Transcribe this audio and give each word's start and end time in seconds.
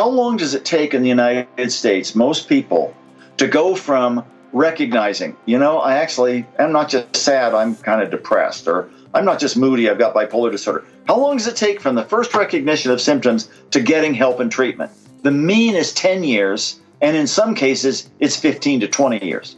how 0.00 0.08
long 0.08 0.38
does 0.38 0.54
it 0.54 0.64
take 0.64 0.94
in 0.94 1.02
the 1.02 1.10
United 1.10 1.70
States, 1.70 2.14
most 2.14 2.48
people, 2.48 2.96
to 3.36 3.46
go 3.46 3.74
from 3.74 4.24
recognizing, 4.50 5.36
you 5.44 5.58
know, 5.58 5.76
I 5.76 5.96
actually 5.96 6.46
am 6.58 6.72
not 6.72 6.88
just 6.88 7.14
sad, 7.14 7.52
I'm 7.52 7.76
kind 7.76 8.00
of 8.00 8.10
depressed, 8.10 8.66
or 8.66 8.88
I'm 9.12 9.26
not 9.26 9.38
just 9.38 9.58
moody, 9.58 9.90
I've 9.90 9.98
got 9.98 10.14
bipolar 10.14 10.50
disorder. 10.50 10.86
How 11.06 11.18
long 11.18 11.36
does 11.36 11.48
it 11.48 11.56
take 11.56 11.82
from 11.82 11.96
the 11.96 12.02
first 12.02 12.34
recognition 12.34 12.90
of 12.90 12.98
symptoms 12.98 13.50
to 13.72 13.80
getting 13.82 14.14
help 14.14 14.40
and 14.40 14.50
treatment? 14.50 14.90
The 15.20 15.32
mean 15.32 15.74
is 15.74 15.92
10 15.92 16.24
years, 16.24 16.80
and 17.02 17.14
in 17.14 17.26
some 17.26 17.54
cases, 17.54 18.08
it's 18.20 18.36
15 18.36 18.80
to 18.80 18.88
20 18.88 19.22
years. 19.22 19.56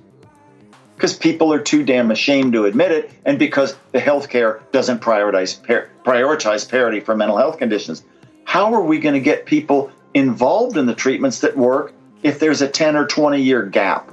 Because 0.97 1.17
people 1.17 1.53
are 1.53 1.61
too 1.61 1.85
damn 1.85 2.11
ashamed 2.11 2.53
to 2.55 2.65
admit 2.65 2.91
it, 2.91 3.13
and 3.25 3.39
because 3.39 3.77
the 3.93 4.01
healthcare 4.01 4.59
doesn't 4.73 5.03
prioritize, 5.03 5.61
prioritize 6.05 6.69
parity 6.69 6.99
for 6.99 7.15
mental 7.15 7.37
health 7.37 7.59
conditions. 7.59 8.03
How 8.43 8.75
are 8.75 8.83
we 8.83 8.99
going 8.99 9.15
to 9.15 9.21
get 9.21 9.47
people 9.47 9.93
involved 10.15 10.77
in 10.77 10.87
the 10.87 10.95
treatments 10.95 11.41
that 11.41 11.57
work 11.57 11.93
if 12.23 12.39
there's 12.39 12.63
a 12.63 12.69
10 12.69 12.97
or 12.97 13.07
20 13.07 13.41
year 13.41 13.65
gap? 13.65 14.11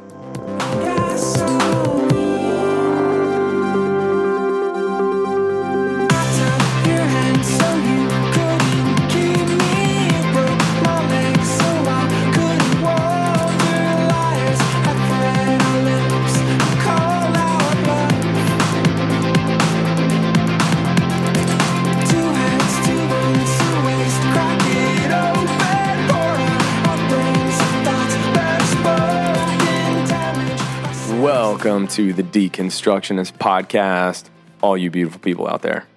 To 31.90 32.13
the 32.13 32.21
Deconstructionist 32.21 33.34
podcast, 33.40 34.29
all 34.62 34.77
you 34.77 34.91
beautiful 34.91 35.20
people 35.20 35.48
out 35.48 35.63
there. 35.63 35.87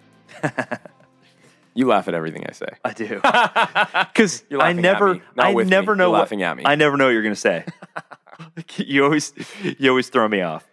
you 1.75 1.87
laugh 1.87 2.09
at 2.09 2.15
everything 2.15 2.47
I 2.49 2.53
say. 2.53 2.67
I 2.83 2.93
do. 2.95 3.21
Because 4.13 4.43
I 4.59 4.73
never, 4.73 5.21
I 5.37 5.53
never 5.53 5.95
me. 5.95 5.99
know 5.99 6.05
You're 6.05 6.13
what, 6.13 6.19
laughing 6.21 6.43
at 6.43 6.57
me. 6.57 6.63
I 6.65 6.77
never 6.77 6.97
know 6.97 7.07
what 7.07 7.11
you're 7.11 7.23
going 7.23 7.35
to 7.35 7.41
say. 7.41 7.67
you 8.77 9.05
always, 9.05 9.35
you 9.79 9.91
always 9.91 10.09
throw 10.09 10.27
me 10.29 10.41
off. 10.41 10.67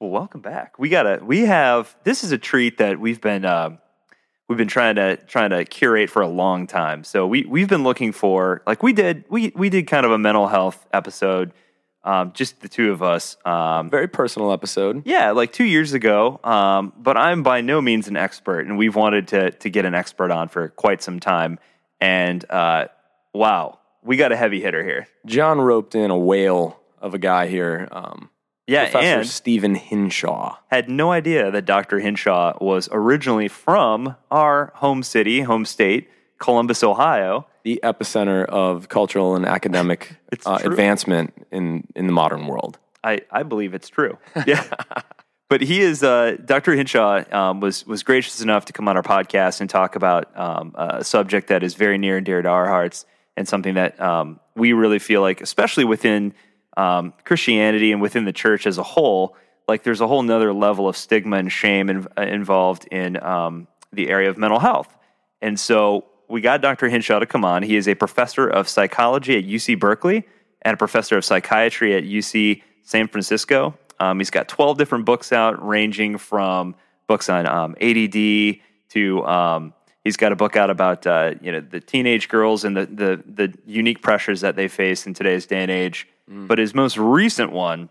Well, 0.00 0.10
welcome 0.10 0.40
back. 0.40 0.78
We 0.78 0.88
got 0.88 1.06
a, 1.06 1.24
we 1.24 1.46
have. 1.46 1.94
This 2.04 2.24
is 2.24 2.32
a 2.32 2.38
treat 2.38 2.78
that 2.78 2.98
we've 2.98 3.20
been, 3.20 3.44
um, 3.44 3.78
we've 4.48 4.58
been 4.58 4.68
trying 4.68 4.96
to 4.96 5.16
trying 5.16 5.50
to 5.50 5.64
curate 5.64 6.10
for 6.10 6.22
a 6.22 6.28
long 6.28 6.66
time. 6.66 7.04
So 7.04 7.26
we 7.26 7.44
we've 7.44 7.68
been 7.68 7.82
looking 7.82 8.12
for, 8.12 8.62
like 8.66 8.82
we 8.82 8.92
did, 8.92 9.24
we 9.28 9.52
we 9.54 9.68
did 9.70 9.86
kind 9.86 10.06
of 10.06 10.12
a 10.12 10.18
mental 10.18 10.48
health 10.48 10.86
episode, 10.92 11.52
um, 12.02 12.32
just 12.32 12.60
the 12.60 12.68
two 12.68 12.92
of 12.92 13.02
us. 13.02 13.36
Um, 13.44 13.90
Very 13.90 14.08
personal 14.08 14.52
episode. 14.52 15.02
Yeah, 15.06 15.30
like 15.32 15.52
two 15.52 15.64
years 15.64 15.92
ago. 15.92 16.40
Um, 16.44 16.92
but 16.96 17.16
I'm 17.16 17.42
by 17.42 17.60
no 17.60 17.80
means 17.80 18.08
an 18.08 18.16
expert, 18.16 18.66
and 18.66 18.76
we've 18.76 18.96
wanted 18.96 19.28
to 19.28 19.50
to 19.50 19.70
get 19.70 19.84
an 19.84 19.94
expert 19.94 20.30
on 20.30 20.48
for 20.48 20.68
quite 20.68 21.02
some 21.02 21.20
time. 21.20 21.58
And 22.00 22.44
uh, 22.50 22.88
wow, 23.32 23.78
we 24.02 24.16
got 24.16 24.32
a 24.32 24.36
heavy 24.36 24.60
hitter 24.60 24.84
here. 24.84 25.06
John 25.24 25.60
roped 25.60 25.94
in 25.94 26.10
a 26.10 26.18
whale 26.18 26.80
of 27.00 27.14
a 27.14 27.18
guy 27.18 27.46
here, 27.46 27.88
um, 27.92 28.30
Yeah, 28.66 28.90
Professor 28.90 29.18
and 29.20 29.28
Stephen 29.28 29.74
Hinshaw. 29.74 30.56
had 30.70 30.88
no 30.88 31.12
idea 31.12 31.50
that 31.50 31.66
Dr. 31.66 32.00
Hinshaw 32.00 32.54
was 32.60 32.88
originally 32.92 33.48
from 33.48 34.16
our 34.30 34.72
home 34.76 35.02
city, 35.02 35.42
home 35.42 35.64
state, 35.66 36.08
Columbus, 36.38 36.82
Ohio. 36.82 37.46
the 37.62 37.80
epicenter 37.82 38.44
of 38.46 38.88
cultural 38.88 39.36
and 39.36 39.44
academic 39.46 40.16
uh, 40.46 40.58
advancement 40.64 41.34
in, 41.50 41.86
in 41.94 42.06
the 42.06 42.12
modern 42.12 42.46
world. 42.46 42.78
I, 43.02 43.20
I 43.30 43.42
believe 43.42 43.74
it's 43.74 43.88
true. 43.88 44.18
Yeah. 44.46 44.64
but 45.50 45.60
he 45.60 45.80
is, 45.80 46.02
uh, 46.02 46.36
Dr. 46.44 46.72
Hinshaw 46.74 47.24
um, 47.32 47.60
was, 47.60 47.86
was 47.86 48.02
gracious 48.02 48.40
enough 48.40 48.64
to 48.66 48.72
come 48.72 48.88
on 48.88 48.96
our 48.96 49.02
podcast 49.02 49.60
and 49.60 49.68
talk 49.68 49.94
about 49.94 50.36
um, 50.38 50.74
a 50.74 51.04
subject 51.04 51.48
that 51.48 51.62
is 51.62 51.74
very 51.74 51.98
near 51.98 52.16
and 52.16 52.24
dear 52.26 52.40
to 52.40 52.48
our 52.48 52.66
hearts 52.66 53.04
and 53.36 53.46
something 53.46 53.74
that 53.74 54.00
um, 54.00 54.40
we 54.56 54.72
really 54.72 54.98
feel 54.98 55.20
like, 55.20 55.40
especially 55.42 55.84
within 55.84 56.32
um, 56.76 57.12
Christianity 57.24 57.92
and 57.92 58.00
within 58.00 58.24
the 58.24 58.32
church 58.32 58.66
as 58.66 58.78
a 58.78 58.82
whole, 58.82 59.36
like 59.68 59.82
there's 59.82 60.00
a 60.00 60.06
whole 60.06 60.22
nother 60.22 60.52
level 60.52 60.88
of 60.88 60.96
stigma 60.96 61.36
and 61.36 61.50
shame 61.50 61.88
in, 61.88 62.06
uh, 62.18 62.22
involved 62.22 62.86
in 62.90 63.22
um, 63.22 63.66
the 63.92 64.08
area 64.08 64.28
of 64.28 64.38
mental 64.38 64.58
health. 64.58 64.94
And 65.40 65.58
so 65.58 66.04
we 66.28 66.40
got 66.40 66.60
Dr. 66.60 66.88
Hinshaw 66.88 67.18
to 67.18 67.26
come 67.26 67.44
on. 67.44 67.62
He 67.62 67.76
is 67.76 67.88
a 67.88 67.94
professor 67.94 68.48
of 68.48 68.68
psychology 68.68 69.38
at 69.38 69.44
UC 69.44 69.78
Berkeley 69.78 70.26
and 70.62 70.74
a 70.74 70.76
professor 70.76 71.16
of 71.16 71.24
psychiatry 71.24 71.94
at 71.94 72.04
UC 72.04 72.62
San 72.82 73.08
Francisco. 73.08 73.76
Um, 74.00 74.18
he's 74.18 74.30
got 74.30 74.48
12 74.48 74.78
different 74.78 75.04
books 75.04 75.32
out, 75.32 75.64
ranging 75.64 76.18
from 76.18 76.74
books 77.06 77.28
on 77.28 77.46
um, 77.46 77.76
ADD 77.80 78.58
to 78.90 79.24
um, 79.26 79.74
he's 80.04 80.16
got 80.16 80.32
a 80.32 80.36
book 80.36 80.56
out 80.56 80.70
about 80.70 81.06
uh, 81.06 81.34
you 81.40 81.52
know 81.52 81.60
the 81.60 81.80
teenage 81.80 82.28
girls 82.28 82.64
and 82.64 82.76
the, 82.76 82.86
the 82.86 83.22
the 83.26 83.54
unique 83.66 84.02
pressures 84.02 84.40
that 84.42 84.56
they 84.56 84.68
face 84.68 85.06
in 85.06 85.14
today's 85.14 85.46
day 85.46 85.62
and 85.62 85.70
age. 85.70 86.08
But 86.28 86.58
his 86.58 86.74
most 86.74 86.96
recent 86.96 87.52
one 87.52 87.90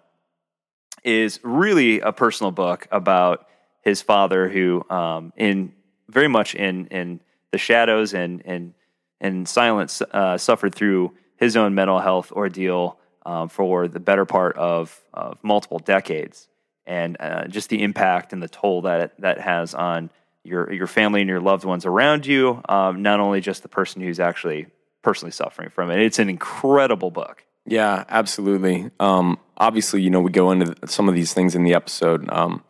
is 1.04 1.40
really 1.44 2.00
a 2.00 2.12
personal 2.12 2.52
book 2.52 2.88
about 2.92 3.48
his 3.82 4.02
father, 4.02 4.50
who 4.50 4.86
um, 4.90 5.34
in 5.36 5.74
very 6.10 6.28
much 6.28 6.56
in 6.56 6.88
in 6.88 7.20
the 7.52 7.58
shadows 7.58 8.14
and 8.14 8.42
and 8.46 8.74
and 9.22 9.48
silence 9.48 10.02
uh, 10.02 10.38
suffered 10.38 10.74
through 10.74 11.14
his 11.38 11.56
own 11.56 11.76
mental 11.76 12.00
health 12.00 12.32
ordeal 12.32 12.98
um, 13.26 13.50
for 13.50 13.88
the 13.88 14.00
better 14.00 14.26
part 14.26 14.58
of, 14.58 15.02
of 15.14 15.38
multiple 15.44 15.80
decades, 15.80 16.48
and 16.86 17.18
uh, 17.20 17.48
just 17.48 17.70
the 17.70 17.82
impact 17.84 18.34
and 18.34 18.42
the 18.42 18.50
toll 18.50 18.82
that 18.82 19.02
it, 19.02 19.14
that 19.20 19.40
has 19.40 19.74
on 19.74 20.10
your 20.44 20.72
your 20.74 20.88
family 20.88 21.22
and 21.22 21.30
your 21.30 21.40
loved 21.40 21.66
ones 21.66 21.86
around 21.86 22.26
you. 22.26 22.62
Um, 22.68 23.02
not 23.02 23.20
only 23.20 23.42
just 23.42 23.62
the 23.62 23.70
person 23.70 24.02
who's 24.02 24.20
actually 24.20 24.68
personally 25.02 25.32
suffering 25.32 25.70
from 25.70 25.92
it. 25.92 26.00
It's 26.00 26.20
an 26.20 26.30
incredible 26.30 27.12
book. 27.12 27.44
Yeah, 27.66 28.04
absolutely. 28.10 28.92
Um, 29.00 29.40
obviously, 29.58 30.02
you 30.02 30.10
know, 30.10 30.20
we 30.20 30.32
go 30.32 30.52
into 30.52 30.76
some 30.88 31.08
of 31.08 31.16
these 31.16 31.34
things 31.34 31.56
in 31.56 31.64
the 31.64 31.74
episode, 31.74 32.30
um, 32.30 32.64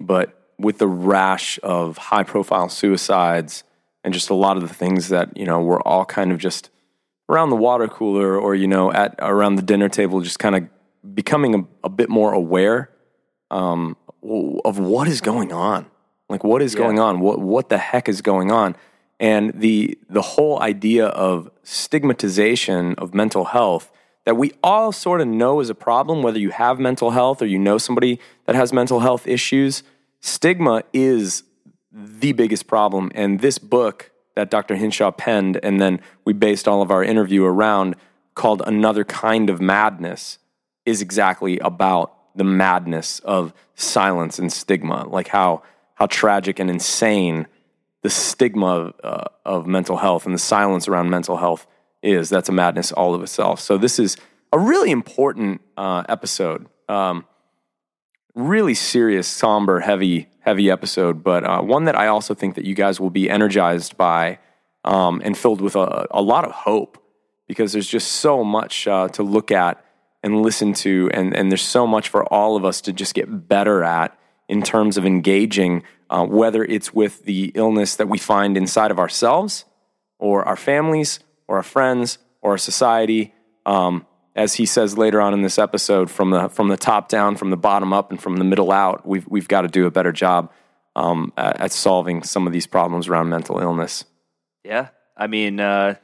but 0.00 0.54
with 0.58 0.78
the 0.78 0.86
rash 0.86 1.58
of 1.62 1.98
high 1.98 2.22
profile 2.22 2.68
suicides 2.68 3.64
and 4.04 4.14
just 4.14 4.30
a 4.30 4.34
lot 4.34 4.56
of 4.56 4.62
the 4.66 4.74
things 4.74 5.08
that, 5.08 5.36
you 5.36 5.44
know, 5.44 5.60
we're 5.60 5.80
all 5.82 6.04
kind 6.04 6.32
of 6.32 6.38
just 6.38 6.70
around 7.28 7.50
the 7.50 7.56
water 7.56 7.88
cooler 7.88 8.38
or, 8.38 8.54
you 8.54 8.66
know, 8.66 8.92
at 8.92 9.14
around 9.18 9.56
the 9.56 9.62
dinner 9.62 9.88
table, 9.88 10.20
just 10.20 10.38
kind 10.38 10.56
of 10.56 11.14
becoming 11.14 11.54
a, 11.54 11.86
a 11.86 11.88
bit 11.88 12.08
more 12.08 12.32
aware 12.32 12.90
um, 13.50 13.96
of 14.22 14.78
what 14.78 15.08
is 15.08 15.20
going 15.20 15.52
on. 15.52 15.86
Like, 16.28 16.44
what 16.44 16.62
is 16.62 16.74
going 16.74 16.98
on? 16.98 17.20
What, 17.20 17.40
what 17.40 17.68
the 17.68 17.78
heck 17.78 18.08
is 18.08 18.22
going 18.22 18.50
on? 18.50 18.74
And 19.20 19.52
the, 19.60 19.98
the 20.08 20.22
whole 20.22 20.60
idea 20.60 21.06
of 21.06 21.50
stigmatization 21.62 22.94
of 22.94 23.14
mental 23.14 23.44
health 23.44 23.92
that 24.24 24.36
we 24.36 24.52
all 24.62 24.92
sort 24.92 25.20
of 25.20 25.28
know 25.28 25.60
is 25.60 25.70
a 25.70 25.74
problem, 25.74 26.22
whether 26.22 26.38
you 26.38 26.50
have 26.50 26.78
mental 26.78 27.10
health 27.10 27.42
or 27.42 27.46
you 27.46 27.58
know 27.58 27.78
somebody 27.78 28.20
that 28.46 28.54
has 28.54 28.72
mental 28.72 29.00
health 29.00 29.26
issues. 29.26 29.82
Stigma 30.20 30.82
is 30.92 31.42
the 31.92 32.32
biggest 32.32 32.66
problem. 32.66 33.10
And 33.14 33.40
this 33.40 33.58
book 33.58 34.10
that 34.34 34.50
Dr. 34.50 34.76
Hinshaw 34.76 35.10
penned, 35.10 35.58
and 35.62 35.80
then 35.80 36.00
we 36.24 36.32
based 36.32 36.66
all 36.66 36.82
of 36.82 36.90
our 36.90 37.04
interview 37.04 37.44
around, 37.44 37.96
called 38.34 38.62
Another 38.64 39.04
Kind 39.04 39.50
of 39.50 39.60
Madness, 39.60 40.38
is 40.86 41.02
exactly 41.02 41.58
about 41.58 42.14
the 42.34 42.44
madness 42.44 43.18
of 43.20 43.52
silence 43.74 44.38
and 44.38 44.50
stigma, 44.50 45.06
like 45.08 45.28
how, 45.28 45.62
how 45.94 46.06
tragic 46.06 46.58
and 46.58 46.70
insane 46.70 47.46
the 48.02 48.10
stigma 48.10 48.66
of, 48.66 48.94
uh, 49.04 49.24
of 49.44 49.66
mental 49.66 49.98
health 49.98 50.24
and 50.24 50.34
the 50.34 50.38
silence 50.38 50.88
around 50.88 51.10
mental 51.10 51.36
health 51.36 51.66
is. 52.02 52.28
That's 52.28 52.48
a 52.48 52.52
madness 52.52 52.92
all 52.92 53.14
of 53.14 53.22
itself. 53.22 53.60
So 53.60 53.78
this 53.78 53.98
is 53.98 54.16
a 54.52 54.58
really 54.58 54.90
important 54.90 55.60
uh, 55.76 56.04
episode. 56.08 56.66
Um, 56.88 57.24
really 58.34 58.74
serious, 58.74 59.26
somber, 59.26 59.80
heavy, 59.80 60.28
heavy 60.40 60.70
episode, 60.70 61.22
but 61.22 61.44
uh, 61.44 61.60
one 61.62 61.84
that 61.84 61.96
I 61.96 62.06
also 62.08 62.34
think 62.34 62.54
that 62.54 62.64
you 62.64 62.74
guys 62.74 62.98
will 63.00 63.10
be 63.10 63.28
energized 63.28 63.96
by 63.96 64.38
um, 64.84 65.22
and 65.24 65.36
filled 65.36 65.60
with 65.60 65.76
a, 65.76 66.06
a 66.10 66.22
lot 66.22 66.44
of 66.44 66.52
hope 66.52 66.98
because 67.46 67.72
there's 67.72 67.88
just 67.88 68.12
so 68.12 68.42
much 68.42 68.88
uh, 68.88 69.08
to 69.08 69.22
look 69.22 69.50
at 69.50 69.84
and 70.22 70.42
listen 70.42 70.72
to, 70.72 71.10
and, 71.12 71.34
and 71.36 71.50
there's 71.50 71.62
so 71.62 71.86
much 71.86 72.08
for 72.08 72.24
all 72.32 72.56
of 72.56 72.64
us 72.64 72.80
to 72.82 72.92
just 72.92 73.14
get 73.14 73.48
better 73.48 73.82
at 73.82 74.16
in 74.48 74.62
terms 74.62 74.96
of 74.96 75.04
engaging, 75.04 75.82
uh, 76.10 76.24
whether 76.24 76.64
it's 76.64 76.94
with 76.94 77.24
the 77.24 77.52
illness 77.54 77.96
that 77.96 78.08
we 78.08 78.18
find 78.18 78.56
inside 78.56 78.90
of 78.90 78.98
ourselves 78.98 79.64
or 80.18 80.46
our 80.46 80.56
families 80.56 81.18
or 81.48 81.56
our 81.56 81.62
friends 81.62 82.18
or 82.40 82.52
our 82.52 82.58
society. 82.58 83.34
Um, 83.66 84.06
as 84.34 84.54
he 84.54 84.64
says 84.64 84.96
later 84.96 85.20
on 85.20 85.34
in 85.34 85.42
this 85.42 85.58
episode, 85.58 86.10
from 86.10 86.30
the 86.30 86.48
from 86.48 86.68
the 86.68 86.76
top 86.76 87.08
down, 87.08 87.36
from 87.36 87.50
the 87.50 87.56
bottom 87.56 87.92
up, 87.92 88.10
and 88.10 88.20
from 88.20 88.36
the 88.36 88.44
middle 88.44 88.72
out, 88.72 89.06
we've 89.06 89.26
we've 89.28 89.48
got 89.48 89.62
to 89.62 89.68
do 89.68 89.86
a 89.86 89.90
better 89.90 90.12
job 90.12 90.50
um, 90.96 91.32
at, 91.36 91.60
at 91.60 91.72
solving 91.72 92.22
some 92.22 92.46
of 92.46 92.52
these 92.52 92.66
problems 92.66 93.08
around 93.08 93.28
mental 93.28 93.58
illness. 93.58 94.04
Yeah. 94.64 94.88
I 95.16 95.26
mean, 95.26 95.60
uh, 95.60 95.96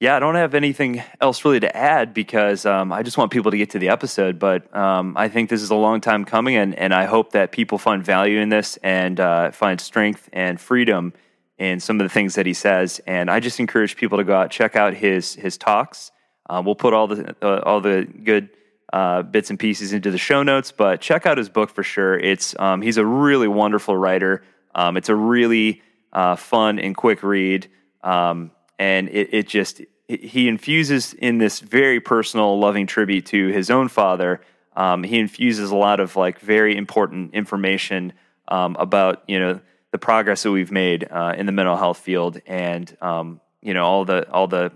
yeah, 0.00 0.16
I 0.16 0.20
don't 0.20 0.36
have 0.36 0.54
anything 0.54 1.02
else 1.20 1.44
really 1.44 1.60
to 1.60 1.76
add 1.76 2.14
because 2.14 2.64
um, 2.66 2.92
I 2.92 3.02
just 3.02 3.18
want 3.18 3.32
people 3.32 3.50
to 3.50 3.58
get 3.58 3.70
to 3.70 3.78
the 3.78 3.88
episode. 3.88 4.38
But 4.38 4.74
um, 4.76 5.16
I 5.16 5.28
think 5.28 5.50
this 5.50 5.62
is 5.62 5.70
a 5.70 5.74
long 5.74 6.00
time 6.00 6.24
coming, 6.24 6.56
and, 6.56 6.74
and 6.74 6.94
I 6.94 7.06
hope 7.06 7.32
that 7.32 7.50
people 7.50 7.78
find 7.78 8.04
value 8.04 8.38
in 8.38 8.48
this 8.48 8.76
and 8.82 9.18
uh, 9.18 9.50
find 9.50 9.80
strength 9.80 10.28
and 10.32 10.60
freedom 10.60 11.14
in 11.58 11.80
some 11.80 12.00
of 12.00 12.04
the 12.04 12.12
things 12.12 12.34
that 12.36 12.46
he 12.46 12.54
says. 12.54 13.00
And 13.06 13.30
I 13.30 13.40
just 13.40 13.60
encourage 13.60 13.96
people 13.96 14.18
to 14.18 14.24
go 14.24 14.36
out 14.36 14.50
check 14.50 14.76
out 14.76 14.94
his 14.94 15.34
his 15.34 15.56
talks. 15.58 16.10
Uh, 16.48 16.62
we'll 16.64 16.74
put 16.74 16.94
all 16.94 17.06
the 17.06 17.36
uh, 17.42 17.60
all 17.64 17.80
the 17.80 18.08
good 18.24 18.50
uh, 18.92 19.22
bits 19.22 19.50
and 19.50 19.58
pieces 19.58 19.92
into 19.92 20.10
the 20.10 20.18
show 20.18 20.42
notes, 20.42 20.72
but 20.72 21.00
check 21.00 21.26
out 21.26 21.36
his 21.36 21.48
book 21.48 21.70
for 21.70 21.82
sure. 21.82 22.18
It's 22.18 22.58
um, 22.58 22.80
he's 22.80 22.96
a 22.96 23.04
really 23.04 23.48
wonderful 23.48 23.96
writer. 23.96 24.42
Um, 24.74 24.96
it's 24.96 25.08
a 25.08 25.16
really 25.16 25.82
uh, 26.12 26.36
fun 26.36 26.78
and 26.78 26.96
quick 26.96 27.22
read. 27.22 27.68
Um, 28.02 28.52
and 28.78 29.08
it, 29.08 29.34
it 29.34 29.48
just 29.48 29.82
he 30.08 30.48
infuses 30.48 31.12
in 31.12 31.38
this 31.38 31.60
very 31.60 32.00
personal, 32.00 32.58
loving 32.58 32.86
tribute 32.86 33.26
to 33.26 33.48
his 33.48 33.70
own 33.70 33.88
father. 33.88 34.40
Um, 34.74 35.02
he 35.02 35.18
infuses 35.18 35.70
a 35.70 35.76
lot 35.76 36.00
of 36.00 36.16
like 36.16 36.40
very 36.40 36.76
important 36.76 37.34
information 37.34 38.12
um, 38.46 38.76
about 38.78 39.22
you 39.26 39.38
know 39.38 39.60
the 39.92 39.98
progress 39.98 40.42
that 40.42 40.50
we've 40.50 40.72
made 40.72 41.06
uh, 41.10 41.34
in 41.36 41.46
the 41.46 41.52
mental 41.52 41.76
health 41.76 41.98
field, 41.98 42.40
and 42.46 42.94
um, 43.00 43.40
you 43.62 43.74
know 43.74 43.84
all 43.84 44.04
the 44.04 44.30
all 44.30 44.46
the 44.46 44.72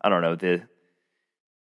I 0.00 0.08
don't 0.08 0.22
know 0.22 0.34
the 0.34 0.62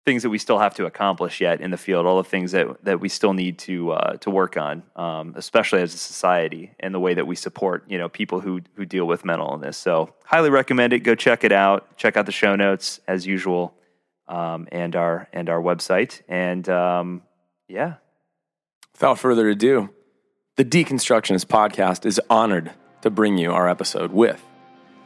things 0.06 0.22
that 0.22 0.30
we 0.30 0.38
still 0.38 0.58
have 0.58 0.74
to 0.74 0.86
accomplish 0.86 1.40
yet 1.40 1.60
in 1.60 1.70
the 1.70 1.76
field, 1.76 2.06
all 2.06 2.16
the 2.16 2.28
things 2.28 2.52
that, 2.52 2.82
that 2.84 3.00
we 3.00 3.08
still 3.08 3.32
need 3.34 3.58
to 3.58 3.92
uh, 3.92 4.16
to 4.16 4.30
work 4.30 4.56
on, 4.56 4.82
um, 4.96 5.34
especially 5.36 5.82
as 5.82 5.92
a 5.94 5.98
society 5.98 6.72
and 6.80 6.94
the 6.94 7.00
way 7.00 7.14
that 7.14 7.26
we 7.26 7.36
support 7.36 7.84
you 7.88 7.98
know 7.98 8.08
people 8.08 8.40
who 8.40 8.60
who 8.74 8.84
deal 8.84 9.06
with 9.06 9.24
mental 9.24 9.48
illness. 9.48 9.76
So 9.76 10.14
highly 10.24 10.50
recommend 10.50 10.92
it. 10.92 11.00
Go 11.00 11.14
check 11.14 11.44
it 11.44 11.52
out. 11.52 11.96
Check 11.96 12.16
out 12.16 12.26
the 12.26 12.32
show 12.32 12.56
notes 12.56 13.00
as 13.06 13.26
usual, 13.26 13.74
um, 14.28 14.68
and 14.72 14.96
our 14.96 15.28
and 15.32 15.48
our 15.48 15.60
website. 15.60 16.22
And 16.28 16.68
um, 16.68 17.22
yeah, 17.68 17.94
without 18.94 19.18
further 19.18 19.48
ado, 19.48 19.90
the 20.60 20.84
Deconstructionist 20.84 21.46
podcast 21.46 22.04
is 22.04 22.20
honored 22.28 22.70
to 23.00 23.08
bring 23.08 23.38
you 23.38 23.50
our 23.50 23.66
episode 23.66 24.12
with 24.12 24.44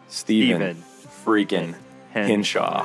Stephen, 0.09 0.83
Stephen 0.83 0.85
freaking 1.25 1.77
Hinshaw. 2.13 2.83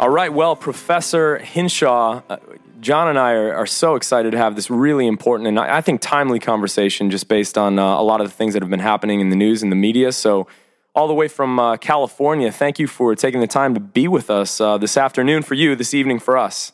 All 0.00 0.08
right, 0.08 0.32
well, 0.32 0.56
Professor 0.56 1.36
Hinshaw, 1.36 2.22
uh, 2.30 2.38
John 2.80 3.08
and 3.08 3.18
I 3.18 3.32
are, 3.32 3.52
are, 3.52 3.66
so 3.66 3.96
excited 3.96 4.30
to 4.30 4.38
have 4.38 4.56
this 4.56 4.70
really 4.70 5.06
important 5.06 5.46
and 5.46 5.60
I, 5.60 5.76
I 5.76 5.80
think 5.82 6.00
timely 6.00 6.38
conversation 6.38 7.10
just 7.10 7.28
based 7.28 7.58
on 7.58 7.78
uh, 7.78 7.82
a 7.82 8.02
lot 8.02 8.22
of 8.22 8.26
the 8.26 8.32
things 8.32 8.54
that 8.54 8.62
have 8.62 8.70
been 8.70 8.80
happening 8.80 9.20
in 9.20 9.28
the 9.28 9.36
news 9.36 9.62
and 9.62 9.70
the 9.70 9.76
media. 9.76 10.10
So, 10.12 10.46
all 10.94 11.06
the 11.06 11.12
way 11.12 11.28
from 11.28 11.60
uh, 11.60 11.76
California, 11.76 12.50
thank 12.50 12.78
you 12.78 12.86
for 12.86 13.14
taking 13.14 13.40
the 13.40 13.46
time 13.46 13.74
to 13.74 13.80
be 13.80 14.08
with 14.08 14.30
us 14.30 14.58
uh, 14.58 14.78
this 14.78 14.96
afternoon 14.96 15.42
for 15.42 15.52
you, 15.52 15.76
this 15.76 15.92
evening 15.92 16.18
for 16.18 16.38
us. 16.38 16.72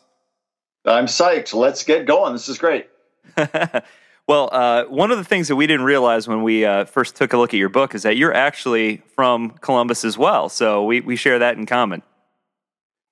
I'm 0.85 1.07
psyched. 1.07 1.53
Let's 1.53 1.83
get 1.83 2.05
going. 2.05 2.31
This 2.31 2.47
is 2.47 2.57
great. 2.57 2.87
well, 4.25 4.47
uh, 4.53 4.85
one 4.85 5.11
of 5.11 5.17
the 5.17 5.25
things 5.25 5.49
that 5.49 5.57
we 5.57 5.67
didn't 5.67 5.85
realize 5.85 6.29
when 6.29 6.43
we 6.43 6.63
uh, 6.63 6.85
first 6.85 7.17
took 7.17 7.33
a 7.33 7.37
look 7.37 7.53
at 7.53 7.57
your 7.57 7.67
book 7.67 7.93
is 7.93 8.03
that 8.03 8.15
you're 8.15 8.33
actually 8.33 9.03
from 9.15 9.49
Columbus 9.49 10.05
as 10.05 10.17
well. 10.17 10.47
So, 10.47 10.85
we, 10.85 11.01
we 11.01 11.17
share 11.17 11.39
that 11.39 11.57
in 11.57 11.65
common. 11.65 12.03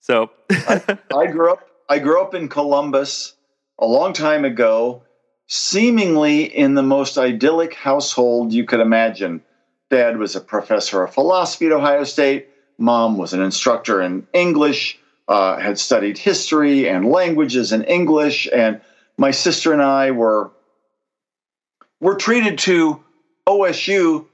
So 0.05 0.29
I, 0.51 0.99
I 1.15 1.25
grew 1.31 1.51
up. 1.51 1.67
I 1.89 1.97
grew 1.97 2.21
up 2.21 2.35
in 2.35 2.47
Columbus 2.47 3.33
a 3.79 3.87
long 3.87 4.13
time 4.13 4.45
ago, 4.45 5.01
seemingly 5.47 6.43
in 6.43 6.75
the 6.75 6.83
most 6.83 7.17
idyllic 7.17 7.73
household 7.73 8.53
you 8.53 8.65
could 8.65 8.81
imagine. 8.81 9.41
Dad 9.89 10.17
was 10.17 10.35
a 10.35 10.41
professor 10.41 11.01
of 11.03 11.11
philosophy 11.11 11.65
at 11.65 11.71
Ohio 11.71 12.03
State. 12.03 12.49
Mom 12.77 13.17
was 13.17 13.33
an 13.33 13.41
instructor 13.41 13.99
in 13.99 14.27
English, 14.31 14.99
uh, 15.27 15.57
had 15.57 15.79
studied 15.79 16.19
history 16.19 16.87
and 16.87 17.09
languages 17.09 17.71
in 17.71 17.83
English, 17.85 18.47
and 18.53 18.81
my 19.17 19.31
sister 19.31 19.73
and 19.73 19.81
I 19.81 20.11
were 20.11 20.51
were 21.99 22.15
treated 22.15 22.59
to 22.59 23.03
OSU 23.47 24.27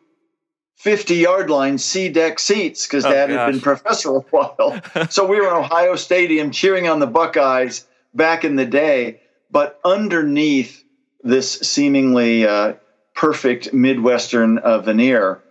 50 0.81 1.13
yard 1.13 1.51
line 1.51 1.77
C 1.77 2.09
deck 2.09 2.39
seats 2.39 2.87
because 2.87 3.05
oh, 3.05 3.11
dad 3.11 3.27
gosh. 3.27 3.37
had 3.37 3.51
been 3.51 3.61
professor 3.61 4.15
a 4.15 4.19
while. 4.21 4.81
so 5.11 5.27
we 5.27 5.39
were 5.39 5.47
in 5.47 5.53
Ohio 5.53 5.95
Stadium 5.95 6.49
cheering 6.49 6.87
on 6.87 6.99
the 6.99 7.05
Buckeyes 7.05 7.85
back 8.15 8.43
in 8.43 8.55
the 8.55 8.65
day. 8.65 9.21
But 9.51 9.79
underneath 9.85 10.83
this 11.21 11.51
seemingly 11.59 12.47
uh, 12.47 12.73
perfect 13.13 13.73
Midwestern 13.73 14.57
uh, 14.57 14.79
veneer 14.79 15.43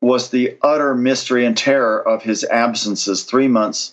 was 0.00 0.30
the 0.30 0.56
utter 0.62 0.94
mystery 0.94 1.44
and 1.44 1.58
terror 1.58 2.00
of 2.08 2.22
his 2.22 2.42
absences 2.44 3.24
three 3.24 3.48
months, 3.48 3.92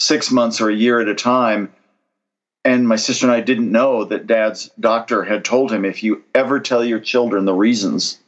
six 0.00 0.32
months, 0.32 0.60
or 0.60 0.68
a 0.68 0.74
year 0.74 0.98
at 0.98 1.06
a 1.06 1.14
time. 1.14 1.72
And 2.64 2.88
my 2.88 2.96
sister 2.96 3.26
and 3.26 3.32
I 3.32 3.40
didn't 3.40 3.70
know 3.70 4.02
that 4.06 4.26
dad's 4.26 4.68
doctor 4.80 5.22
had 5.22 5.44
told 5.44 5.70
him 5.70 5.84
if 5.84 6.02
you 6.02 6.24
ever 6.34 6.58
tell 6.58 6.84
your 6.84 6.98
children 6.98 7.44
the 7.44 7.54
reasons 7.54 8.18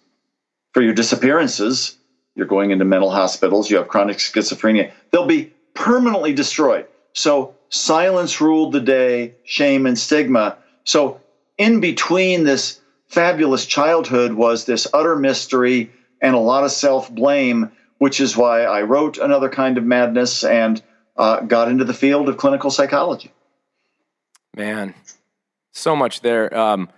for 0.73 0.83
your 0.83 0.93
disappearances, 0.93 1.96
you're 2.37 2.47
going 2.47 2.71
into 2.71 2.85
mental 2.85 3.11
hospitals, 3.11 3.71
you 3.71 3.79
have 3.79 3.89
chronic 3.89 4.19
schizophrenia, 4.19 4.93
they'll 5.11 5.27
be 5.27 5.53
permanently 5.75 6.33
destroyed. 6.33 6.87
So 7.15 7.55
silence 7.71 8.41
ruled 8.41 8.73
the 8.73 8.81
day, 8.81 9.35
shame 9.45 9.87
and 9.87 9.99
stigma. 9.99 10.59
So 10.85 11.21
in 11.59 11.81
between 11.81 12.45
this 12.45 12.81
fabulous 13.09 13.67
childhood 13.67 14.35
was 14.35 14.67
this 14.67 14.87
utter 14.93 15.17
mystery 15.17 15.91
and 16.21 16.35
a 16.35 16.39
lot 16.39 16.65
of 16.65 16.71
self 16.71 17.11
blame, 17.11 17.73
which 17.99 18.21
is 18.21 18.37
why 18.37 18.63
I 18.63 18.83
wrote 18.83 19.19
Another 19.19 19.49
Kind 19.49 19.79
of 19.79 19.85
Madness 19.85 20.45
and 20.45 20.83
uh, 21.17 21.41
got 21.41 21.69
into 21.69 21.85
the 21.85 21.95
field 21.95 22.29
of 22.29 22.37
clinical 22.37 22.71
psychology. 22.71 23.33
Man, 24.55 24.95
so 25.73 25.97
much 25.97 26.21
there. 26.21 26.55
Um, 26.57 26.89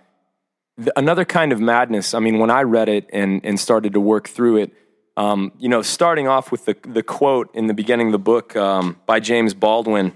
another 0.95 1.25
kind 1.25 1.51
of 1.51 1.59
madness. 1.59 2.13
I 2.13 2.19
mean, 2.19 2.39
when 2.39 2.49
I 2.49 2.63
read 2.63 2.89
it 2.89 3.09
and, 3.11 3.41
and 3.43 3.59
started 3.59 3.93
to 3.93 3.99
work 3.99 4.27
through 4.29 4.57
it, 4.57 4.73
um, 5.19 5.51
you 5.59 5.67
know, 5.67 5.81
starting 5.81 6.29
off 6.29 6.49
with 6.49 6.63
the, 6.63 6.77
the 6.87 7.03
quote 7.03 7.53
in 7.53 7.67
the 7.67 7.73
beginning 7.73 8.07
of 8.07 8.13
the 8.13 8.19
book 8.19 8.55
um, 8.55 8.95
by 9.05 9.19
James 9.19 9.53
Baldwin, 9.53 10.13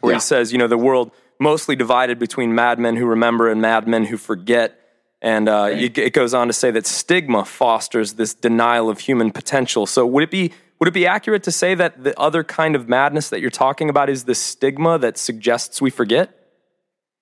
where 0.00 0.12
yeah. 0.12 0.16
he 0.16 0.20
says, 0.20 0.50
you 0.50 0.58
know, 0.58 0.66
the 0.66 0.76
world 0.76 1.12
mostly 1.38 1.76
divided 1.76 2.18
between 2.18 2.52
madmen 2.52 2.96
who 2.96 3.06
remember 3.06 3.48
and 3.48 3.62
madmen 3.62 4.06
who 4.06 4.16
forget. 4.16 4.80
And 5.22 5.48
uh, 5.48 5.68
right. 5.72 5.96
it 5.96 6.12
goes 6.12 6.34
on 6.34 6.48
to 6.48 6.52
say 6.52 6.72
that 6.72 6.88
stigma 6.88 7.44
fosters 7.44 8.14
this 8.14 8.34
denial 8.34 8.90
of 8.90 8.98
human 8.98 9.30
potential. 9.30 9.86
So 9.86 10.04
would 10.04 10.24
it 10.24 10.30
be 10.30 10.52
would 10.80 10.88
it 10.88 10.94
be 10.94 11.06
accurate 11.06 11.44
to 11.44 11.52
say 11.52 11.76
that 11.76 12.02
the 12.02 12.18
other 12.18 12.42
kind 12.42 12.74
of 12.74 12.88
madness 12.88 13.28
that 13.28 13.40
you're 13.40 13.50
talking 13.50 13.88
about 13.90 14.10
is 14.10 14.24
the 14.24 14.34
stigma 14.34 14.98
that 14.98 15.18
suggests 15.18 15.80
we 15.80 15.90
forget? 15.90 16.34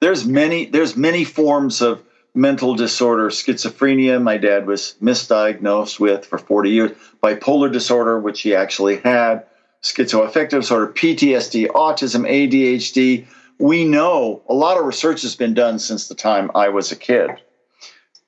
There's 0.00 0.24
many 0.24 0.64
there's 0.64 0.96
many 0.96 1.24
forms 1.24 1.82
of 1.82 2.02
mental 2.38 2.76
disorder, 2.76 3.28
schizophrenia, 3.30 4.22
my 4.22 4.38
dad 4.38 4.66
was 4.66 4.94
misdiagnosed 5.02 5.98
with 5.98 6.24
for 6.24 6.38
40 6.38 6.70
years, 6.70 6.92
bipolar 7.22 7.70
disorder, 7.70 8.18
which 8.20 8.42
he 8.42 8.54
actually 8.54 8.98
had, 8.98 9.44
schizoaffective 9.82 10.60
disorder, 10.60 10.92
PTSD, 10.92 11.66
autism, 11.68 12.28
ADHD. 12.30 13.26
We 13.58 13.84
know 13.84 14.42
a 14.48 14.54
lot 14.54 14.78
of 14.78 14.86
research 14.86 15.22
has 15.22 15.34
been 15.34 15.52
done 15.52 15.80
since 15.80 16.06
the 16.06 16.14
time 16.14 16.50
I 16.54 16.68
was 16.68 16.92
a 16.92 16.96
kid 16.96 17.30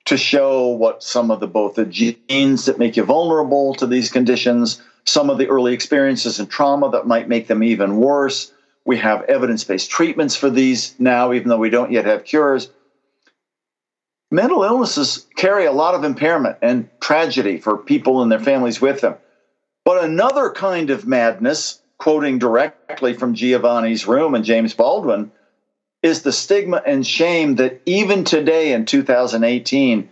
to 0.05 0.17
show 0.17 0.67
what 0.67 1.03
some 1.03 1.31
of 1.31 1.39
the 1.39 1.47
both 1.47 1.75
the 1.75 1.85
genes 1.85 2.65
that 2.65 2.77
make 2.77 2.97
you 2.97 3.03
vulnerable 3.03 3.73
to 3.75 3.87
these 3.87 4.11
conditions, 4.11 4.81
some 5.05 5.29
of 5.29 5.37
the 5.37 5.47
early 5.47 5.73
experiences 5.73 6.37
and 6.37 6.49
trauma 6.49 6.91
that 6.91 7.07
might 7.07 7.29
make 7.29 7.47
them 7.47 7.63
even 7.63 7.95
worse. 7.95 8.51
We 8.83 8.97
have 8.97 9.21
evidence 9.23 9.63
based 9.63 9.89
treatments 9.89 10.35
for 10.35 10.49
these 10.49 10.95
now, 10.99 11.31
even 11.31 11.47
though 11.47 11.57
we 11.57 11.69
don't 11.69 11.91
yet 11.91 12.05
have 12.05 12.25
cures 12.25 12.69
mental 14.31 14.63
illnesses 14.63 15.27
carry 15.35 15.65
a 15.65 15.71
lot 15.71 15.93
of 15.93 16.03
impairment 16.03 16.57
and 16.61 16.89
tragedy 17.01 17.57
for 17.57 17.77
people 17.77 18.23
and 18.23 18.31
their 18.31 18.39
families 18.39 18.81
with 18.81 19.01
them. 19.01 19.15
But 19.83 20.03
another 20.03 20.51
kind 20.51 20.89
of 20.89 21.05
madness, 21.05 21.81
quoting 21.97 22.39
directly 22.39 23.13
from 23.13 23.35
Giovanni's 23.35 24.07
Room 24.07 24.33
and 24.33 24.45
James 24.45 24.73
Baldwin, 24.73 25.31
is 26.01 26.23
the 26.23 26.31
stigma 26.31 26.81
and 26.85 27.05
shame 27.05 27.55
that 27.55 27.81
even 27.85 28.23
today 28.23 28.73
in 28.73 28.85
2018 28.85 30.09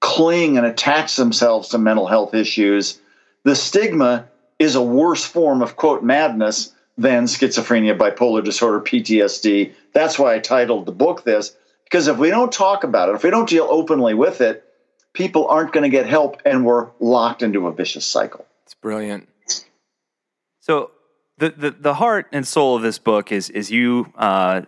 cling 0.00 0.58
and 0.58 0.66
attach 0.66 1.16
themselves 1.16 1.68
to 1.68 1.78
mental 1.78 2.06
health 2.06 2.34
issues. 2.34 3.00
The 3.44 3.54
stigma 3.54 4.26
is 4.58 4.74
a 4.74 4.82
worse 4.82 5.24
form 5.24 5.62
of 5.62 5.76
quote 5.76 6.02
madness 6.02 6.72
than 6.98 7.24
schizophrenia, 7.24 7.96
bipolar 7.96 8.44
disorder, 8.44 8.80
PTSD, 8.80 9.72
That's 9.94 10.18
why 10.18 10.34
I 10.34 10.38
titled 10.40 10.86
the 10.86 10.92
book 10.92 11.24
this, 11.24 11.56
because 11.92 12.08
if 12.08 12.16
we 12.16 12.30
don't 12.30 12.50
talk 12.50 12.84
about 12.84 13.10
it, 13.10 13.16
if 13.16 13.22
we 13.22 13.28
don't 13.28 13.46
deal 13.46 13.68
openly 13.68 14.14
with 14.14 14.40
it, 14.40 14.64
people 15.12 15.46
aren't 15.48 15.72
going 15.72 15.82
to 15.82 15.90
get 15.90 16.06
help 16.06 16.40
and 16.46 16.64
we're 16.64 16.88
locked 17.00 17.42
into 17.42 17.66
a 17.66 17.72
vicious 17.72 18.06
cycle. 18.06 18.46
It's 18.64 18.72
brilliant. 18.72 19.28
So 20.60 20.92
the, 21.36 21.50
the, 21.50 21.70
the 21.72 21.94
heart 21.94 22.28
and 22.32 22.48
soul 22.48 22.76
of 22.76 22.82
this 22.82 22.98
book 22.98 23.30
is 23.30 23.50
is 23.50 23.70
you 23.70 24.10
uh, 24.16 24.62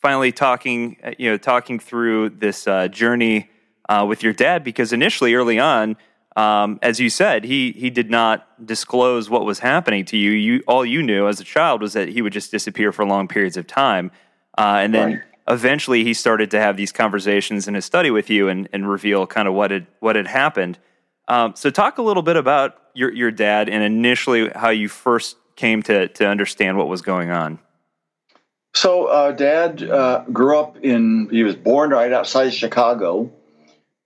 finally 0.00 0.30
talking 0.30 0.96
you 1.18 1.28
know 1.28 1.38
talking 1.38 1.80
through 1.80 2.30
this 2.30 2.68
uh, 2.68 2.86
journey 2.86 3.50
uh, 3.88 4.06
with 4.08 4.22
your 4.22 4.32
dad 4.32 4.62
because 4.62 4.92
initially 4.92 5.34
early 5.34 5.58
on 5.58 5.96
um, 6.36 6.78
as 6.82 7.00
you 7.00 7.10
said 7.10 7.42
he 7.42 7.72
he 7.72 7.90
did 7.90 8.10
not 8.10 8.64
disclose 8.64 9.30
what 9.30 9.44
was 9.44 9.60
happening 9.60 10.04
to 10.04 10.16
you 10.16 10.30
you 10.30 10.62
all 10.68 10.84
you 10.84 11.02
knew 11.02 11.26
as 11.26 11.40
a 11.40 11.44
child 11.44 11.80
was 11.80 11.94
that 11.94 12.08
he 12.08 12.22
would 12.22 12.32
just 12.32 12.50
disappear 12.50 12.92
for 12.92 13.04
long 13.06 13.26
periods 13.26 13.56
of 13.56 13.66
time 13.66 14.10
uh, 14.58 14.80
and 14.82 14.94
then 14.94 15.12
right. 15.14 15.22
Eventually 15.48 16.04
he 16.04 16.14
started 16.14 16.50
to 16.50 16.60
have 16.60 16.76
these 16.76 16.92
conversations 16.92 17.66
in 17.66 17.74
his 17.74 17.84
study 17.84 18.10
with 18.10 18.28
you 18.30 18.48
and, 18.48 18.68
and 18.72 18.88
reveal 18.88 19.26
kind 19.26 19.48
of 19.48 19.54
what 19.54 19.70
had 19.70 19.86
what 20.00 20.16
had 20.16 20.26
happened 20.26 20.78
um, 21.28 21.54
so 21.54 21.68
talk 21.70 21.98
a 21.98 22.02
little 22.02 22.22
bit 22.22 22.36
about 22.36 22.78
your 22.94 23.12
your 23.12 23.30
dad 23.30 23.68
and 23.68 23.82
initially 23.82 24.48
how 24.48 24.70
you 24.70 24.88
first 24.88 25.36
came 25.56 25.82
to 25.84 26.08
to 26.08 26.26
understand 26.26 26.78
what 26.78 26.88
was 26.88 27.02
going 27.02 27.30
on. 27.30 27.58
So, 28.74 29.06
uh, 29.06 29.32
Dad 29.32 29.82
uh, 29.82 30.24
grew 30.32 30.58
up 30.58 30.78
in. 30.78 31.28
He 31.30 31.42
was 31.42 31.54
born 31.54 31.90
right 31.90 32.12
outside 32.12 32.48
of 32.48 32.54
Chicago, 32.54 33.30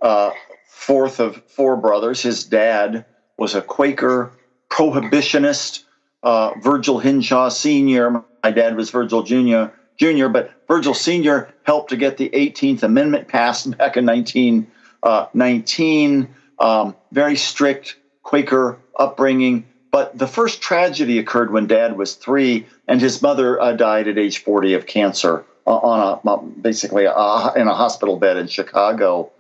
uh, 0.01 0.33
fourth 0.69 1.21
of 1.21 1.43
four 1.47 1.77
brothers. 1.77 2.23
His 2.23 2.45
dad 2.45 3.05
was 3.39 3.55
a 3.55 3.63
Quaker 3.63 4.33
prohibitionist. 4.69 5.85
Uh, 6.23 6.53
Virgil 6.61 6.99
Hinshaw 6.99 7.49
Sr. 7.49 8.25
My 8.43 8.51
dad 8.51 8.77
was 8.77 8.91
Virgil 8.91 9.23
Jr. 9.23 9.75
Jr. 10.03 10.29
But 10.29 10.51
Virgil 10.67 10.95
Sr. 10.95 11.49
helped 11.63 11.91
to 11.91 11.97
get 11.97 12.17
the 12.17 12.29
18th 12.31 12.83
Amendment 12.83 13.29
passed 13.29 13.71
back 13.79 13.97
in 13.97 14.05
1919. 14.05 16.35
Uh, 16.59 16.65
um, 16.65 16.97
very 17.13 17.37
strict 17.37 17.97
Quaker 18.25 18.79
upbringing. 18.99 19.65
But 19.93 20.19
the 20.19 20.27
first 20.27 20.61
tragedy 20.61 21.19
occurred 21.19 21.53
when 21.53 21.69
dad 21.69 21.97
was 21.97 22.15
three, 22.15 22.67
and 22.89 23.01
his 23.01 23.23
mother 23.23 23.61
uh, 23.61 23.75
died 23.75 24.09
at 24.09 24.19
age 24.19 24.39
40 24.39 24.75
of 24.75 24.87
cancer 24.87 25.45
on 25.67 26.19
a 26.25 26.39
basically 26.61 27.05
a, 27.05 27.53
in 27.55 27.69
a 27.69 27.75
hospital 27.75 28.17
bed 28.17 28.37
in 28.37 28.49
Chicago. 28.49 29.31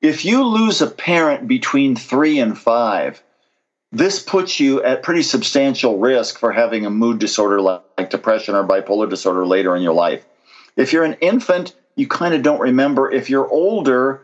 If 0.00 0.24
you 0.24 0.44
lose 0.44 0.80
a 0.80 0.86
parent 0.86 1.46
between 1.46 1.96
three 1.96 2.38
and 2.38 2.56
five, 2.56 3.22
this 3.92 4.22
puts 4.22 4.60
you 4.60 4.82
at 4.82 5.02
pretty 5.02 5.22
substantial 5.22 5.98
risk 5.98 6.38
for 6.38 6.52
having 6.52 6.84
a 6.84 6.90
mood 6.90 7.18
disorder 7.18 7.60
like, 7.60 8.10
depression 8.10 8.54
or 8.54 8.64
bipolar 8.64 9.08
disorder 9.08 9.46
later 9.46 9.74
in 9.74 9.82
your 9.82 9.94
life. 9.94 10.24
If 10.76 10.92
you're 10.92 11.04
an 11.04 11.14
infant, 11.20 11.74
you 11.96 12.06
kind 12.06 12.34
of 12.34 12.42
don't 12.42 12.60
remember. 12.60 13.10
If 13.10 13.28
you're 13.28 13.48
older, 13.48 14.22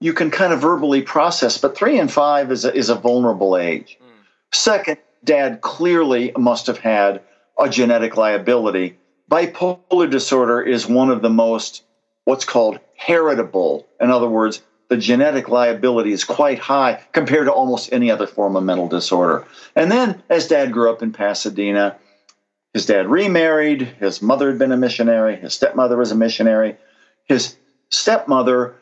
you 0.00 0.12
can 0.12 0.30
kind 0.30 0.52
of 0.52 0.60
verbally 0.60 1.02
process, 1.02 1.56
but 1.56 1.76
three 1.76 1.98
and 1.98 2.12
five 2.12 2.52
is 2.52 2.64
a, 2.64 2.74
is 2.74 2.90
a 2.90 2.94
vulnerable 2.94 3.56
age. 3.56 3.96
Mm. 4.02 4.06
Second, 4.52 4.98
dad 5.24 5.62
clearly 5.62 6.32
must 6.36 6.66
have 6.66 6.78
had 6.78 7.22
a 7.58 7.68
genetic 7.68 8.16
liability. 8.16 8.98
Bipolar 9.30 10.10
disorder 10.10 10.60
is 10.60 10.86
one 10.86 11.10
of 11.10 11.22
the 11.22 11.30
most, 11.30 11.82
what's 12.24 12.44
called 12.44 12.78
heritable. 12.94 13.86
In 14.00 14.10
other 14.10 14.28
words, 14.28 14.60
the 14.88 14.96
genetic 14.96 15.48
liability 15.48 16.12
is 16.12 16.24
quite 16.24 16.58
high 16.58 17.02
compared 17.12 17.46
to 17.46 17.52
almost 17.52 17.92
any 17.92 18.10
other 18.10 18.26
form 18.26 18.56
of 18.56 18.64
mental 18.64 18.88
disorder. 18.88 19.46
And 19.74 19.90
then, 19.90 20.22
as 20.28 20.48
dad 20.48 20.72
grew 20.72 20.90
up 20.90 21.02
in 21.02 21.12
Pasadena, 21.12 21.96
his 22.72 22.86
dad 22.86 23.06
remarried, 23.08 23.82
his 23.82 24.20
mother 24.20 24.48
had 24.48 24.58
been 24.58 24.72
a 24.72 24.76
missionary, 24.76 25.36
his 25.36 25.54
stepmother 25.54 25.96
was 25.96 26.10
a 26.10 26.16
missionary. 26.16 26.76
His 27.24 27.56
stepmother 27.88 28.74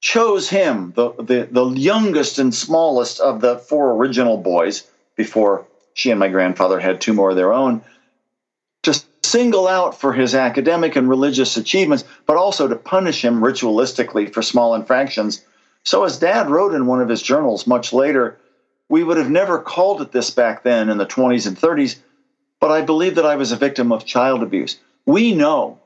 chose 0.00 0.48
him, 0.48 0.92
the, 0.96 1.12
the, 1.12 1.48
the 1.50 1.66
youngest 1.70 2.38
and 2.38 2.54
smallest 2.54 3.20
of 3.20 3.40
the 3.40 3.58
four 3.58 3.92
original 3.92 4.38
boys, 4.38 4.88
before 5.16 5.66
she 5.92 6.10
and 6.10 6.18
my 6.18 6.28
grandfather 6.28 6.80
had 6.80 7.00
two 7.00 7.12
more 7.12 7.30
of 7.30 7.36
their 7.36 7.52
own, 7.52 7.82
to 8.82 8.98
single 9.30 9.68
out 9.68 9.98
for 9.98 10.12
his 10.12 10.34
academic 10.34 10.96
and 10.96 11.08
religious 11.08 11.56
achievements, 11.56 12.04
but 12.26 12.36
also 12.36 12.68
to 12.68 12.76
punish 12.76 13.24
him 13.24 13.40
ritualistically 13.40 14.32
for 14.32 14.42
small 14.42 14.74
infractions. 14.74 15.44
So, 15.84 16.04
as 16.04 16.18
dad 16.18 16.50
wrote 16.50 16.74
in 16.74 16.86
one 16.86 17.00
of 17.00 17.08
his 17.08 17.22
journals 17.22 17.66
much 17.66 17.92
later, 17.92 18.38
we 18.88 19.04
would 19.04 19.16
have 19.16 19.30
never 19.30 19.58
called 19.58 20.02
it 20.02 20.12
this 20.12 20.30
back 20.30 20.62
then 20.62 20.88
in 20.88 20.98
the 20.98 21.06
20s 21.06 21.46
and 21.46 21.56
30s, 21.56 21.98
but 22.60 22.70
I 22.70 22.82
believe 22.82 23.14
that 23.14 23.24
I 23.24 23.36
was 23.36 23.52
a 23.52 23.56
victim 23.56 23.92
of 23.92 24.04
child 24.04 24.42
abuse. 24.42 24.78
We 25.06 25.32
know 25.34 25.78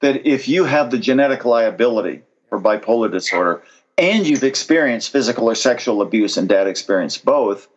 that 0.00 0.26
if 0.26 0.46
you 0.46 0.64
have 0.64 0.90
the 0.90 0.98
genetic 0.98 1.44
liability 1.44 2.22
for 2.48 2.60
bipolar 2.60 3.10
disorder, 3.10 3.62
and 3.96 4.26
you've 4.26 4.44
experienced 4.44 5.10
physical 5.10 5.48
or 5.48 5.54
sexual 5.54 6.02
abuse, 6.02 6.36
and 6.36 6.48
dad 6.48 6.66
experienced 6.66 7.24
both, 7.24 7.68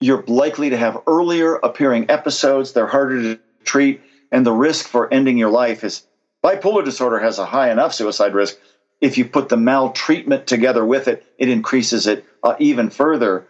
you're 0.00 0.24
likely 0.26 0.70
to 0.70 0.76
have 0.76 1.02
earlier 1.06 1.54
appearing 1.56 2.10
episodes. 2.10 2.72
They're 2.72 2.86
harder 2.86 3.22
to 3.22 3.40
treat, 3.64 4.00
and 4.30 4.44
the 4.44 4.52
risk 4.52 4.86
for 4.86 5.12
ending 5.12 5.38
your 5.38 5.50
life 5.50 5.84
is 5.84 6.06
bipolar 6.42 6.84
disorder 6.84 7.18
has 7.18 7.38
a 7.38 7.46
high 7.46 7.70
enough 7.70 7.94
suicide 7.94 8.34
risk. 8.34 8.56
If 9.00 9.18
you 9.18 9.24
put 9.24 9.48
the 9.48 9.56
maltreatment 9.56 10.46
together 10.46 10.84
with 10.84 11.08
it, 11.08 11.24
it 11.38 11.48
increases 11.48 12.06
it 12.06 12.24
uh, 12.42 12.54
even 12.58 12.90
further. 12.90 13.46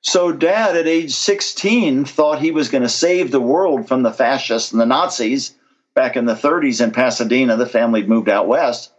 So, 0.00 0.32
dad 0.32 0.76
at 0.76 0.86
age 0.86 1.12
16 1.12 2.04
thought 2.04 2.40
he 2.40 2.50
was 2.50 2.68
going 2.68 2.82
to 2.82 2.88
save 2.88 3.30
the 3.30 3.40
world 3.40 3.88
from 3.88 4.02
the 4.02 4.12
fascists 4.12 4.72
and 4.72 4.80
the 4.80 4.86
Nazis 4.86 5.54
back 5.94 6.16
in 6.16 6.24
the 6.24 6.34
30s 6.34 6.82
in 6.82 6.92
Pasadena. 6.92 7.56
The 7.56 7.66
family 7.66 8.04
moved 8.04 8.28
out 8.28 8.46
west 8.46 8.92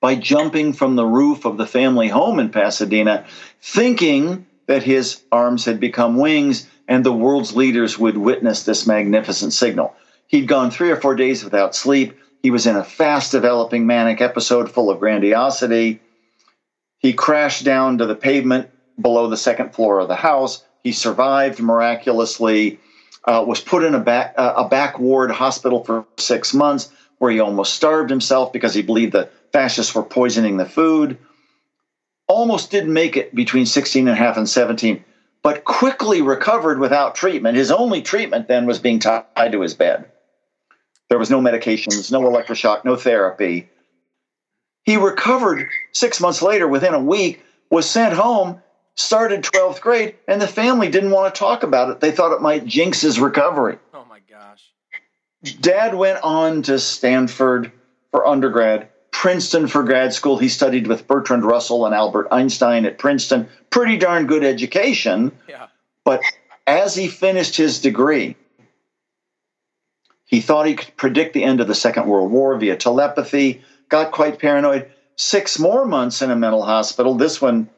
by 0.00 0.16
jumping 0.16 0.72
from 0.72 0.96
the 0.96 1.06
roof 1.06 1.44
of 1.44 1.56
the 1.56 1.66
family 1.66 2.08
home 2.08 2.40
in 2.40 2.50
Pasadena, 2.50 3.24
thinking 3.62 4.46
that 4.66 4.82
his 4.82 5.22
arms 5.30 5.64
had 5.64 5.78
become 5.78 6.16
wings 6.16 6.66
and 6.88 7.04
the 7.04 7.12
world's 7.12 7.54
leaders 7.54 7.98
would 7.98 8.16
witness 8.16 8.64
this 8.64 8.86
magnificent 8.86 9.52
signal. 9.52 9.94
He'd 10.26 10.48
gone 10.48 10.70
three 10.70 10.90
or 10.90 10.96
four 10.96 11.14
days 11.14 11.44
without 11.44 11.74
sleep. 11.74 12.18
He 12.42 12.50
was 12.50 12.66
in 12.66 12.76
a 12.76 12.84
fast 12.84 13.32
developing 13.32 13.86
manic 13.86 14.20
episode 14.20 14.70
full 14.70 14.90
of 14.90 14.98
grandiosity. 14.98 16.00
He 16.98 17.12
crashed 17.12 17.64
down 17.64 17.98
to 17.98 18.06
the 18.06 18.14
pavement 18.14 18.70
below 19.00 19.28
the 19.28 19.36
second 19.36 19.74
floor 19.74 20.00
of 20.00 20.08
the 20.08 20.16
house. 20.16 20.64
He 20.82 20.92
survived 20.92 21.60
miraculously, 21.60 22.80
uh, 23.24 23.44
was 23.46 23.60
put 23.60 23.84
in 23.84 23.94
a 23.94 24.00
back, 24.00 24.34
uh, 24.36 24.54
a 24.56 24.68
back 24.68 24.98
ward 24.98 25.30
hospital 25.30 25.84
for 25.84 26.06
six 26.18 26.52
months 26.52 26.90
where 27.18 27.30
he 27.30 27.38
almost 27.38 27.74
starved 27.74 28.10
himself 28.10 28.52
because 28.52 28.74
he 28.74 28.82
believed 28.82 29.12
the 29.12 29.28
fascists 29.52 29.94
were 29.94 30.02
poisoning 30.02 30.56
the 30.56 30.64
food. 30.64 31.18
Almost 32.26 32.70
didn't 32.70 32.92
make 32.92 33.16
it 33.16 33.34
between 33.34 33.66
16 33.66 34.08
and 34.08 34.16
a 34.16 34.18
half 34.18 34.36
and 34.36 34.48
17, 34.48 35.04
but 35.42 35.64
quickly 35.64 36.22
recovered 36.22 36.78
without 36.78 37.14
treatment. 37.14 37.56
His 37.56 37.70
only 37.70 38.02
treatment 38.02 38.48
then 38.48 38.66
was 38.66 38.78
being 38.78 39.00
tied 39.00 39.52
to 39.52 39.60
his 39.60 39.74
bed. 39.74 40.10
There 41.08 41.18
was 41.18 41.30
no 41.30 41.40
medications, 41.40 42.10
no 42.10 42.22
electroshock, 42.22 42.84
no 42.84 42.96
therapy. 42.96 43.68
He 44.84 44.96
recovered 44.96 45.68
six 45.92 46.20
months 46.20 46.42
later, 46.42 46.66
within 46.66 46.94
a 46.94 47.00
week, 47.02 47.44
was 47.70 47.88
sent 47.88 48.14
home, 48.14 48.62
started 48.96 49.42
12th 49.42 49.80
grade, 49.80 50.16
and 50.26 50.40
the 50.40 50.48
family 50.48 50.88
didn't 50.90 51.10
want 51.10 51.34
to 51.34 51.38
talk 51.38 51.62
about 51.62 51.90
it. 51.90 52.00
They 52.00 52.12
thought 52.12 52.34
it 52.34 52.42
might 52.42 52.64
jinx 52.64 53.00
his 53.00 53.20
recovery. 53.20 53.78
Oh 53.94 54.04
my 54.08 54.20
gosh. 54.30 54.72
Dad 55.60 55.94
went 55.94 56.20
on 56.22 56.62
to 56.62 56.78
Stanford 56.78 57.72
for 58.10 58.26
undergrad, 58.26 58.88
Princeton 59.22 59.68
for 59.68 59.84
grad 59.84 60.12
school. 60.12 60.36
He 60.36 60.48
studied 60.48 60.88
with 60.88 61.06
Bertrand 61.06 61.44
Russell 61.44 61.86
and 61.86 61.94
Albert 61.94 62.26
Einstein 62.32 62.84
at 62.86 62.98
Princeton. 62.98 63.48
Pretty 63.70 63.96
darn 63.96 64.26
good 64.26 64.42
education. 64.42 65.30
Yeah. 65.48 65.68
But 66.04 66.22
as 66.66 66.96
he 66.96 67.06
finished 67.06 67.56
his 67.56 67.80
degree, 67.80 68.34
he 70.24 70.40
thought 70.40 70.66
he 70.66 70.74
could 70.74 70.96
predict 70.96 71.34
the 71.34 71.44
end 71.44 71.60
of 71.60 71.68
the 71.68 71.74
Second 71.76 72.08
World 72.08 72.32
War 72.32 72.58
via 72.58 72.74
telepathy, 72.74 73.62
got 73.88 74.10
quite 74.10 74.40
paranoid. 74.40 74.90
Six 75.14 75.56
more 75.56 75.84
months 75.84 76.20
in 76.20 76.32
a 76.32 76.36
mental 76.36 76.64
hospital, 76.64 77.14
this 77.14 77.40
one, 77.40 77.70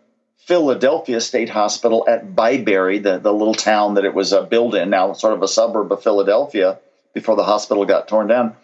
Philadelphia 0.46 1.20
State 1.20 1.50
Hospital 1.50 2.06
at 2.08 2.34
Byberry, 2.34 3.02
the, 3.02 3.18
the 3.18 3.34
little 3.34 3.52
town 3.52 3.94
that 3.94 4.06
it 4.06 4.14
was 4.14 4.32
uh, 4.32 4.44
built 4.44 4.74
in, 4.74 4.88
now 4.88 5.12
sort 5.12 5.34
of 5.34 5.42
a 5.42 5.48
suburb 5.48 5.92
of 5.92 6.02
Philadelphia 6.02 6.78
before 7.12 7.36
the 7.36 7.44
hospital 7.44 7.84
got 7.84 8.08
torn 8.08 8.28
down 8.28 8.56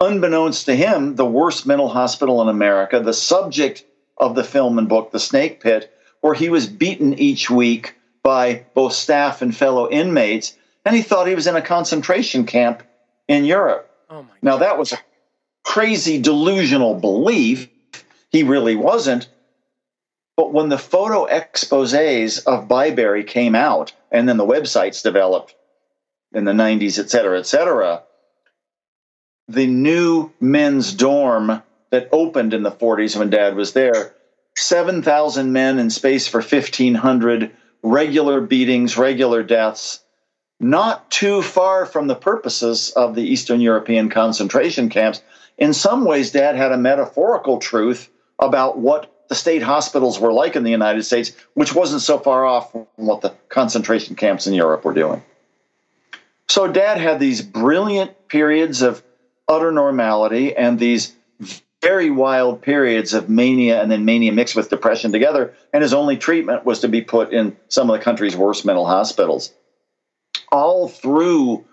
unbeknownst 0.00 0.66
to 0.66 0.76
him, 0.76 1.16
the 1.16 1.26
worst 1.26 1.66
mental 1.66 1.88
hospital 1.88 2.42
in 2.42 2.48
America, 2.48 3.00
the 3.00 3.12
subject 3.12 3.84
of 4.16 4.34
the 4.34 4.44
film 4.44 4.78
and 4.78 4.88
book, 4.88 5.10
The 5.10 5.20
Snake 5.20 5.60
Pit, 5.60 5.92
where 6.20 6.34
he 6.34 6.48
was 6.48 6.66
beaten 6.66 7.18
each 7.18 7.50
week 7.50 7.94
by 8.22 8.64
both 8.74 8.92
staff 8.92 9.42
and 9.42 9.54
fellow 9.54 9.90
inmates, 9.90 10.56
and 10.84 10.96
he 10.96 11.02
thought 11.02 11.26
he 11.26 11.34
was 11.34 11.46
in 11.46 11.56
a 11.56 11.62
concentration 11.62 12.46
camp 12.46 12.82
in 13.28 13.44
Europe. 13.44 13.90
Oh 14.10 14.26
now, 14.42 14.58
that 14.58 14.78
was 14.78 14.92
a 14.92 14.98
crazy 15.64 16.20
delusional 16.20 16.94
belief. 16.94 17.68
He 18.30 18.42
really 18.42 18.76
wasn't. 18.76 19.28
But 20.36 20.52
when 20.52 20.68
the 20.68 20.78
photo 20.78 21.26
exposes 21.26 22.38
of 22.40 22.68
Byberry 22.68 23.26
came 23.26 23.54
out 23.54 23.92
and 24.10 24.28
then 24.28 24.36
the 24.36 24.46
websites 24.46 25.02
developed, 25.02 25.54
in 26.32 26.44
the 26.44 26.52
90s, 26.52 26.98
et 26.98 27.08
cetera, 27.10 27.38
et 27.38 27.46
cetera, 27.46 28.02
the 29.48 29.66
new 29.66 30.30
men's 30.40 30.92
dorm 30.92 31.62
that 31.90 32.08
opened 32.12 32.54
in 32.54 32.62
the 32.62 32.70
40s 32.70 33.16
when 33.16 33.30
dad 33.30 33.54
was 33.54 33.72
there 33.72 34.14
7,000 34.56 35.52
men 35.52 35.78
in 35.78 35.90
space 35.90 36.28
for 36.28 36.40
1,500, 36.40 37.50
regular 37.82 38.40
beatings, 38.40 38.96
regular 38.96 39.42
deaths, 39.42 40.00
not 40.60 41.10
too 41.10 41.42
far 41.42 41.86
from 41.86 42.06
the 42.06 42.14
purposes 42.14 42.90
of 42.90 43.14
the 43.14 43.22
Eastern 43.22 43.60
European 43.60 44.08
concentration 44.08 44.88
camps. 44.88 45.22
In 45.58 45.72
some 45.72 46.04
ways, 46.04 46.30
dad 46.30 46.56
had 46.56 46.72
a 46.72 46.78
metaphorical 46.78 47.58
truth 47.58 48.08
about 48.38 48.78
what 48.78 49.10
the 49.28 49.34
state 49.34 49.62
hospitals 49.62 50.18
were 50.18 50.32
like 50.32 50.56
in 50.56 50.62
the 50.62 50.70
United 50.70 51.04
States, 51.04 51.32
which 51.54 51.74
wasn't 51.74 52.02
so 52.02 52.18
far 52.18 52.44
off 52.44 52.72
from 52.72 52.86
what 52.96 53.20
the 53.20 53.34
concentration 53.48 54.16
camps 54.16 54.46
in 54.46 54.54
Europe 54.54 54.84
were 54.84 54.94
doing. 54.94 55.22
So, 56.48 56.68
dad 56.68 56.98
had 56.98 57.20
these 57.20 57.42
brilliant 57.42 58.28
periods 58.28 58.82
of 58.82 59.02
utter 59.48 59.72
normality 59.72 60.56
and 60.56 60.78
these 60.78 61.14
very 61.82 62.10
wild 62.10 62.62
periods 62.62 63.12
of 63.12 63.28
mania 63.28 63.82
and 63.82 63.90
then 63.90 64.06
mania 64.06 64.32
mixed 64.32 64.56
with 64.56 64.70
depression 64.70 65.12
together. 65.12 65.54
And 65.72 65.82
his 65.82 65.92
only 65.92 66.16
treatment 66.16 66.64
was 66.64 66.80
to 66.80 66.88
be 66.88 67.02
put 67.02 67.32
in 67.32 67.56
some 67.68 67.90
of 67.90 67.98
the 67.98 68.04
country's 68.04 68.36
worst 68.36 68.64
mental 68.64 68.86
hospitals. 68.86 69.52
All 70.50 70.88
through, 70.88 71.64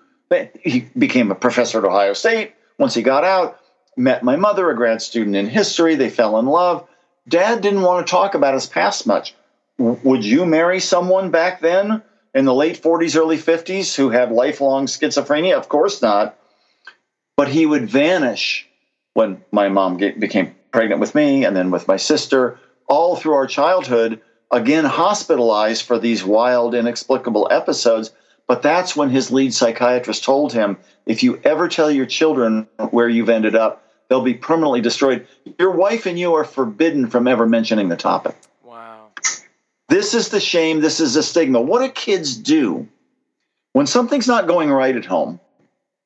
he 0.59 0.89
became 0.97 1.31
a 1.31 1.35
professor 1.35 1.77
at 1.77 1.85
Ohio 1.85 2.13
State. 2.13 2.53
Once 2.77 2.93
he 2.93 3.01
got 3.03 3.23
out, 3.23 3.59
met 3.95 4.23
my 4.23 4.35
mother, 4.35 4.69
a 4.69 4.75
grad 4.75 5.01
student 5.01 5.35
in 5.35 5.47
history. 5.47 5.95
They 5.95 6.09
fell 6.09 6.39
in 6.39 6.45
love. 6.45 6.87
Dad 7.27 7.61
didn't 7.61 7.83
want 7.83 8.05
to 8.05 8.11
talk 8.11 8.33
about 8.35 8.53
his 8.53 8.65
past 8.65 9.07
much. 9.07 9.33
Would 9.77 10.25
you 10.25 10.45
marry 10.45 10.79
someone 10.79 11.31
back 11.31 11.61
then 11.61 12.01
in 12.33 12.45
the 12.45 12.53
late 12.53 12.81
40s, 12.81 13.15
early 13.15 13.37
50s 13.37 13.95
who 13.95 14.09
had 14.09 14.31
lifelong 14.31 14.87
schizophrenia? 14.87 15.55
Of 15.55 15.69
course 15.69 16.01
not. 16.01 16.37
But 17.41 17.49
he 17.49 17.65
would 17.65 17.89
vanish 17.89 18.69
when 19.15 19.43
my 19.51 19.67
mom 19.67 19.97
get, 19.97 20.19
became 20.19 20.53
pregnant 20.69 21.01
with 21.01 21.15
me 21.15 21.43
and 21.43 21.57
then 21.57 21.71
with 21.71 21.87
my 21.87 21.97
sister, 21.97 22.59
all 22.87 23.15
through 23.15 23.33
our 23.33 23.47
childhood, 23.47 24.21
again 24.51 24.85
hospitalized 24.85 25.87
for 25.87 25.97
these 25.97 26.23
wild, 26.23 26.75
inexplicable 26.75 27.47
episodes. 27.49 28.11
But 28.45 28.61
that's 28.61 28.95
when 28.95 29.09
his 29.09 29.31
lead 29.31 29.55
psychiatrist 29.55 30.23
told 30.23 30.53
him 30.53 30.77
if 31.07 31.23
you 31.23 31.41
ever 31.43 31.67
tell 31.67 31.89
your 31.89 32.05
children 32.05 32.67
where 32.91 33.09
you've 33.09 33.27
ended 33.27 33.55
up, 33.55 33.89
they'll 34.07 34.21
be 34.21 34.35
permanently 34.35 34.81
destroyed. 34.81 35.25
Your 35.57 35.71
wife 35.71 36.05
and 36.05 36.19
you 36.19 36.35
are 36.35 36.45
forbidden 36.45 37.09
from 37.09 37.27
ever 37.27 37.47
mentioning 37.47 37.89
the 37.89 37.97
topic. 37.97 38.35
Wow. 38.63 39.07
This 39.89 40.13
is 40.13 40.29
the 40.29 40.39
shame. 40.39 40.79
This 40.79 40.99
is 40.99 41.15
the 41.15 41.23
stigma. 41.23 41.59
What 41.59 41.81
do 41.81 41.89
kids 41.89 42.37
do 42.37 42.87
when 43.73 43.87
something's 43.87 44.27
not 44.27 44.45
going 44.45 44.69
right 44.69 44.95
at 44.95 45.05
home, 45.05 45.39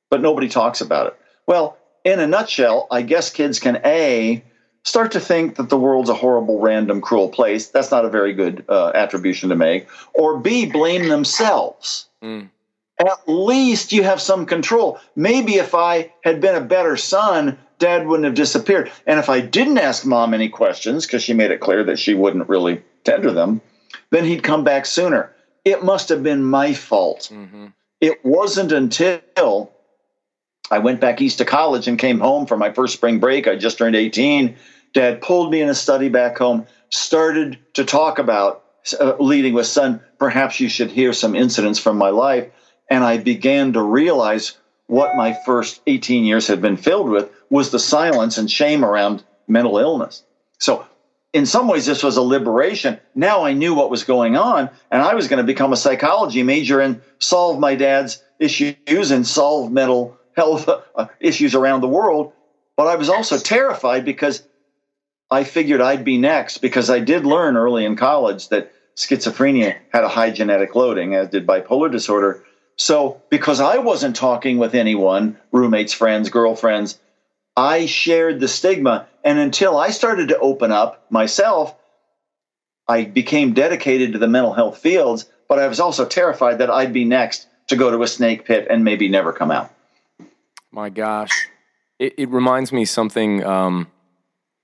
but 0.09 0.21
nobody 0.21 0.47
talks 0.47 0.79
about 0.79 1.07
it? 1.07 1.19
Well, 1.47 1.77
in 2.03 2.19
a 2.19 2.27
nutshell, 2.27 2.87
I 2.91 3.01
guess 3.01 3.29
kids 3.29 3.59
can 3.59 3.81
A, 3.85 4.43
start 4.83 5.11
to 5.13 5.19
think 5.19 5.55
that 5.55 5.69
the 5.69 5.77
world's 5.77 6.09
a 6.09 6.13
horrible, 6.13 6.59
random, 6.59 7.01
cruel 7.01 7.29
place. 7.29 7.67
That's 7.67 7.91
not 7.91 8.05
a 8.05 8.09
very 8.09 8.33
good 8.33 8.63
uh, 8.69 8.91
attribution 8.93 9.49
to 9.49 9.55
make. 9.55 9.87
Or 10.13 10.37
B, 10.37 10.65
blame 10.65 11.09
themselves. 11.09 12.07
Mm. 12.23 12.49
At 12.99 13.27
least 13.27 13.91
you 13.91 14.03
have 14.03 14.21
some 14.21 14.45
control. 14.45 14.99
Maybe 15.15 15.55
if 15.55 15.75
I 15.75 16.13
had 16.23 16.39
been 16.39 16.55
a 16.55 16.61
better 16.61 16.95
son, 16.95 17.57
dad 17.77 18.07
wouldn't 18.07 18.25
have 18.25 18.35
disappeared. 18.35 18.91
And 19.05 19.19
if 19.19 19.27
I 19.27 19.41
didn't 19.41 19.79
ask 19.79 20.05
mom 20.05 20.33
any 20.33 20.47
questions, 20.47 21.05
because 21.05 21.23
she 21.23 21.33
made 21.33 21.51
it 21.51 21.59
clear 21.59 21.83
that 21.83 21.99
she 21.99 22.13
wouldn't 22.13 22.47
really 22.47 22.81
tender 23.03 23.31
them, 23.31 23.61
then 24.11 24.23
he'd 24.23 24.43
come 24.43 24.63
back 24.63 24.85
sooner. 24.85 25.33
It 25.65 25.83
must 25.83 26.09
have 26.09 26.23
been 26.23 26.43
my 26.43 26.73
fault. 26.73 27.29
Mm-hmm. 27.33 27.67
It 27.99 28.23
wasn't 28.23 28.71
until 28.71 29.71
I 30.71 30.79
went 30.79 30.99
back 30.99 31.21
east 31.21 31.37
to 31.37 31.45
college 31.45 31.87
and 31.87 31.99
came 31.99 32.19
home 32.19 32.45
for 32.45 32.57
my 32.57 32.71
first 32.71 32.93
spring 32.93 33.19
break. 33.19 33.47
I 33.47 33.55
just 33.55 33.77
turned 33.77 33.95
18. 33.95 34.55
Dad 34.93 35.21
pulled 35.21 35.51
me 35.51 35.61
in 35.61 35.69
a 35.69 35.75
study 35.75 36.09
back 36.09 36.37
home, 36.37 36.65
started 36.89 37.59
to 37.73 37.85
talk 37.85 38.17
about 38.17 38.63
uh, 38.99 39.15
leading 39.19 39.53
with 39.53 39.67
son. 39.67 40.01
Perhaps 40.17 40.59
you 40.59 40.69
should 40.69 40.91
hear 40.91 41.13
some 41.13 41.35
incidents 41.35 41.79
from 41.79 41.97
my 41.97 42.09
life. 42.09 42.47
And 42.89 43.03
I 43.03 43.17
began 43.17 43.73
to 43.73 43.81
realize 43.81 44.57
what 44.87 45.15
my 45.15 45.35
first 45.45 45.81
18 45.87 46.23
years 46.23 46.47
had 46.47 46.61
been 46.61 46.77
filled 46.77 47.09
with 47.09 47.29
was 47.49 47.71
the 47.71 47.79
silence 47.79 48.37
and 48.37 48.49
shame 48.49 48.85
around 48.85 49.23
mental 49.47 49.77
illness. 49.77 50.23
So, 50.59 50.85
in 51.33 51.45
some 51.45 51.67
ways, 51.67 51.85
this 51.85 52.01
was 52.01 52.15
a 52.15 52.21
liberation. 52.21 52.97
Now 53.13 53.43
I 53.43 53.51
knew 53.51 53.73
what 53.73 53.89
was 53.89 54.05
going 54.05 54.37
on, 54.37 54.69
and 54.89 55.01
I 55.01 55.15
was 55.15 55.27
going 55.27 55.37
to 55.37 55.43
become 55.43 55.73
a 55.73 55.77
psychology 55.77 56.43
major 56.43 56.79
and 56.79 57.01
solve 57.19 57.59
my 57.59 57.75
dad's 57.75 58.23
issues 58.39 59.11
and 59.11 59.27
solve 59.27 59.69
mental 59.69 60.17
health 60.35 60.69
uh, 60.95 61.07
issues 61.19 61.55
around 61.55 61.81
the 61.81 61.87
world. 61.87 62.31
But 62.77 62.87
I 62.87 62.95
was 62.95 63.09
also 63.09 63.37
terrified 63.37 64.05
because 64.05 64.43
I 65.31 65.43
figured 65.43 65.81
I'd 65.81 66.03
be 66.03 66.17
next 66.17 66.59
because 66.59 66.89
I 66.89 66.99
did 66.99 67.25
learn 67.25 67.57
early 67.57 67.85
in 67.85 67.95
college 67.95 68.49
that 68.49 68.71
schizophrenia 68.97 69.75
had 69.89 70.03
a 70.03 70.09
high 70.09 70.31
genetic 70.31 70.75
loading, 70.75 71.15
as 71.15 71.29
did 71.29 71.47
bipolar 71.47 71.91
disorder. 71.91 72.41
So, 72.77 73.21
because 73.29 73.59
I 73.59 73.77
wasn't 73.77 74.15
talking 74.15 74.57
with 74.57 74.75
anyone, 74.75 75.37
roommates, 75.51 75.93
friends, 75.93 76.29
girlfriends, 76.29 76.99
I 77.55 77.85
shared 77.85 78.39
the 78.39 78.47
stigma. 78.47 79.07
And 79.23 79.39
until 79.39 79.77
I 79.77 79.89
started 79.89 80.27
to 80.29 80.39
open 80.39 80.71
up 80.71 81.01
myself, 81.09 81.73
I 82.87 83.05
became 83.05 83.53
dedicated 83.53 84.13
to 84.13 84.19
the 84.19 84.27
mental 84.27 84.53
health 84.53 84.77
fields, 84.77 85.25
but 85.47 85.57
I 85.57 85.67
was 85.67 85.79
also 85.79 86.05
terrified 86.05 86.59
that 86.59 86.69
I'd 86.69 86.93
be 86.93 87.05
next 87.05 87.47
to 87.67 87.75
go 87.75 87.89
to 87.89 88.03
a 88.03 88.07
snake 88.07 88.45
pit 88.45 88.67
and 88.69 88.83
maybe 88.83 89.07
never 89.07 89.31
come 89.33 89.51
out. 89.51 89.74
My 90.75 90.89
gosh, 90.89 91.47
it, 91.99 92.15
it 92.17 92.29
reminds 92.29 92.73
me 92.73 92.83
something 92.83 93.41
um, 93.45 93.87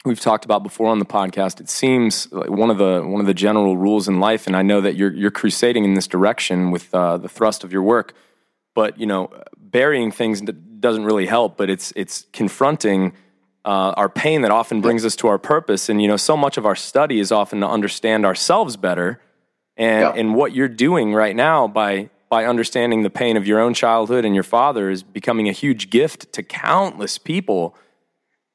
we've 0.03 0.19
talked 0.19 0.43
about 0.43 0.61
before 0.61 0.89
on 0.89 0.99
the 0.99 1.05
podcast. 1.05 1.61
It 1.61 1.69
seems 1.69 2.29
like 2.33 2.49
one 2.49 2.69
of 2.69 2.77
the 2.77 3.01
one 3.01 3.21
of 3.21 3.27
the 3.27 3.33
general 3.33 3.77
rules 3.77 4.09
in 4.09 4.19
life, 4.19 4.45
and 4.45 4.53
I 4.53 4.61
know 4.61 4.81
that 4.81 4.97
you're 4.97 5.13
you're 5.13 5.31
crusading 5.31 5.85
in 5.85 5.93
this 5.93 6.07
direction 6.07 6.69
with 6.69 6.93
uh, 6.93 7.15
the 7.15 7.29
thrust 7.29 7.63
of 7.63 7.71
your 7.71 7.81
work. 7.81 8.13
But 8.75 8.99
you 8.99 9.05
know, 9.05 9.31
burying 9.55 10.11
things 10.11 10.41
doesn't 10.41 11.05
really 11.05 11.27
help. 11.27 11.55
But 11.55 11.69
it's 11.69 11.93
it's 11.95 12.25
confronting. 12.33 13.13
Uh, 13.63 13.93
our 13.95 14.09
pain 14.09 14.41
that 14.41 14.51
often 14.51 14.81
brings 14.81 15.05
us 15.05 15.15
to 15.15 15.29
our 15.29 15.37
purpose. 15.37 15.87
And 15.87 16.01
you 16.01 16.09
know, 16.09 16.17
so 16.17 16.35
much 16.35 16.57
of 16.57 16.65
our 16.65 16.75
study 16.75 17.21
is 17.21 17.31
often 17.31 17.61
to 17.61 17.69
understand 17.69 18.25
ourselves 18.25 18.75
better. 18.75 19.21
And 19.77 20.01
yeah. 20.01 20.13
and 20.19 20.35
what 20.35 20.53
you're 20.53 20.67
doing 20.67 21.13
right 21.13 21.37
now 21.37 21.69
by 21.69 22.09
by 22.31 22.45
understanding 22.45 23.03
the 23.03 23.09
pain 23.09 23.35
of 23.35 23.45
your 23.45 23.59
own 23.59 23.73
childhood 23.73 24.23
and 24.23 24.33
your 24.33 24.43
father 24.43 24.89
is 24.89 25.03
becoming 25.03 25.49
a 25.49 25.51
huge 25.51 25.89
gift 25.89 26.31
to 26.31 26.41
countless 26.41 27.17
people. 27.17 27.75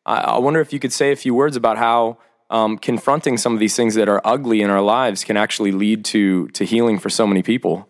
I, 0.07 0.17
I 0.17 0.39
wonder 0.39 0.61
if 0.61 0.73
you 0.73 0.79
could 0.79 0.95
say 0.95 1.13
a 1.13 1.17
few 1.17 1.35
words 1.35 1.57
about 1.57 1.77
how 1.77 2.17
um, 2.49 2.79
confronting 2.79 3.37
some 3.37 3.53
of 3.53 3.61
these 3.61 3.77
things 3.77 3.95
that 3.95 4.09
are 4.09 4.23
ugly 4.25 4.63
in 4.63 4.71
our 4.71 4.81
lives 4.81 5.25
can 5.25 5.37
actually 5.37 5.73
lead 5.73 6.07
to 6.07 6.49
to 6.49 6.65
healing 6.65 6.99
for 6.99 7.11
so 7.11 7.27
many 7.27 7.43
people. 7.43 7.87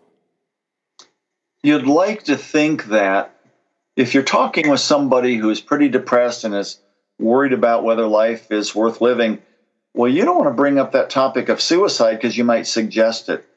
You'd 1.63 1.87
like 1.87 2.23
to 2.23 2.35
think 2.35 2.87
that 2.87 3.33
if 3.95 4.13
you're 4.13 4.23
talking 4.23 4.69
with 4.69 4.81
somebody 4.81 5.35
who 5.35 5.49
is 5.49 5.61
pretty 5.61 5.87
depressed 5.87 6.43
and 6.43 6.53
is 6.53 6.79
worried 7.17 7.53
about 7.53 7.85
whether 7.85 8.05
life 8.05 8.51
is 8.51 8.75
worth 8.75 8.99
living, 8.99 9.41
well, 9.93 10.11
you 10.11 10.25
don't 10.25 10.37
want 10.37 10.49
to 10.49 10.53
bring 10.53 10.79
up 10.79 10.91
that 10.91 11.09
topic 11.09 11.47
of 11.47 11.61
suicide 11.61 12.15
because 12.15 12.37
you 12.37 12.43
might 12.43 12.67
suggest 12.67 13.29
it 13.29 13.47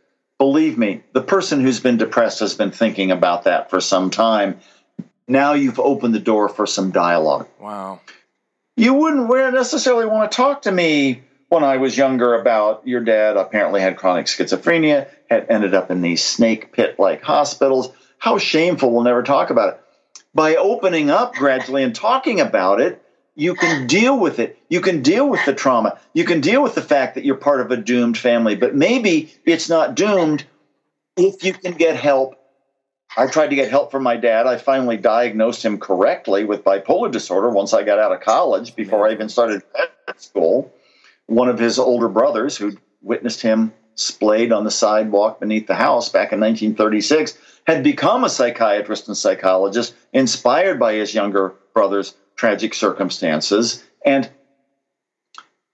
believe 0.40 0.78
me, 0.78 1.02
the 1.12 1.20
person 1.20 1.60
who's 1.60 1.80
been 1.80 1.98
depressed 1.98 2.40
has 2.40 2.54
been 2.54 2.70
thinking 2.70 3.10
about 3.10 3.44
that 3.44 3.68
for 3.68 3.78
some 3.78 4.08
time. 4.08 4.58
Now 5.28 5.52
you've 5.52 5.78
opened 5.78 6.14
the 6.14 6.18
door 6.18 6.48
for 6.48 6.66
some 6.66 6.92
dialogue. 6.92 7.46
Wow. 7.60 8.00
You 8.74 8.94
wouldn't 8.94 9.28
necessarily 9.52 10.06
want 10.06 10.32
to 10.32 10.34
talk 10.34 10.62
to 10.62 10.72
me 10.72 11.24
when 11.50 11.62
I 11.62 11.76
was 11.76 11.94
younger 11.94 12.40
about 12.40 12.88
your 12.88 13.04
dad 13.04 13.36
apparently 13.36 13.82
had 13.82 13.98
chronic 13.98 14.26
schizophrenia, 14.26 15.10
had 15.28 15.50
ended 15.50 15.74
up 15.74 15.90
in 15.90 16.00
these 16.00 16.24
snake 16.24 16.72
pit 16.72 16.98
like 16.98 17.22
hospitals. 17.22 17.90
How 18.16 18.38
shameful, 18.38 18.90
we'll 18.90 19.02
never 19.02 19.22
talk 19.22 19.50
about 19.50 19.74
it. 19.74 19.80
By 20.34 20.56
opening 20.56 21.10
up 21.10 21.34
gradually 21.34 21.82
and 21.82 21.94
talking 21.94 22.40
about 22.40 22.80
it, 22.80 23.04
you 23.34 23.54
can 23.54 23.86
deal 23.86 24.18
with 24.18 24.38
it. 24.38 24.58
You 24.68 24.80
can 24.80 25.02
deal 25.02 25.28
with 25.28 25.44
the 25.46 25.54
trauma. 25.54 25.98
You 26.12 26.24
can 26.24 26.40
deal 26.40 26.62
with 26.62 26.74
the 26.74 26.82
fact 26.82 27.14
that 27.14 27.24
you're 27.24 27.36
part 27.36 27.60
of 27.60 27.70
a 27.70 27.76
doomed 27.76 28.18
family, 28.18 28.56
but 28.56 28.74
maybe 28.74 29.32
it's 29.44 29.68
not 29.68 29.94
doomed 29.94 30.44
if 31.16 31.44
you 31.44 31.52
can 31.52 31.72
get 31.72 31.96
help. 31.96 32.36
I 33.16 33.26
tried 33.26 33.48
to 33.48 33.56
get 33.56 33.70
help 33.70 33.90
from 33.90 34.02
my 34.02 34.16
dad. 34.16 34.46
I 34.46 34.56
finally 34.56 34.96
diagnosed 34.96 35.64
him 35.64 35.78
correctly 35.78 36.44
with 36.44 36.64
bipolar 36.64 37.10
disorder 37.10 37.50
once 37.50 37.72
I 37.72 37.82
got 37.82 37.98
out 37.98 38.12
of 38.12 38.20
college 38.20 38.76
before 38.76 39.08
I 39.08 39.12
even 39.12 39.28
started 39.28 39.62
school. 40.16 40.72
One 41.26 41.48
of 41.48 41.58
his 41.58 41.78
older 41.78 42.08
brothers, 42.08 42.56
who'd 42.56 42.78
witnessed 43.02 43.42
him 43.42 43.72
splayed 43.94 44.52
on 44.52 44.64
the 44.64 44.70
sidewalk 44.70 45.40
beneath 45.40 45.66
the 45.66 45.74
house 45.74 46.08
back 46.08 46.32
in 46.32 46.40
1936, 46.40 47.36
had 47.66 47.82
become 47.82 48.24
a 48.24 48.30
psychiatrist 48.30 49.08
and 49.08 49.16
psychologist 49.16 49.94
inspired 50.12 50.78
by 50.78 50.94
his 50.94 51.14
younger 51.14 51.54
brother's 51.74 52.14
tragic 52.40 52.72
circumstances. 52.72 53.84
And 54.02 54.30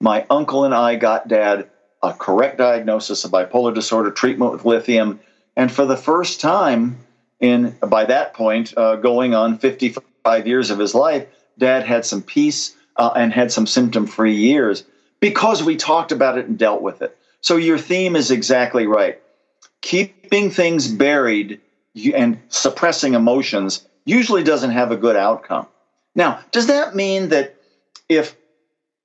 my 0.00 0.26
uncle 0.28 0.64
and 0.64 0.74
I 0.74 0.96
got 0.96 1.28
dad 1.28 1.70
a 2.02 2.12
correct 2.12 2.58
diagnosis 2.58 3.24
of 3.24 3.30
bipolar 3.30 3.72
disorder, 3.72 4.10
treatment 4.10 4.50
with 4.50 4.64
lithium. 4.64 5.20
And 5.54 5.70
for 5.70 5.86
the 5.86 5.96
first 5.96 6.40
time, 6.40 6.98
in 7.38 7.76
by 7.86 8.04
that 8.06 8.34
point, 8.34 8.76
uh, 8.76 8.96
going 8.96 9.32
on 9.32 9.58
55 9.58 10.46
years 10.48 10.70
of 10.70 10.80
his 10.80 10.92
life, 10.92 11.28
dad 11.56 11.84
had 11.84 12.04
some 12.04 12.20
peace 12.20 12.74
uh, 12.96 13.12
and 13.14 13.32
had 13.32 13.52
some 13.52 13.68
symptom 13.68 14.04
free 14.04 14.34
years 14.34 14.82
because 15.20 15.62
we 15.62 15.76
talked 15.76 16.10
about 16.10 16.36
it 16.36 16.46
and 16.46 16.58
dealt 16.58 16.82
with 16.82 17.00
it. 17.00 17.16
So 17.42 17.56
your 17.56 17.78
theme 17.78 18.16
is 18.16 18.32
exactly 18.32 18.88
right. 18.88 19.22
Keeping 19.82 20.50
things 20.50 20.88
buried 20.88 21.60
and 22.12 22.40
suppressing 22.48 23.14
emotions 23.14 23.86
usually 24.04 24.42
doesn't 24.42 24.72
have 24.72 24.90
a 24.90 24.96
good 24.96 25.14
outcome. 25.14 25.68
Now, 26.16 26.40
does 26.50 26.66
that 26.66 26.96
mean 26.96 27.28
that 27.28 27.54
if, 28.08 28.34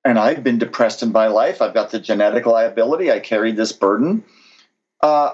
and 0.04 0.18
I've 0.18 0.44
been 0.44 0.58
depressed 0.58 1.04
in 1.04 1.12
my 1.12 1.28
life, 1.28 1.62
I've 1.62 1.74
got 1.74 1.92
the 1.92 2.00
genetic 2.00 2.46
liability, 2.48 3.12
I 3.12 3.20
carried 3.20 3.58
this 3.58 3.74
burden. 3.74 4.24
Uh, 5.02 5.34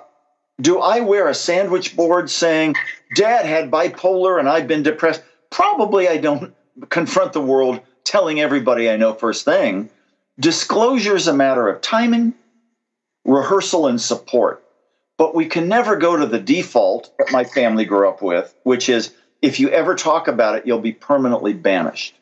do 0.59 0.79
I 0.79 1.01
wear 1.01 1.27
a 1.27 1.35
sandwich 1.35 1.95
board 1.95 2.29
saying, 2.29 2.75
Dad 3.15 3.45
had 3.45 3.71
bipolar 3.71 4.39
and 4.39 4.49
I've 4.49 4.67
been 4.67 4.83
depressed? 4.83 5.21
Probably 5.51 6.09
I 6.09 6.17
don't 6.17 6.53
confront 6.89 7.33
the 7.33 7.41
world 7.41 7.79
telling 8.03 8.39
everybody 8.39 8.89
I 8.89 8.97
know 8.97 9.13
first 9.13 9.45
thing. 9.45 9.89
Disclosure 10.39 11.15
is 11.15 11.27
a 11.27 11.33
matter 11.33 11.67
of 11.67 11.81
timing, 11.81 12.33
rehearsal, 13.23 13.87
and 13.87 14.01
support. 14.01 14.63
But 15.17 15.35
we 15.35 15.45
can 15.45 15.67
never 15.67 15.95
go 15.95 16.15
to 16.15 16.25
the 16.25 16.39
default 16.39 17.11
that 17.17 17.31
my 17.31 17.43
family 17.43 17.85
grew 17.85 18.07
up 18.07 18.21
with, 18.21 18.53
which 18.63 18.89
is 18.89 19.13
if 19.41 19.59
you 19.59 19.69
ever 19.69 19.95
talk 19.95 20.27
about 20.27 20.55
it, 20.55 20.65
you'll 20.65 20.79
be 20.79 20.93
permanently 20.93 21.53
banished. 21.53 22.15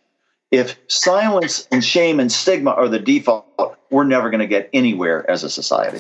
If 0.52 0.78
silence 0.88 1.68
and 1.72 1.84
shame 1.84 2.20
and 2.20 2.32
stigma 2.32 2.72
are 2.72 2.88
the 2.88 3.00
default, 3.00 3.78
we're 3.90 4.04
never 4.04 4.30
going 4.30 4.42
to 4.42 4.48
get 4.48 4.70
anywhere 4.74 5.30
as 5.30 5.44
a 5.44 5.50
society. 5.50 6.00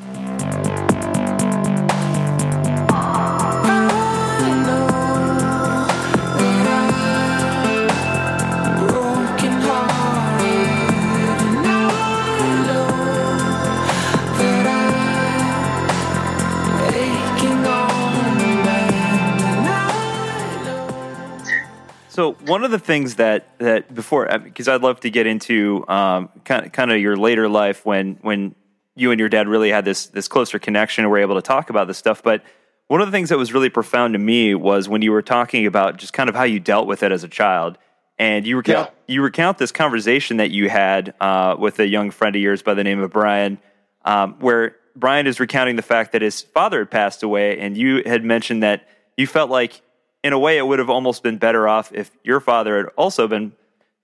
One 22.45 22.63
of 22.63 22.71
the 22.71 22.79
things 22.79 23.15
that 23.15 23.58
that 23.60 23.93
before 23.93 24.27
because 24.39 24.67
I'd 24.67 24.81
love 24.81 24.99
to 25.01 25.10
get 25.10 25.27
into 25.27 25.86
um, 25.88 26.29
kind 26.43 26.65
of, 26.65 26.71
kind 26.71 26.91
of 26.91 26.99
your 26.99 27.17
later 27.17 27.49
life 27.49 27.86
when 27.86 28.17
when 28.21 28.55
you 28.95 29.12
and 29.12 29.19
your 29.19 29.29
dad 29.29 29.47
really 29.47 29.69
had 29.69 29.86
this 29.86 30.08
this 30.08 30.27
closer 30.27 30.60
connection 30.60 31.03
and 31.03 31.12
were 31.12 31.17
able 31.17 31.36
to 31.36 31.41
talk 31.41 31.69
about 31.69 31.88
this 31.88 31.97
stuff. 31.97 32.23
But 32.23 32.43
one 32.88 33.01
of 33.01 33.08
the 33.08 33.12
things 33.12 33.29
that 33.29 33.38
was 33.38 33.53
really 33.53 33.69
profound 33.69 34.13
to 34.13 34.19
me 34.19 34.55
was 34.55 34.88
when 34.88 35.01
you 35.01 35.12
were 35.12 35.21
talking 35.21 35.65
about 35.65 35.97
just 35.97 36.13
kind 36.13 36.29
of 36.29 36.36
how 36.36 36.43
you 36.43 36.60
dealt 36.60 36.88
with 36.88 37.03
it 37.03 37.12
as 37.12 37.23
a 37.23 37.27
child, 37.27 37.77
and 38.17 38.45
you 38.45 38.58
recount 38.58 38.89
yeah. 38.89 39.15
you 39.15 39.21
recount 39.21 39.58
this 39.58 39.71
conversation 39.71 40.38
that 40.38 40.51
you 40.51 40.69
had 40.69 41.13
uh, 41.19 41.55
with 41.58 41.79
a 41.79 41.88
young 41.88 42.12
friend 42.12 42.36
of 42.36 42.41
yours 42.41 42.62
by 42.62 42.73
the 42.73 42.84
name 42.84 42.99
of 42.99 43.12
Brian, 43.12 43.58
um, 44.03 44.36
where 44.39 44.75
Brian 44.95 45.27
is 45.27 45.39
recounting 45.39 45.75
the 45.75 45.81
fact 45.81 46.13
that 46.13 46.21
his 46.21 46.41
father 46.41 46.79
had 46.79 46.91
passed 46.91 47.23
away, 47.23 47.60
and 47.60 47.75
you 47.75 48.03
had 48.05 48.23
mentioned 48.23 48.63
that 48.63 48.88
you 49.17 49.27
felt 49.27 49.49
like 49.49 49.81
in 50.25 50.33
a 50.33 50.39
way, 50.39 50.57
it 50.57 50.65
would 50.65 50.79
have 50.79 50.89
almost 50.89 51.21
been 51.21 51.38
better 51.38 51.67
off 51.67 51.91
if 51.93 52.09
your 52.23 52.39
father 52.39 52.77
had 52.77 52.88
also 52.97 53.27
been 53.27 53.51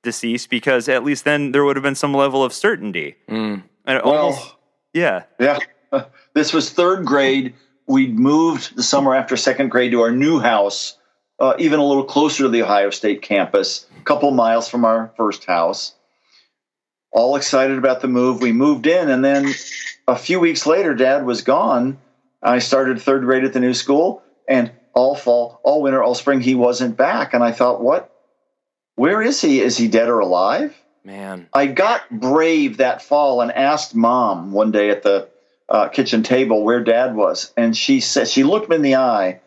deceased, 0.04 0.52
because 0.52 0.88
at 0.88 1.04
least 1.04 1.26
then 1.26 1.52
there 1.52 1.66
would 1.66 1.76
have 1.76 1.82
been 1.82 1.96
some 1.96 2.14
level 2.14 2.44
of 2.44 2.54
certainty. 2.54 3.16
Mm. 3.28 3.64
And 3.88 4.02
well, 4.06 4.26
almost, 4.26 4.56
yeah, 4.94 5.24
yeah. 5.40 5.58
This 6.36 6.54
was 6.54 6.70
third 6.70 7.06
grade. 7.08 7.56
We'd 7.88 8.20
moved 8.20 8.76
the 8.76 8.84
summer 8.84 9.16
after 9.16 9.36
second 9.36 9.70
grade 9.70 9.94
to 9.94 10.02
our 10.02 10.12
new 10.12 10.40
house, 10.40 10.96
uh, 11.40 11.56
even 11.58 11.80
a 11.80 11.84
little 11.84 12.04
closer 12.04 12.44
to 12.44 12.50
the 12.50 12.62
Ohio 12.62 12.92
State 12.92 13.24
campus, 13.24 13.88
a 14.00 14.04
couple 14.04 14.30
miles 14.30 14.70
from 14.70 14.86
our 14.86 15.12
first 15.18 15.46
house. 15.46 15.96
All 17.12 17.36
excited 17.36 17.80
about 17.80 18.02
the 18.02 18.08
move. 18.08 18.42
We 18.42 18.52
moved 18.52 18.86
in, 18.86 19.10
and 19.10 19.26
then 19.26 19.48
a 20.08 20.16
few 20.16 20.40
weeks 20.40 20.68
later, 20.68 20.94
Dad 20.94 21.26
was 21.26 21.42
gone. 21.42 21.98
I 22.44 22.60
started 22.60 23.02
third 23.02 23.24
grade 23.24 23.44
at 23.44 23.54
the 23.54 23.60
new 23.60 23.74
school, 23.74 24.22
and 24.48 24.72
all 24.94 25.16
fall, 25.16 25.60
all 25.64 25.82
winter, 25.82 26.02
all 26.04 26.16
spring, 26.16 26.42
he 26.42 26.56
wasn't 26.56 26.98
back. 26.98 27.34
And 27.34 27.44
I 27.44 27.52
thought, 27.52 27.82
what? 27.82 28.12
Where 28.96 29.22
is 29.22 29.42
he? 29.42 29.62
Is 29.62 29.78
he 29.78 29.88
dead 29.88 30.10
or 30.10 30.20
alive? 30.20 30.76
Man. 31.04 31.48
I 31.54 31.66
got 31.66 32.10
brave 32.10 32.78
that 32.78 33.02
fall 33.02 33.42
and 33.42 33.52
asked 33.52 33.96
mom 33.96 34.52
one 34.52 34.72
day 34.72 34.90
at 34.90 35.04
the 35.04 35.30
uh, 35.68 35.88
kitchen 35.88 36.22
table 36.22 36.64
where 36.64 36.84
dad 36.84 37.16
was. 37.16 37.54
And 37.58 37.76
she 37.76 38.02
said, 38.02 38.28
she 38.28 38.44
looked 38.44 38.70
me 38.70 38.76
in 38.76 38.82
the 38.82 38.96
eye 38.96 39.40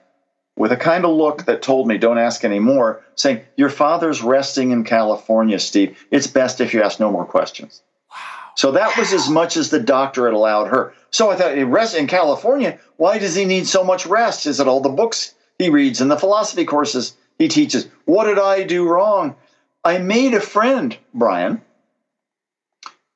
with 0.56 0.72
a 0.72 0.76
kind 0.76 1.04
of 1.04 1.10
look 1.10 1.44
that 1.46 1.62
told 1.62 1.86
me, 1.86 1.98
don't 1.98 2.18
ask 2.18 2.44
anymore, 2.44 3.02
saying, 3.14 3.42
Your 3.56 3.68
father's 3.68 4.22
resting 4.22 4.70
in 4.70 4.84
California, 4.84 5.58
Steve. 5.58 5.98
It's 6.10 6.26
best 6.26 6.60
if 6.60 6.72
you 6.72 6.82
ask 6.82 7.00
no 7.00 7.10
more 7.10 7.26
questions. 7.26 7.82
Wow. 8.10 8.16
So 8.56 8.72
that 8.72 8.96
was 8.96 9.12
as 9.12 9.28
much 9.28 9.56
as 9.56 9.70
the 9.70 9.80
doctor 9.80 10.26
had 10.26 10.34
allowed 10.34 10.68
her. 10.68 10.94
So 11.10 11.30
I 11.30 11.36
thought, 11.36 11.56
he 11.56 11.64
rests 11.64 11.96
in 11.96 12.06
California. 12.06 12.78
Why 12.96 13.18
does 13.18 13.34
he 13.34 13.44
need 13.44 13.66
so 13.66 13.84
much 13.84 14.06
rest? 14.06 14.46
Is 14.46 14.60
it 14.60 14.68
all 14.68 14.80
the 14.80 14.88
books 14.88 15.33
he 15.58 15.70
reads 15.70 16.00
in 16.00 16.08
the 16.08 16.16
philosophy 16.16 16.64
courses 16.64 17.16
he 17.38 17.48
teaches? 17.48 17.88
What 18.04 18.24
did 18.24 18.38
I 18.38 18.62
do 18.62 18.88
wrong? 18.88 19.36
I 19.84 19.98
made 19.98 20.34
a 20.34 20.40
friend, 20.40 20.96
Brian, 21.12 21.60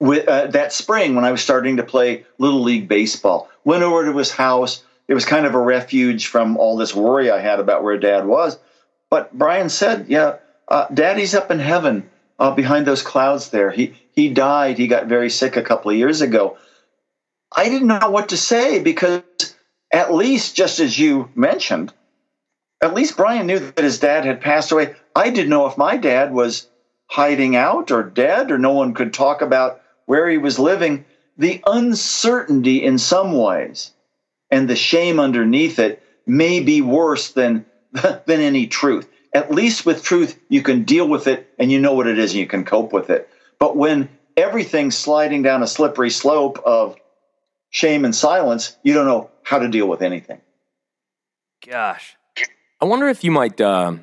with, 0.00 0.28
uh, 0.28 0.48
that 0.48 0.72
spring 0.72 1.14
when 1.14 1.24
I 1.24 1.32
was 1.32 1.40
starting 1.40 1.78
to 1.78 1.82
play 1.82 2.24
Little 2.38 2.62
League 2.62 2.88
Baseball. 2.88 3.48
Went 3.64 3.82
over 3.82 4.04
to 4.04 4.16
his 4.16 4.30
house. 4.30 4.82
It 5.08 5.14
was 5.14 5.24
kind 5.24 5.46
of 5.46 5.54
a 5.54 5.60
refuge 5.60 6.26
from 6.26 6.56
all 6.56 6.76
this 6.76 6.94
worry 6.94 7.30
I 7.30 7.40
had 7.40 7.60
about 7.60 7.82
where 7.82 7.98
dad 7.98 8.26
was. 8.26 8.58
But 9.10 9.36
Brian 9.36 9.70
said, 9.70 10.06
Yeah, 10.08 10.36
uh, 10.68 10.86
daddy's 10.92 11.34
up 11.34 11.50
in 11.50 11.58
heaven 11.58 12.10
uh, 12.38 12.54
behind 12.54 12.86
those 12.86 13.02
clouds 13.02 13.50
there. 13.50 13.70
He, 13.70 13.94
he 14.12 14.28
died. 14.28 14.78
He 14.78 14.86
got 14.86 15.06
very 15.06 15.30
sick 15.30 15.56
a 15.56 15.62
couple 15.62 15.90
of 15.90 15.96
years 15.96 16.20
ago. 16.20 16.58
I 17.56 17.68
didn't 17.68 17.88
know 17.88 18.10
what 18.10 18.28
to 18.28 18.36
say 18.36 18.78
because, 18.78 19.22
at 19.90 20.12
least, 20.12 20.54
just 20.54 20.80
as 20.80 20.98
you 20.98 21.30
mentioned, 21.34 21.92
at 22.80 22.94
least 22.94 23.16
Brian 23.16 23.46
knew 23.46 23.58
that 23.58 23.84
his 23.84 23.98
dad 23.98 24.24
had 24.24 24.40
passed 24.40 24.70
away. 24.70 24.94
I 25.14 25.30
didn't 25.30 25.50
know 25.50 25.66
if 25.66 25.78
my 25.78 25.96
dad 25.96 26.32
was 26.32 26.68
hiding 27.06 27.56
out 27.56 27.90
or 27.90 28.02
dead 28.02 28.50
or 28.50 28.58
no 28.58 28.72
one 28.72 28.94
could 28.94 29.12
talk 29.12 29.42
about 29.42 29.80
where 30.06 30.28
he 30.28 30.38
was 30.38 30.58
living. 30.58 31.04
The 31.36 31.62
uncertainty 31.66 32.84
in 32.84 32.98
some 32.98 33.32
ways 33.32 33.92
and 34.50 34.68
the 34.68 34.76
shame 34.76 35.18
underneath 35.18 35.78
it 35.78 36.02
may 36.26 36.60
be 36.60 36.80
worse 36.80 37.32
than, 37.32 37.66
than 37.92 38.40
any 38.40 38.66
truth. 38.66 39.08
At 39.32 39.50
least 39.50 39.84
with 39.84 40.02
truth, 40.02 40.38
you 40.48 40.62
can 40.62 40.84
deal 40.84 41.08
with 41.08 41.26
it 41.26 41.52
and 41.58 41.70
you 41.70 41.80
know 41.80 41.94
what 41.94 42.06
it 42.06 42.18
is 42.18 42.32
and 42.32 42.40
you 42.40 42.46
can 42.46 42.64
cope 42.64 42.92
with 42.92 43.10
it. 43.10 43.28
But 43.58 43.76
when 43.76 44.08
everything's 44.36 44.96
sliding 44.96 45.42
down 45.42 45.62
a 45.62 45.66
slippery 45.66 46.10
slope 46.10 46.60
of 46.64 46.96
shame 47.70 48.04
and 48.04 48.14
silence, 48.14 48.76
you 48.82 48.94
don't 48.94 49.06
know 49.06 49.30
how 49.42 49.58
to 49.58 49.68
deal 49.68 49.86
with 49.86 50.00
anything. 50.00 50.40
Gosh. 51.66 52.16
I 52.80 52.84
wonder 52.84 53.08
if 53.08 53.24
you 53.24 53.30
might. 53.30 53.60
Uh, 53.60 53.96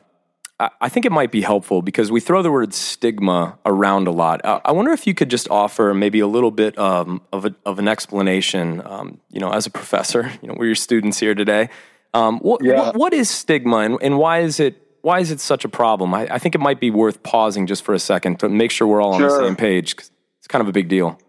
I 0.58 0.88
think 0.88 1.06
it 1.06 1.12
might 1.12 1.32
be 1.32 1.42
helpful 1.42 1.82
because 1.82 2.12
we 2.12 2.22
throw 2.22 2.42
the 2.42 2.52
word 2.52 2.74
stigma 2.74 3.60
around 3.66 4.08
a 4.08 4.12
lot. 4.12 4.40
I 4.46 4.72
wonder 4.72 4.94
if 4.94 5.06
you 5.06 5.14
could 5.14 5.30
just 5.30 5.50
offer 5.50 5.94
maybe 5.94 6.22
a 6.22 6.28
little 6.28 6.52
bit 6.52 6.78
um, 6.80 7.22
of, 7.34 7.44
a, 7.44 7.54
of 7.66 7.78
an 7.78 7.90
explanation. 7.90 8.82
Um, 8.86 9.20
you 9.30 9.42
know, 9.42 9.52
as 9.52 9.66
a 9.66 9.70
professor, 9.70 10.32
you 10.42 10.48
know, 10.48 10.56
we're 10.58 10.68
your 10.68 10.76
students 10.76 11.20
here 11.20 11.36
today. 11.36 11.70
Um, 12.14 12.40
what, 12.40 12.64
yeah. 12.64 12.78
what, 12.78 12.96
what 12.96 13.14
is 13.14 13.30
stigma 13.30 13.80
and, 13.80 13.98
and, 14.02 14.18
why 14.18 14.40
is 14.40 14.62
it 14.62 14.82
why 15.02 15.20
is 15.20 15.32
it 15.32 15.42
such 15.42 15.66
a 15.66 15.70
problem? 15.70 16.14
I, 16.14 16.28
I, 16.32 16.40
think 16.40 16.56
it 16.56 16.62
might 16.62 16.80
be 16.80 16.90
worth 16.90 17.22
pausing 17.24 17.68
just 17.68 17.84
for 17.84 17.94
a 17.94 18.00
second 18.00 18.40
to 18.40 18.48
make 18.48 18.72
sure 18.72 18.88
we're 18.88 19.02
all 19.02 19.14
on 19.14 19.22
the 19.22 19.30
same 19.30 19.58
page. 19.58 19.98
Cause 19.98 20.10
it's 20.40 20.48
kind 20.48 20.62
of 20.62 20.70
a 20.70 20.72
big 20.72 20.88
deal. 20.88 21.20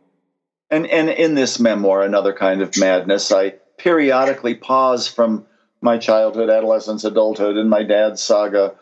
And 0.71 0.87
and 0.87 1.11
in 1.11 1.35
this 1.35 1.59
memoir, 1.59 2.03
another 2.03 2.33
kind 2.33 2.63
of 2.63 2.77
madness, 2.79 3.33
I 3.33 3.55
periodically 3.79 4.55
pause 4.55 5.09
from 5.09 5.45
my 5.81 5.99
childhood, 5.99 6.51
adolescence, 6.51 7.05
adulthood, 7.05 7.57
and 7.57 7.71
my 7.71 7.83
dad's 7.83 8.23
saga 8.23 8.75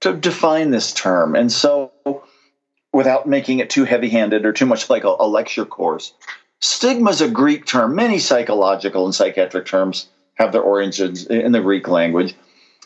to 0.00 0.14
define 0.14 0.70
this 0.70 0.92
term. 0.92 1.34
And 1.34 1.50
so, 1.50 1.92
without 2.92 3.28
making 3.28 3.60
it 3.60 3.70
too 3.70 3.84
heavy-handed 3.84 4.44
or 4.44 4.52
too 4.52 4.66
much 4.66 4.90
like 4.90 5.04
a, 5.04 5.14
a 5.18 5.26
lecture 5.26 5.64
course, 5.64 6.12
stigma 6.60 7.10
is 7.10 7.20
a 7.20 7.30
Greek 7.30 7.66
term. 7.66 7.94
Many 7.94 8.18
psychological 8.18 9.04
and 9.04 9.14
psychiatric 9.14 9.66
terms 9.66 10.08
have 10.34 10.52
their 10.52 10.62
origins 10.62 11.26
in 11.26 11.52
the 11.52 11.60
Greek 11.60 11.88
language. 11.88 12.34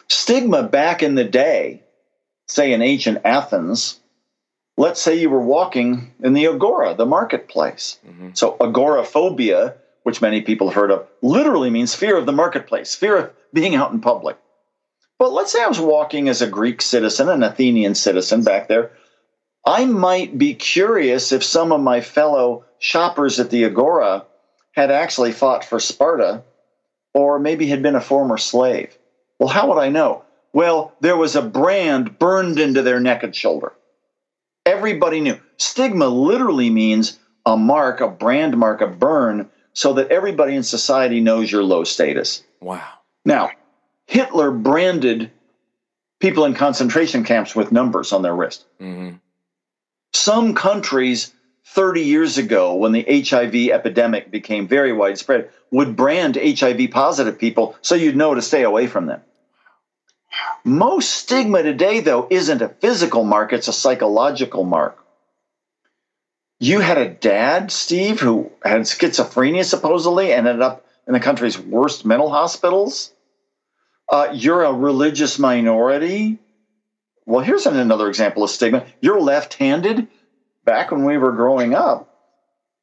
Stigma 0.09 0.63
back 0.63 1.03
in 1.03 1.15
the 1.15 1.25
day, 1.25 1.83
say 2.47 2.73
in 2.73 2.83
ancient 2.83 3.23
Athens, 3.25 3.99
let's 4.77 5.01
say 5.01 5.17
you 5.19 5.31
were 5.31 5.41
walking 5.41 6.13
in 6.23 6.33
the 6.33 6.47
agora, 6.47 6.95
the 6.95 7.07
marketplace. 7.07 7.99
Mm-hmm. 8.07 8.31
So 8.35 8.57
agoraphobia, 8.61 9.77
which 10.07 10.23
many 10.23 10.41
people 10.41 10.69
have 10.69 10.77
heard 10.77 10.93
of, 10.93 11.05
literally 11.21 11.69
means 11.69 11.93
fear 11.93 12.17
of 12.17 12.27
the 12.27 12.33
marketplace, 12.33 12.95
fear 12.95 13.17
of 13.17 13.33
being 13.53 13.75
out 13.75 13.91
in 13.91 14.01
public. 14.01 14.39
But 15.19 15.33
let's 15.33 15.53
say 15.53 15.61
I 15.61 15.67
was 15.67 15.81
walking 15.81 16.29
as 16.29 16.41
a 16.41 16.47
Greek 16.47 16.81
citizen, 16.81 17.29
an 17.29 17.43
Athenian 17.43 17.97
citizen 17.97 18.45
back 18.45 18.69
there. 18.69 18.93
I 19.67 19.85
might 19.85 20.39
be 20.39 20.55
curious 20.55 21.33
if 21.33 21.43
some 21.43 21.73
of 21.73 21.81
my 21.81 22.01
fellow 22.01 22.65
shoppers 22.79 23.41
at 23.41 23.51
the 23.51 23.65
agora 23.65 24.25
had 24.71 24.93
actually 24.93 25.33
fought 25.33 25.65
for 25.65 25.81
Sparta 25.81 26.45
or 27.13 27.41
maybe 27.41 27.67
had 27.67 27.83
been 27.83 27.97
a 27.97 28.01
former 28.01 28.39
slave. 28.39 28.97
Well, 29.41 29.49
how 29.49 29.67
would 29.69 29.79
I 29.79 29.89
know? 29.89 30.23
well, 30.57 30.95
there 31.01 31.19
was 31.19 31.37
a 31.37 31.43
brand 31.43 32.19
burned 32.19 32.59
into 32.59 32.81
their 32.81 32.99
neck 32.99 33.23
and 33.23 33.37
shoulder. 33.37 33.75
Everybody 34.65 35.21
knew. 35.21 35.39
Stigma 35.59 36.09
literally 36.09 36.71
means 36.71 37.19
a 37.45 37.59
mark, 37.59 38.01
a 38.01 38.09
brand 38.09 38.57
mark, 38.57 38.81
a 38.81 38.87
burn, 38.87 39.51
so 39.77 39.93
that 39.93 40.11
everybody 40.11 40.57
in 40.57 40.63
society 40.63 41.21
knows 41.21 41.53
your 41.53 41.63
low 41.63 41.85
status. 41.85 42.43
Wow. 42.63 42.89
Now, 43.27 43.51
Hitler 44.07 44.51
branded 44.51 45.31
people 46.19 46.47
in 46.47 46.55
concentration 46.55 47.25
camps 47.25 47.55
with 47.55 47.73
numbers 47.73 48.11
on 48.11 48.23
their 48.23 48.35
wrist. 48.35 48.65
Mm-hmm. 48.81 49.17
Some 50.15 50.55
countries 50.55 51.35
30 51.67 52.01
years 52.01 52.39
ago, 52.39 52.75
when 52.75 52.93
the 52.93 53.03
HIV 53.03 53.71
epidemic 53.71 54.31
became 54.31 54.67
very 54.67 54.95
widespread, 54.95 55.51
would 55.71 55.95
brand 55.95 56.37
HIV 56.37 56.91
positive 56.91 57.39
people 57.39 57.77
so 57.83 57.95
you'd 57.95 58.17
know 58.17 58.35
to 58.35 58.41
stay 58.41 58.63
away 58.63 58.87
from 58.87 59.05
them. 59.05 59.21
Most 60.65 61.11
stigma 61.11 61.63
today, 61.63 62.01
though, 62.01 62.27
isn't 62.31 62.63
a 62.63 62.71
physical 62.71 63.25
mark, 63.25 63.53
it's 63.53 63.69
a 63.69 63.75
psychological 63.75 64.65
mark. 64.65 65.06
You 66.59 66.81
had 66.81 66.99
a 66.99 67.09
dad, 67.09 67.71
Steve, 67.71 68.21
who 68.21 68.51
had 68.63 68.83
schizophrenia 68.83 69.65
supposedly 69.65 70.33
and 70.33 70.47
ended 70.47 70.63
up 70.63 70.87
in 71.07 71.13
the 71.13 71.21
country's 71.21 71.59
worst 71.59 72.07
mental 72.07 72.31
hospitals. 72.31 73.13
Uh, 74.09 74.29
you're 74.33 74.63
a 74.63 74.73
religious 74.73 75.39
minority. 75.39 76.39
Well, 77.27 77.45
here's 77.45 77.67
an, 77.67 77.77
another 77.77 78.09
example 78.09 78.45
of 78.45 78.51
stigma. 78.51 78.87
You're 79.01 79.21
left 79.21 79.55
handed. 79.55 80.09
Back 80.65 80.91
when 80.91 81.05
we 81.05 81.19
were 81.19 81.33
growing 81.33 81.75
up, 81.75 82.13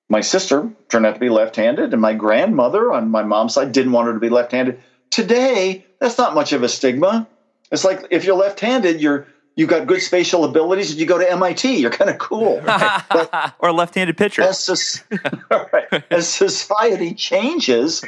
my 0.08 0.22
sister 0.22 0.72
turned 0.90 1.06
out 1.06 1.16
to 1.16 1.20
be 1.20 1.30
left 1.30 1.56
handed, 1.56 1.92
and 1.92 2.02
my 2.02 2.14
grandmother 2.14 2.94
on 2.94 3.10
my 3.10 3.24
mom's 3.24 3.56
side 3.56 3.72
didn't 3.72 3.92
want 3.92 4.08
her 4.08 4.14
to 4.14 4.20
be 4.20 4.30
left 4.30 4.52
handed. 4.52 4.80
Today, 5.10 5.86
that's 6.00 6.18
not 6.18 6.36
much 6.36 6.54
of 6.54 6.64
a 6.64 6.70
stigma. 6.70 7.28
It's 7.74 7.84
like 7.84 8.06
if 8.12 8.24
you're 8.24 8.36
left-handed, 8.36 9.02
you're 9.02 9.26
you've 9.56 9.70
got 9.70 9.88
good 9.88 10.02
spatial 10.02 10.46
abilities, 10.46 10.92
and 10.92 11.00
you 11.00 11.06
go 11.06 11.18
to 11.18 11.32
MIT. 11.32 11.78
You're 11.78 11.92
kind 11.92 12.10
of 12.10 12.18
cool. 12.18 12.62
But 12.66 13.56
or 13.60 13.70
a 13.70 13.74
left-handed 13.74 14.18
pitcher. 14.18 14.42
As, 14.42 15.04
right, 15.52 16.04
as 16.10 16.28
society 16.28 17.14
changes, 17.14 18.04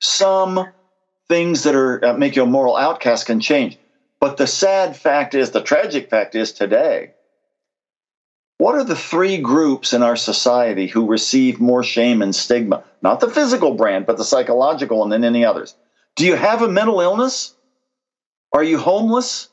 some 0.00 0.66
things 1.28 1.62
that 1.64 1.74
are 1.74 2.04
uh, 2.04 2.12
make 2.14 2.36
you 2.36 2.42
a 2.42 2.46
moral 2.46 2.76
outcast 2.76 3.26
can 3.26 3.40
change. 3.40 3.78
But 4.20 4.36
the 4.36 4.46
sad 4.46 4.96
fact 4.96 5.34
is, 5.34 5.50
the 5.50 5.62
tragic 5.62 6.10
fact 6.10 6.34
is 6.34 6.52
today. 6.52 7.14
What 8.58 8.76
are 8.76 8.84
the 8.84 8.94
three 8.94 9.38
groups 9.38 9.92
in 9.92 10.04
our 10.04 10.14
society 10.14 10.86
who 10.86 11.06
receive 11.06 11.58
more 11.60 11.82
shame 11.82 12.22
and 12.22 12.32
stigma? 12.32 12.84
Not 13.02 13.18
the 13.18 13.28
physical 13.28 13.74
brand, 13.74 14.06
but 14.06 14.18
the 14.18 14.24
psychological 14.24 15.02
and 15.02 15.10
then 15.10 15.24
any 15.24 15.44
others. 15.44 15.74
Do 16.14 16.24
you 16.24 16.36
have 16.36 16.62
a 16.62 16.68
mental 16.68 17.00
illness? 17.00 17.54
Are 18.52 18.62
you 18.62 18.78
homeless? 18.78 19.48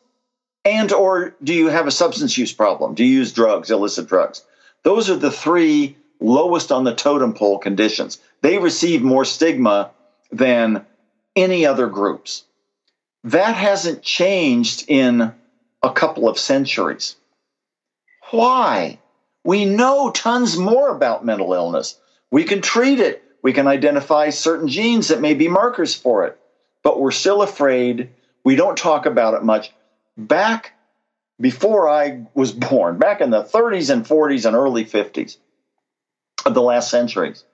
And 0.70 0.92
or 0.92 1.34
do 1.44 1.52
you 1.52 1.68
have 1.68 1.88
a 1.88 1.92
substance 1.92 2.38
use 2.38 2.54
problem? 2.54 2.94
Do 2.94 3.04
you 3.04 3.18
use 3.18 3.34
drugs, 3.34 3.72
illicit 3.72 4.08
drugs? 4.08 4.46
Those 4.84 5.10
are 5.10 5.16
the 5.16 5.32
three 5.32 5.98
lowest 6.20 6.72
on 6.72 6.84
the 6.84 6.94
totem 6.94 7.34
pole 7.34 7.58
conditions. 7.58 8.20
They 8.42 8.60
receive 8.60 9.02
more 9.02 9.26
stigma 9.26 9.90
than 10.32 10.86
any 11.36 11.66
other 11.66 11.88
groups. 11.88 12.44
That 13.24 13.56
hasn't 13.56 14.04
changed 14.04 14.86
in 14.88 15.34
a 15.82 15.92
couple 15.92 16.30
of 16.30 16.38
centuries. 16.38 17.16
Why? 18.30 19.00
We 19.44 19.66
know 19.66 20.12
tons 20.12 20.56
more 20.56 20.90
about 20.90 21.26
mental 21.26 21.54
illness. 21.54 22.00
We 22.30 22.44
can 22.44 22.62
treat 22.62 23.00
it. 23.00 23.24
We 23.42 23.54
can 23.54 23.66
identify 23.66 24.30
certain 24.30 24.68
genes 24.68 25.08
that 25.08 25.20
may 25.20 25.34
be 25.34 25.48
markers 25.48 25.96
for 25.96 26.28
it. 26.28 26.38
But 26.84 27.00
we're 27.00 27.10
still 27.10 27.42
afraid 27.42 28.12
we 28.44 28.56
don't 28.56 28.78
talk 28.78 29.08
about 29.08 29.34
it 29.34 29.44
much. 29.44 29.72
Back 30.20 30.74
before 31.40 31.88
I 31.88 32.26
was 32.34 32.52
born, 32.52 32.98
back 32.98 33.22
in 33.22 33.30
the 33.30 33.44
30s 33.44 33.90
and 33.90 34.06
40s 34.06 34.46
and 34.46 34.54
early 34.54 34.84
50s 34.84 35.38
of 36.46 36.54
the 36.54 36.62
last 36.62 36.92
centuries, 36.92 37.46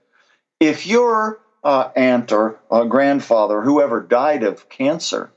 if 0.59 0.87
your 0.87 1.39
uh, 1.63 1.89
aunt 1.95 2.31
or 2.31 2.59
uh, 2.71 2.85
grandfather, 2.85 3.61
whoever 3.61 4.01
died 4.01 4.41
of 4.41 4.67
cancer, 4.67 5.31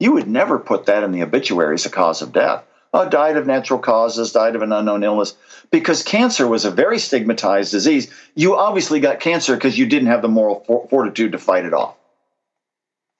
you 0.00 0.12
would 0.12 0.28
never 0.28 0.58
put 0.58 0.86
that 0.86 1.04
in 1.04 1.12
the 1.12 1.22
obituary 1.22 1.74
as 1.74 1.86
a 1.86 1.90
cause 1.90 2.20
of 2.20 2.32
death. 2.32 2.64
Oh, 2.92 3.08
died 3.08 3.36
of 3.36 3.46
natural 3.46 3.78
causes, 3.78 4.32
died 4.32 4.56
of 4.56 4.62
an 4.62 4.72
unknown 4.72 5.04
illness, 5.04 5.36
because 5.70 6.02
cancer 6.02 6.46
was 6.46 6.64
a 6.64 6.70
very 6.70 6.98
stigmatized 6.98 7.70
disease. 7.70 8.12
You 8.34 8.56
obviously 8.56 9.00
got 9.00 9.20
cancer 9.20 9.54
because 9.54 9.78
you 9.78 9.86
didn't 9.86 10.08
have 10.08 10.22
the 10.22 10.28
moral 10.28 10.64
for- 10.66 10.86
fortitude 10.88 11.32
to 11.32 11.38
fight 11.38 11.64
it 11.64 11.74
off. 11.74 11.96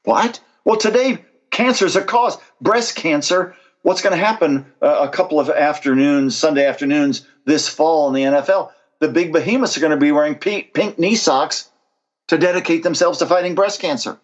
What? 0.05 0.40
Well, 0.64 0.77
today, 0.77 1.24
cancer 1.54 1.86
is 1.86 1.96
a 1.96 2.02
cause. 2.02 2.36
Breast 2.60 2.96
cancer, 2.96 3.54
what's 3.82 4.02
going 4.02 4.16
to 4.16 4.22
happen 4.22 4.66
uh, 4.82 5.06
a 5.08 5.08
couple 5.08 5.40
of 5.40 5.48
afternoons, 5.48 6.36
Sunday 6.36 6.66
afternoons 6.66 7.26
this 7.46 7.68
fall 7.68 8.08
in 8.08 8.14
the 8.14 8.22
NFL? 8.22 8.72
The 8.98 9.08
big 9.08 9.32
behemoths 9.32 9.76
are 9.76 9.80
going 9.80 9.92
to 9.92 9.96
be 9.96 10.12
wearing 10.12 10.34
pink, 10.34 10.74
pink 10.74 10.98
knee 10.98 11.14
socks 11.14 11.70
to 12.28 12.38
dedicate 12.38 12.82
themselves 12.82 13.18
to 13.18 13.26
fighting 13.26 13.54
breast 13.54 13.80
cancer. 13.80 14.18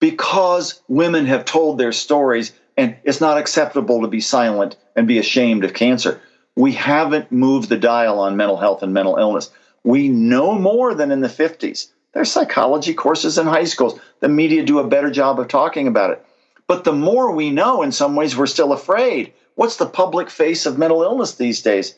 Because 0.00 0.80
women 0.88 1.26
have 1.26 1.44
told 1.44 1.78
their 1.78 1.92
stories, 1.92 2.52
and 2.76 2.96
it's 3.02 3.20
not 3.20 3.38
acceptable 3.38 4.02
to 4.02 4.08
be 4.08 4.20
silent 4.20 4.76
and 4.94 5.08
be 5.08 5.18
ashamed 5.18 5.64
of 5.64 5.74
cancer. 5.74 6.20
We 6.54 6.72
haven't 6.72 7.32
moved 7.32 7.68
the 7.68 7.78
dial 7.78 8.20
on 8.20 8.36
mental 8.36 8.58
health 8.58 8.82
and 8.82 8.94
mental 8.94 9.16
illness. 9.16 9.50
We 9.82 10.08
know 10.08 10.54
more 10.54 10.94
than 10.94 11.10
in 11.10 11.20
the 11.20 11.28
50s. 11.28 11.88
There's 12.16 12.32
psychology 12.32 12.94
courses 12.94 13.36
in 13.36 13.46
high 13.46 13.64
schools. 13.64 14.00
The 14.20 14.30
media 14.30 14.64
do 14.64 14.78
a 14.78 14.88
better 14.88 15.10
job 15.10 15.38
of 15.38 15.48
talking 15.48 15.86
about 15.86 16.12
it. 16.12 16.24
But 16.66 16.82
the 16.82 16.94
more 16.94 17.30
we 17.30 17.50
know, 17.50 17.82
in 17.82 17.92
some 17.92 18.16
ways, 18.16 18.34
we're 18.34 18.46
still 18.46 18.72
afraid. 18.72 19.34
What's 19.54 19.76
the 19.76 19.84
public 19.84 20.30
face 20.30 20.64
of 20.64 20.78
mental 20.78 21.02
illness 21.02 21.34
these 21.34 21.60
days? 21.60 21.94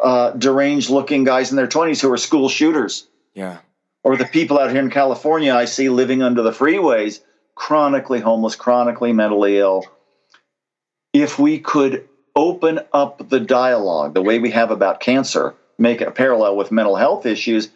Uh, 0.00 0.30
deranged 0.30 0.90
looking 0.90 1.24
guys 1.24 1.50
in 1.50 1.56
their 1.56 1.66
20s 1.66 2.00
who 2.00 2.12
are 2.12 2.16
school 2.16 2.48
shooters. 2.48 3.08
Yeah. 3.34 3.58
Or 4.04 4.16
the 4.16 4.26
people 4.26 4.60
out 4.60 4.70
here 4.70 4.80
in 4.80 4.90
California 4.90 5.52
I 5.52 5.64
see 5.64 5.88
living 5.88 6.22
under 6.22 6.42
the 6.42 6.52
freeways, 6.52 7.18
chronically 7.56 8.20
homeless, 8.20 8.54
chronically 8.54 9.12
mentally 9.12 9.58
ill. 9.58 9.84
If 11.12 11.36
we 11.36 11.58
could 11.58 12.08
open 12.36 12.78
up 12.92 13.28
the 13.28 13.40
dialogue 13.40 14.14
the 14.14 14.22
way 14.22 14.38
we 14.38 14.52
have 14.52 14.70
about 14.70 15.00
cancer, 15.00 15.56
make 15.78 16.00
a 16.00 16.12
parallel 16.12 16.54
with 16.56 16.70
mental 16.70 16.94
health 16.94 17.26
issues, 17.26 17.70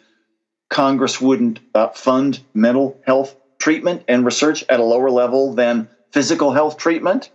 Congress 0.69 1.21
wouldn't 1.21 1.59
uh, 1.75 1.89
fund 1.89 2.39
mental 2.53 2.99
health 3.05 3.35
treatment 3.59 4.03
and 4.07 4.25
research 4.25 4.63
at 4.69 4.79
a 4.79 4.83
lower 4.83 5.09
level 5.09 5.53
than 5.53 5.87
physical 6.11 6.51
health 6.51 6.77
treatment. 6.77 7.29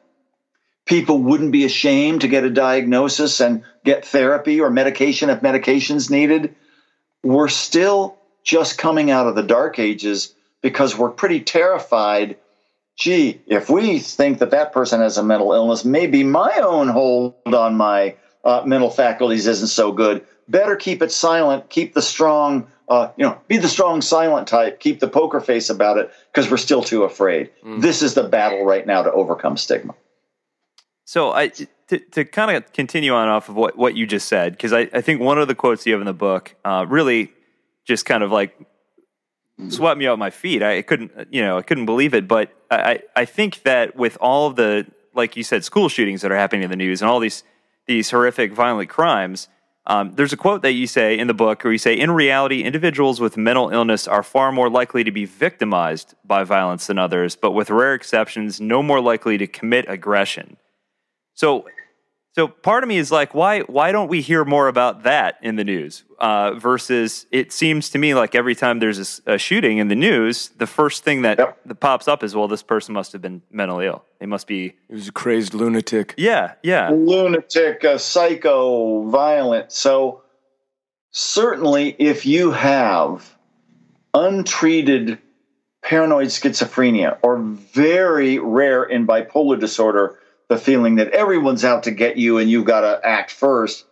People 0.84 1.18
wouldn't 1.22 1.52
be 1.52 1.64
ashamed 1.64 2.22
to 2.22 2.28
get 2.28 2.44
a 2.44 2.50
diagnosis 2.50 3.40
and 3.40 3.62
get 3.84 4.04
therapy 4.04 4.60
or 4.60 4.70
medication 4.70 5.30
if 5.30 5.42
medication's 5.42 6.10
needed. 6.10 6.54
We're 7.22 7.48
still 7.48 8.18
just 8.44 8.78
coming 8.78 9.10
out 9.10 9.26
of 9.26 9.34
the 9.34 9.42
dark 9.42 9.78
ages 9.78 10.34
because 10.62 10.96
we're 10.96 11.10
pretty 11.10 11.40
terrified. 11.40 12.36
Gee, 12.96 13.40
if 13.46 13.68
we 13.68 13.98
think 13.98 14.38
that 14.38 14.50
that 14.50 14.72
person 14.72 15.00
has 15.00 15.18
a 15.18 15.22
mental 15.22 15.52
illness, 15.52 15.84
maybe 15.84 16.24
my 16.24 16.60
own 16.62 16.88
hold 16.88 17.34
on 17.46 17.76
my 17.76 18.16
uh, 18.44 18.62
mental 18.64 18.90
faculties 18.90 19.46
isn't 19.46 19.68
so 19.68 19.92
good. 19.92 20.24
Better 20.48 20.76
keep 20.76 21.02
it 21.02 21.12
silent, 21.12 21.68
keep 21.68 21.94
the 21.94 22.02
strong 22.02 22.66
uh, 22.88 23.10
you 23.16 23.24
know, 23.24 23.38
be 23.48 23.56
the 23.58 23.68
strong 23.68 24.00
silent 24.00 24.48
type, 24.48 24.80
keep 24.80 25.00
the 25.00 25.08
poker 25.08 25.40
face 25.40 25.68
about 25.70 25.98
it 25.98 26.10
because 26.32 26.50
we're 26.50 26.56
still 26.56 26.82
too 26.82 27.04
afraid. 27.04 27.50
Mm. 27.64 27.80
This 27.82 28.02
is 28.02 28.14
the 28.14 28.24
battle 28.24 28.64
right 28.64 28.86
now 28.86 29.02
to 29.02 29.12
overcome 29.12 29.56
stigma. 29.56 29.94
So 31.04 31.32
I 31.32 31.48
to, 31.48 31.98
to 32.12 32.24
kind 32.24 32.56
of 32.56 32.72
continue 32.72 33.12
on 33.12 33.28
off 33.28 33.48
of 33.48 33.56
what, 33.56 33.76
what 33.76 33.94
you 33.94 34.06
just 34.06 34.28
said, 34.28 34.52
because 34.52 34.72
I, 34.72 34.88
I 34.92 35.00
think 35.00 35.20
one 35.20 35.38
of 35.38 35.48
the 35.48 35.54
quotes 35.54 35.86
you 35.86 35.92
have 35.92 36.02
in 36.02 36.06
the 36.06 36.12
book 36.12 36.54
uh, 36.64 36.86
really 36.88 37.32
just 37.86 38.04
kind 38.04 38.22
of 38.22 38.30
like 38.30 38.58
swept 39.68 39.98
me 39.98 40.06
off 40.06 40.18
my 40.18 40.30
feet. 40.30 40.62
I 40.62 40.82
couldn't, 40.82 41.10
you 41.30 41.42
know, 41.42 41.58
I 41.58 41.62
couldn't 41.62 41.86
believe 41.86 42.14
it. 42.14 42.28
But 42.28 42.52
I, 42.70 43.00
I 43.16 43.24
think 43.24 43.62
that 43.62 43.96
with 43.96 44.16
all 44.20 44.46
of 44.46 44.56
the, 44.56 44.86
like 45.14 45.36
you 45.36 45.42
said, 45.42 45.64
school 45.64 45.88
shootings 45.88 46.22
that 46.22 46.30
are 46.30 46.36
happening 46.36 46.62
in 46.62 46.70
the 46.70 46.76
news 46.76 47.02
and 47.02 47.10
all 47.10 47.20
these 47.20 47.42
these 47.86 48.10
horrific 48.10 48.52
violent 48.52 48.90
crimes, 48.90 49.48
um, 49.88 50.12
there's 50.14 50.34
a 50.34 50.36
quote 50.36 50.60
that 50.62 50.72
you 50.72 50.86
say 50.86 51.18
in 51.18 51.26
the 51.28 51.34
book 51.34 51.64
where 51.64 51.72
you 51.72 51.78
say, 51.78 51.98
In 51.98 52.10
reality, 52.10 52.62
individuals 52.62 53.20
with 53.20 53.38
mental 53.38 53.70
illness 53.70 54.06
are 54.06 54.22
far 54.22 54.52
more 54.52 54.68
likely 54.68 55.02
to 55.02 55.10
be 55.10 55.24
victimized 55.24 56.14
by 56.24 56.44
violence 56.44 56.86
than 56.86 56.98
others, 56.98 57.34
but 57.34 57.52
with 57.52 57.70
rare 57.70 57.94
exceptions, 57.94 58.60
no 58.60 58.82
more 58.82 59.00
likely 59.00 59.38
to 59.38 59.46
commit 59.46 59.86
aggression. 59.88 60.58
So 61.32 61.66
so 62.32 62.46
part 62.46 62.84
of 62.84 62.88
me 62.88 62.98
is 62.98 63.10
like, 63.10 63.34
why 63.34 63.60
why 63.60 63.90
don't 63.90 64.08
we 64.08 64.20
hear 64.20 64.44
more 64.44 64.68
about 64.68 65.02
that 65.02 65.38
in 65.42 65.56
the 65.56 65.64
news? 65.64 66.04
Uh, 66.18 66.54
versus, 66.54 67.26
it 67.30 67.52
seems 67.52 67.90
to 67.90 67.98
me 67.98 68.12
like 68.14 68.34
every 68.34 68.54
time 68.54 68.80
there's 68.80 69.20
a, 69.26 69.34
a 69.34 69.38
shooting 69.38 69.78
in 69.78 69.88
the 69.88 69.94
news, 69.94 70.48
the 70.58 70.66
first 70.66 71.04
thing 71.04 71.22
that, 71.22 71.38
yep. 71.38 71.58
that 71.64 71.76
pops 71.76 72.08
up 72.08 72.24
is, 72.24 72.34
well, 72.34 72.48
this 72.48 72.62
person 72.62 72.92
must 72.92 73.12
have 73.12 73.22
been 73.22 73.40
mentally 73.52 73.86
ill. 73.86 74.04
They 74.18 74.26
must 74.26 74.46
be. 74.48 74.74
He 74.88 74.94
was 74.94 75.08
a 75.08 75.12
crazed 75.12 75.54
lunatic. 75.54 76.14
Yeah, 76.16 76.54
yeah, 76.62 76.90
lunatic, 76.90 77.84
uh, 77.84 77.98
psycho, 77.98 79.08
violent. 79.08 79.70
So 79.70 80.22
certainly, 81.12 81.94
if 81.98 82.26
you 82.26 82.50
have 82.50 83.36
untreated 84.14 85.18
paranoid 85.82 86.26
schizophrenia 86.26 87.18
or 87.22 87.38
very 87.38 88.38
rare 88.38 88.82
in 88.82 89.06
bipolar 89.06 89.58
disorder, 89.58 90.17
the 90.48 90.58
feeling 90.58 90.96
that 90.96 91.10
everyone's 91.10 91.64
out 91.64 91.84
to 91.84 91.90
get 91.90 92.16
you 92.16 92.38
and 92.38 92.50
you've 92.50 92.64
got 92.64 92.80
to 92.80 93.00
act 93.06 93.30
first. 93.30 93.84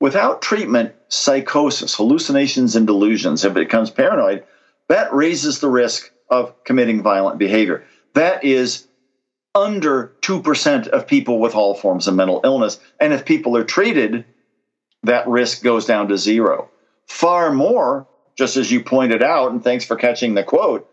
Without 0.00 0.40
treatment, 0.40 0.94
psychosis, 1.08 1.94
hallucinations, 1.94 2.74
and 2.76 2.86
delusions, 2.86 3.44
if 3.44 3.52
it 3.52 3.54
becomes 3.54 3.90
paranoid, 3.90 4.44
that 4.88 5.12
raises 5.12 5.60
the 5.60 5.68
risk 5.68 6.10
of 6.30 6.54
committing 6.64 7.02
violent 7.02 7.38
behavior. 7.38 7.84
That 8.14 8.44
is 8.44 8.86
under 9.54 10.12
2% 10.22 10.88
of 10.88 11.06
people 11.06 11.38
with 11.38 11.54
all 11.54 11.74
forms 11.74 12.06
of 12.06 12.14
mental 12.14 12.40
illness. 12.44 12.78
And 13.00 13.12
if 13.12 13.24
people 13.24 13.56
are 13.56 13.64
treated, 13.64 14.24
that 15.02 15.28
risk 15.28 15.62
goes 15.62 15.86
down 15.86 16.08
to 16.08 16.16
zero. 16.16 16.70
Far 17.06 17.52
more, 17.52 18.06
just 18.36 18.56
as 18.56 18.70
you 18.70 18.82
pointed 18.82 19.22
out, 19.22 19.50
and 19.50 19.62
thanks 19.62 19.84
for 19.84 19.96
catching 19.96 20.34
the 20.34 20.44
quote, 20.44 20.88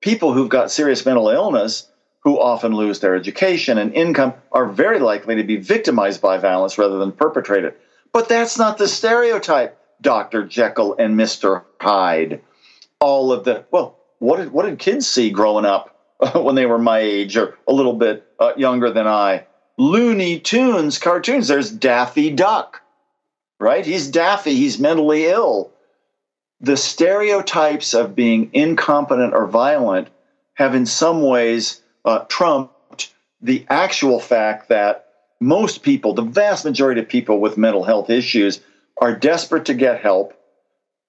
people 0.00 0.32
who've 0.32 0.48
got 0.48 0.70
serious 0.70 1.04
mental 1.06 1.30
illness 1.30 1.88
who 2.22 2.40
often 2.40 2.74
lose 2.74 3.00
their 3.00 3.14
education 3.14 3.78
and 3.78 3.94
income 3.94 4.34
are 4.52 4.66
very 4.66 5.00
likely 5.00 5.36
to 5.36 5.42
be 5.42 5.56
victimized 5.56 6.20
by 6.20 6.38
violence 6.38 6.78
rather 6.78 6.98
than 6.98 7.12
perpetrate 7.12 7.64
it. 7.64 7.80
But 8.12 8.28
that's 8.28 8.58
not 8.58 8.78
the 8.78 8.88
stereotype, 8.88 9.78
Dr. 10.00 10.44
Jekyll 10.46 10.96
and 10.98 11.18
Mr. 11.18 11.64
Hyde. 11.80 12.40
All 13.00 13.32
of 13.32 13.44
the, 13.44 13.64
well, 13.70 13.98
what 14.18 14.36
did, 14.38 14.52
what 14.52 14.66
did 14.66 14.78
kids 14.78 15.08
see 15.08 15.30
growing 15.30 15.64
up 15.64 15.96
when 16.34 16.54
they 16.54 16.66
were 16.66 16.78
my 16.78 17.00
age 17.00 17.36
or 17.36 17.58
a 17.66 17.72
little 17.72 17.94
bit 17.94 18.24
uh, 18.38 18.52
younger 18.56 18.92
than 18.92 19.08
I? 19.08 19.46
Looney 19.76 20.38
Tunes 20.38 20.98
cartoons. 20.98 21.48
There's 21.48 21.70
Daffy 21.70 22.30
Duck, 22.30 22.82
right? 23.58 23.84
He's 23.84 24.08
Daffy, 24.08 24.54
he's 24.54 24.78
mentally 24.78 25.26
ill. 25.26 25.72
The 26.60 26.76
stereotypes 26.76 27.94
of 27.94 28.14
being 28.14 28.50
incompetent 28.52 29.34
or 29.34 29.48
violent 29.48 30.08
have, 30.54 30.76
in 30.76 30.86
some 30.86 31.22
ways, 31.22 31.81
uh, 32.04 32.20
trumped 32.28 33.12
the 33.40 33.66
actual 33.68 34.20
fact 34.20 34.68
that 34.68 35.08
most 35.40 35.82
people, 35.82 36.14
the 36.14 36.22
vast 36.22 36.64
majority 36.64 37.00
of 37.00 37.08
people 37.08 37.40
with 37.40 37.58
mental 37.58 37.82
health 37.82 38.10
issues, 38.10 38.60
are 39.00 39.14
desperate 39.14 39.64
to 39.66 39.74
get 39.74 40.00
help, 40.00 40.34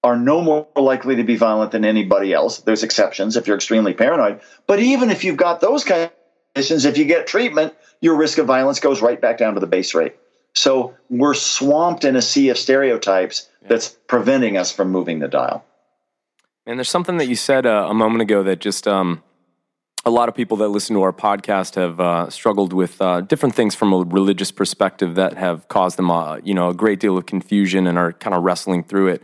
are 0.02 0.16
no 0.16 0.40
more 0.40 0.66
likely 0.76 1.16
to 1.16 1.22
be 1.22 1.36
violent 1.36 1.70
than 1.70 1.84
anybody 1.84 2.32
else. 2.32 2.58
There's 2.58 2.82
exceptions 2.82 3.36
if 3.36 3.46
you're 3.46 3.56
extremely 3.56 3.94
paranoid. 3.94 4.40
But 4.66 4.80
even 4.80 5.10
if 5.10 5.24
you've 5.24 5.36
got 5.36 5.60
those 5.60 5.84
kind 5.84 6.02
of 6.02 6.10
conditions, 6.54 6.84
if 6.84 6.98
you 6.98 7.04
get 7.04 7.26
treatment, 7.26 7.74
your 8.00 8.16
risk 8.16 8.38
of 8.38 8.46
violence 8.46 8.80
goes 8.80 9.00
right 9.00 9.20
back 9.20 9.38
down 9.38 9.54
to 9.54 9.60
the 9.60 9.66
base 9.66 9.94
rate. 9.94 10.16
So 10.54 10.94
we're 11.08 11.34
swamped 11.34 12.04
in 12.04 12.16
a 12.16 12.22
sea 12.22 12.48
of 12.48 12.58
stereotypes 12.58 13.48
that's 13.66 13.88
preventing 14.06 14.56
us 14.56 14.70
from 14.72 14.90
moving 14.90 15.20
the 15.20 15.28
dial. 15.28 15.64
And 16.66 16.78
there's 16.78 16.88
something 16.88 17.16
that 17.18 17.26
you 17.26 17.36
said 17.36 17.66
uh, 17.66 17.86
a 17.88 17.94
moment 17.94 18.22
ago 18.22 18.42
that 18.42 18.60
just 18.60 18.86
um, 18.86 19.22
a 20.06 20.10
lot 20.10 20.28
of 20.28 20.34
people 20.34 20.58
that 20.58 20.68
listen 20.68 20.94
to 20.94 21.02
our 21.02 21.12
podcast 21.12 21.76
have 21.76 21.98
uh, 21.98 22.28
struggled 22.28 22.72
with 22.72 23.00
uh, 23.00 23.22
different 23.22 23.54
things 23.54 23.74
from 23.74 23.92
a 23.92 23.98
religious 23.98 24.50
perspective 24.50 25.14
that 25.14 25.36
have 25.36 25.66
caused 25.68 25.96
them, 25.96 26.10
uh, 26.10 26.36
you 26.44 26.52
know, 26.52 26.68
a 26.68 26.74
great 26.74 27.00
deal 27.00 27.16
of 27.16 27.24
confusion 27.26 27.86
and 27.86 27.96
are 27.96 28.12
kind 28.12 28.34
of 28.34 28.42
wrestling 28.42 28.84
through 28.84 29.08
it. 29.08 29.22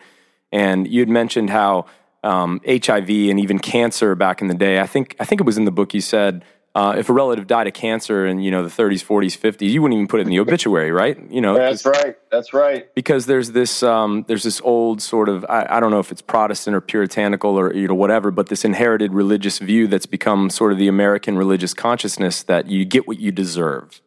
And 0.52 0.88
you 0.88 1.00
had 1.00 1.08
mentioned 1.08 1.50
how 1.50 1.86
um, 2.24 2.60
HIV 2.66 3.10
and 3.10 3.38
even 3.38 3.58
cancer 3.58 4.14
back 4.14 4.40
in 4.40 4.48
the 4.48 4.54
day. 4.54 4.80
I 4.80 4.86
think 4.86 5.16
I 5.20 5.24
think 5.24 5.40
it 5.40 5.44
was 5.44 5.58
in 5.58 5.64
the 5.64 5.70
book 5.70 5.94
you 5.94 6.00
said 6.00 6.44
uh, 6.72 6.94
if 6.96 7.08
a 7.08 7.12
relative 7.12 7.48
died 7.48 7.66
of 7.66 7.74
cancer 7.74 8.26
in 8.26 8.40
you 8.40 8.50
know 8.50 8.62
the 8.62 8.68
30s, 8.68 9.04
40s, 9.04 9.36
50s, 9.36 9.68
you 9.68 9.82
wouldn't 9.82 9.96
even 9.96 10.06
put 10.06 10.20
it 10.20 10.24
in 10.24 10.28
the 10.28 10.38
obituary, 10.40 10.92
right? 10.92 11.18
You 11.30 11.40
know, 11.40 11.54
that's 11.54 11.84
right. 11.84 12.16
That's 12.30 12.54
right. 12.54 12.94
Because 12.94 13.26
there's 13.26 13.50
this 13.50 13.82
um, 13.82 14.24
there's 14.28 14.44
this 14.44 14.60
old 14.60 15.02
sort 15.02 15.28
of 15.28 15.44
I, 15.48 15.66
I, 15.68 15.80
don't 15.80 15.90
know 15.90 15.98
if 15.98 16.12
it's 16.12 16.22
Protestant 16.22 16.76
or 16.76 16.80
puritanical 16.80 17.58
or 17.58 17.74
you 17.74 17.88
know 17.88 17.94
whatever, 17.94 18.30
but 18.30 18.48
this 18.48 18.64
inherited 18.64 19.12
religious 19.12 19.58
view 19.58 19.88
that's 19.88 20.06
become 20.06 20.48
sort 20.48 20.70
of 20.70 20.78
the 20.78 20.86
American 20.86 21.36
religious 21.36 21.74
consciousness 21.74 22.44
that 22.44 22.68
you 22.68 22.84
get 22.84 23.08
what 23.08 23.18
you 23.18 23.32
deserve, 23.32 24.00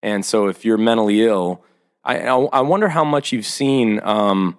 and 0.00 0.24
so 0.24 0.46
if 0.46 0.64
you're 0.64 0.78
mentally 0.78 1.22
ill, 1.22 1.64
I 2.04 2.20
I 2.20 2.60
wonder 2.60 2.88
how 2.88 3.04
much 3.04 3.32
you've 3.32 3.46
seen. 3.46 4.00
Um, 4.04 4.56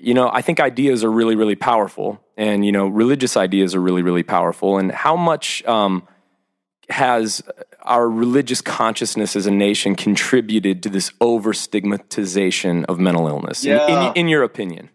you 0.00 0.12
know, 0.12 0.28
I 0.30 0.42
think 0.42 0.60
ideas 0.60 1.02
are 1.02 1.10
really 1.10 1.34
really 1.34 1.56
powerful, 1.56 2.20
and 2.36 2.66
you 2.66 2.72
know, 2.72 2.88
religious 2.88 3.38
ideas 3.38 3.74
are 3.74 3.80
really 3.80 4.02
really 4.02 4.22
powerful, 4.22 4.76
and 4.76 4.92
how 4.92 5.16
much. 5.16 5.64
Um, 5.64 6.06
has 6.88 7.42
our 7.82 8.08
religious 8.08 8.60
consciousness 8.60 9.36
as 9.36 9.46
a 9.46 9.50
nation 9.50 9.94
contributed 9.94 10.82
to 10.82 10.88
this 10.88 11.12
over 11.20 11.52
stigmatization 11.52 12.84
of 12.86 12.98
mental 12.98 13.26
illness? 13.28 13.64
Yeah. 13.64 13.86
In, 13.86 14.06
in, 14.08 14.12
in, 14.14 14.28
your 14.28 14.42
opinion? 14.42 14.90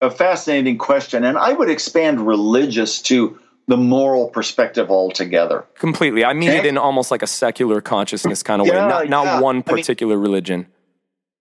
A 0.00 0.10
fascinating 0.10 0.78
question. 0.78 1.24
And 1.24 1.38
I 1.38 1.52
would 1.52 1.70
expand 1.70 2.26
religious 2.26 3.00
to 3.02 3.38
the 3.66 3.76
moral 3.76 4.28
perspective 4.28 4.90
altogether. 4.90 5.64
Completely. 5.76 6.24
I 6.24 6.34
mean 6.34 6.50
okay. 6.50 6.58
it 6.58 6.66
in 6.66 6.76
almost 6.76 7.10
like 7.10 7.22
a 7.22 7.26
secular 7.26 7.80
consciousness 7.80 8.42
kind 8.42 8.60
of 8.60 8.66
yeah, 8.66 8.84
way, 8.84 8.88
not, 8.88 9.08
not 9.08 9.24
yeah. 9.24 9.40
one 9.40 9.62
particular 9.62 10.14
I 10.14 10.16
mean, 10.16 10.22
religion. 10.22 10.66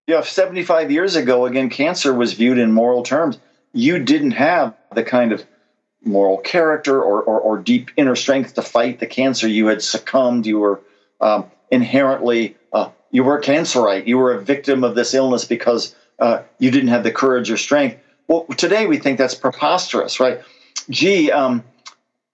Yeah, 0.08 0.22
75 0.22 0.91
years 0.91 1.15
ago, 1.15 1.46
again, 1.46 1.69
cancer 1.69 2.13
was 2.13 2.34
viewed 2.34 2.58
in 2.58 2.72
moral 2.72 3.04
terms. 3.04 3.39
You 3.72 4.00
didn't 4.00 4.32
have 4.32 4.76
the 4.93 5.04
kind 5.04 5.32
of 5.32 5.46
moral 6.04 6.38
character 6.38 7.02
or, 7.02 7.22
or, 7.22 7.39
or, 7.39 7.58
deep 7.58 7.92
inner 7.96 8.16
strength 8.16 8.56
to 8.56 8.62
fight 8.62 9.00
the 9.00 9.08
cancer. 9.08 9.48
You 9.48 9.68
had 9.68 9.82
succumbed. 9.82 10.46
You 10.46 10.60
were 10.60 10.82
um, 11.22 11.46
inherently, 11.72 12.58
uh, 12.74 12.89
you 13.12 13.24
were 13.24 13.38
a 13.38 13.42
cancerite. 13.42 14.06
You 14.08 14.18
were 14.18 14.34
a 14.34 14.42
victim 14.42 14.84
of 14.84 14.96
this 14.96 15.13
illness 15.13 15.46
because 15.46 15.96
uh, 16.20 16.44
you 16.60 16.72
didn't 16.72 16.89
have 16.89 17.04
the 17.04 17.12
courage 17.12 17.50
or 17.50 17.58
strength. 17.58 17.98
Well, 18.28 18.46
today 18.58 18.86
we 18.86 18.98
think 18.98 19.18
that's 19.18 19.36
preposterous, 19.36 20.20
right? 20.20 20.42
Gee, 20.89 21.32
um, 21.32 21.63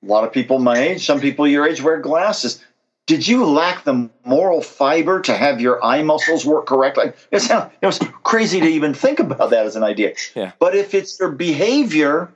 a 0.02 0.06
lot 0.06 0.24
of 0.24 0.32
people 0.32 0.60
my 0.60 0.78
age, 0.78 1.06
some 1.06 1.20
people 1.20 1.48
your 1.48 1.68
age 1.68 1.82
wear 1.82 2.00
glasses. 2.00 2.64
Did 3.06 3.28
you 3.28 3.46
lack 3.46 3.86
the 3.86 4.10
moral 4.24 4.62
fiber 4.62 5.20
to 5.22 5.36
have 5.36 5.60
your 5.60 5.84
eye 5.84 6.04
muscles 6.04 6.46
work 6.46 6.68
correctly? 6.68 7.12
It 7.32 7.40
sounds 7.40 7.72
it 7.82 7.86
was 7.86 8.00
crazy 8.24 8.60
to 8.60 8.68
even 8.68 8.94
think 8.94 9.20
about 9.20 9.50
that 9.50 9.66
as 9.66 9.76
an 9.76 9.84
idea. 9.84 10.14
Yeah. 10.36 10.52
But 10.60 10.76
if 10.76 10.94
it's 10.94 11.20
your 11.20 11.32
behavior, 11.32 12.32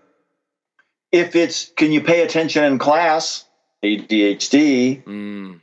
if 1.13 1.35
it's 1.35 1.71
can 1.77 1.91
you 1.93 2.01
pay 2.01 2.23
attention 2.23 2.65
in 2.65 2.79
class, 2.79 3.45
ADHD, 3.83 5.03
mm. 5.03 5.61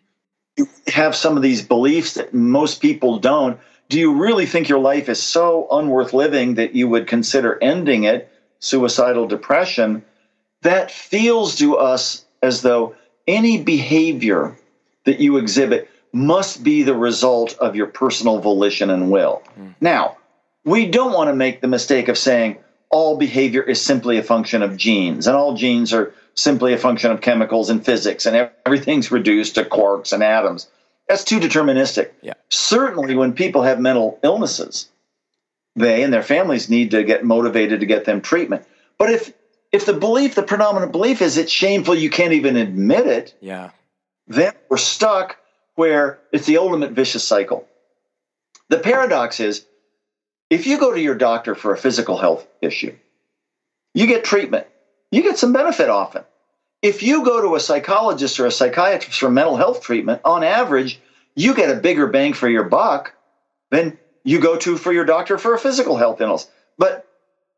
you 0.57 0.69
have 0.87 1.15
some 1.15 1.37
of 1.37 1.43
these 1.43 1.61
beliefs 1.61 2.15
that 2.15 2.33
most 2.33 2.81
people 2.81 3.19
don't. 3.19 3.59
Do 3.89 3.99
you 3.99 4.15
really 4.15 4.47
think 4.47 4.69
your 4.69 4.79
life 4.79 5.09
is 5.09 5.21
so 5.21 5.67
unworth 5.73 6.15
living 6.15 6.55
that 6.55 6.77
you 6.77 6.89
would 6.89 7.09
consider 7.09 7.59
ending 7.61 8.05
it, 8.05 8.33
suicidal 8.61 9.27
depression? 9.27 10.05
That 10.63 10.93
feels 10.93 11.57
to 11.57 11.77
us 11.77 12.25
as 12.43 12.63
though 12.63 12.95
any 13.27 13.61
behavior 13.61 14.57
that 15.05 15.19
you 15.19 15.37
exhibit 15.37 15.91
must 16.13 16.63
be 16.63 16.85
the 16.85 16.95
result 16.95 17.57
of 17.59 17.75
your 17.75 17.87
personal 17.89 18.39
volition 18.39 18.91
and 18.91 19.11
will. 19.11 19.43
Mm. 19.59 19.75
Now, 19.81 20.17
we 20.65 20.87
don't 20.87 21.13
want 21.13 21.29
to 21.29 21.35
make 21.35 21.61
the 21.61 21.67
mistake 21.67 22.07
of 22.07 22.19
saying, 22.19 22.59
all 22.91 23.17
behavior 23.17 23.63
is 23.63 23.81
simply 23.81 24.19
a 24.19 24.23
function 24.23 24.63
of 24.63 24.77
genes, 24.77 25.27
and 25.27 25.37
all 25.37 25.55
genes 25.55 25.93
are 25.93 26.13
simply 26.35 26.73
a 26.73 26.79
function 26.79 27.11
of 27.11 27.21
chemicals 27.21 27.71
and 27.71 27.85
physics, 27.85 28.27
and 28.27 28.51
everything's 28.67 29.11
reduced 29.11 29.55
to 29.55 29.65
quarks 29.65 30.13
and 30.13 30.23
atoms. 30.23 30.69
That's 31.09 31.25
too 31.25 31.41
deterministic. 31.41 32.11
Yeah. 32.23 32.35
Certainly, 32.49 33.15
when 33.17 33.33
people 33.33 33.63
have 33.63 33.81
mental 33.81 34.19
illnesses, 34.23 34.89
they 35.77 36.03
and 36.03 36.13
their 36.13 36.23
families 36.23 36.69
need 36.69 36.91
to 36.93 37.05
get 37.05 37.25
motivated 37.25 37.81
to 37.81 37.87
get 37.87 38.05
them 38.05 38.21
treatment. 38.21 38.65
But 38.99 39.11
if 39.11 39.33
if 39.73 39.87
the 39.87 39.93
belief, 39.93 40.35
the 40.35 40.43
predominant 40.43 40.93
belief 40.93 41.23
is 41.23 41.37
it's 41.37 41.53
shameful, 41.53 41.95
you 41.95 42.11
can't 42.11 42.33
even 42.33 42.57
admit 42.57 43.07
it. 43.07 43.35
Yeah. 43.41 43.71
Then 44.27 44.53
we're 44.69 44.77
stuck 44.77 45.37
where 45.77 46.19
it's 46.33 46.47
the 46.47 46.59
ultimate 46.59 46.93
vicious 46.93 47.25
cycle. 47.25 47.67
The 48.69 48.79
paradox 48.79 49.41
is 49.41 49.65
if 50.51 50.67
you 50.67 50.79
go 50.79 50.93
to 50.93 51.01
your 51.01 51.15
doctor 51.15 51.55
for 51.55 51.73
a 51.73 51.79
physical 51.79 52.19
health 52.19 52.47
issue, 52.61 52.95
you 53.95 54.07
get 54.07 54.25
treatment. 54.25 54.67
You 55.11 55.23
get 55.23 55.39
some 55.39 55.53
benefit 55.53 55.89
often. 55.89 56.25
If 56.83 57.03
you 57.03 57.25
go 57.25 57.41
to 57.41 57.55
a 57.55 57.61
psychologist 57.61 58.39
or 58.41 58.47
a 58.47 58.51
psychiatrist 58.51 59.19
for 59.19 59.31
mental 59.31 59.57
health 59.57 59.83
treatment, 59.83 60.21
on 60.25 60.43
average, 60.43 61.01
you 61.35 61.55
get 61.55 61.75
a 61.75 61.81
bigger 61.81 62.07
bang 62.07 62.33
for 62.33 62.49
your 62.49 62.65
buck 62.65 63.15
than 63.71 63.99
you 64.25 64.41
go 64.41 64.57
to 64.57 64.77
for 64.77 64.93
your 64.93 65.05
doctor 65.05 65.39
for 65.39 65.55
a 65.55 65.59
physical 65.59 65.97
health 65.97 66.21
illness. 66.21 66.49
But 66.79 67.07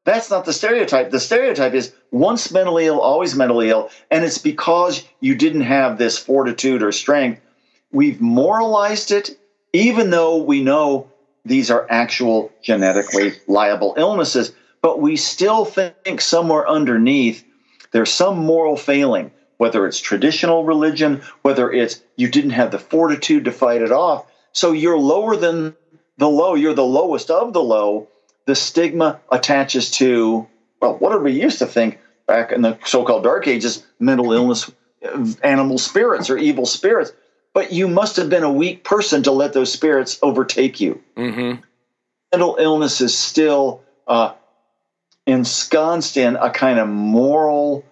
that's 0.04 0.30
not 0.30 0.44
the 0.44 0.52
stereotype. 0.52 1.10
The 1.10 1.20
stereotype 1.20 1.74
is 1.74 1.94
once 2.10 2.50
mentally 2.50 2.86
ill, 2.86 3.00
always 3.00 3.36
mentally 3.36 3.70
ill. 3.70 3.90
And 4.10 4.24
it's 4.24 4.38
because 4.38 5.04
you 5.20 5.34
didn't 5.36 5.62
have 5.62 5.96
this 5.96 6.18
fortitude 6.18 6.82
or 6.82 6.92
strength. 6.92 7.40
We've 7.92 8.20
moralized 8.20 9.12
it, 9.12 9.38
even 9.72 10.10
though 10.10 10.42
we 10.42 10.62
know 10.62 11.11
these 11.44 11.70
are 11.70 11.86
actual 11.90 12.52
genetically 12.62 13.34
liable 13.46 13.94
illnesses, 13.96 14.52
but 14.80 15.00
we 15.00 15.16
still 15.16 15.64
think 15.64 16.20
somewhere 16.20 16.68
underneath 16.68 17.44
there's 17.90 18.12
some 18.12 18.38
moral 18.38 18.76
failing, 18.76 19.30
whether 19.58 19.86
it's 19.86 20.00
traditional 20.00 20.64
religion, 20.64 21.22
whether 21.42 21.70
it's 21.70 22.00
you 22.16 22.28
didn't 22.28 22.50
have 22.50 22.70
the 22.70 22.78
fortitude 22.78 23.44
to 23.44 23.52
fight 23.52 23.82
it 23.82 23.92
off. 23.92 24.26
So 24.52 24.72
you're 24.72 24.98
lower 24.98 25.36
than 25.36 25.76
the 26.18 26.28
low, 26.28 26.54
you're 26.54 26.74
the 26.74 26.84
lowest 26.84 27.30
of 27.30 27.52
the 27.52 27.62
low. 27.62 28.08
The 28.44 28.54
stigma 28.54 29.20
attaches 29.30 29.90
to, 29.92 30.48
well, 30.80 30.96
what 30.96 31.12
did 31.12 31.22
we 31.22 31.40
used 31.40 31.60
to 31.60 31.66
think? 31.66 32.00
back 32.26 32.52
in 32.52 32.62
the 32.62 32.78
so-called 32.84 33.24
dark 33.24 33.46
ages, 33.46 33.84
mental 33.98 34.32
illness, 34.32 34.70
uh, 35.04 35.26
animal 35.42 35.78
spirits 35.78 36.30
or 36.30 36.38
evil 36.38 36.66
spirits. 36.66 37.12
But 37.54 37.72
you 37.72 37.86
must 37.86 38.16
have 38.16 38.30
been 38.30 38.42
a 38.42 38.52
weak 38.52 38.84
person 38.84 39.22
to 39.24 39.32
let 39.32 39.52
those 39.52 39.72
spirits 39.72 40.18
overtake 40.22 40.80
you. 40.80 41.02
Mm-hmm. 41.16 41.60
Mental 42.32 42.56
illness 42.58 43.00
is 43.00 43.16
still 43.16 43.82
uh, 44.06 44.32
ensconced 45.26 46.16
in 46.16 46.36
a 46.36 46.48
kind 46.50 46.78
of 46.78 46.88
moral, 46.88 47.84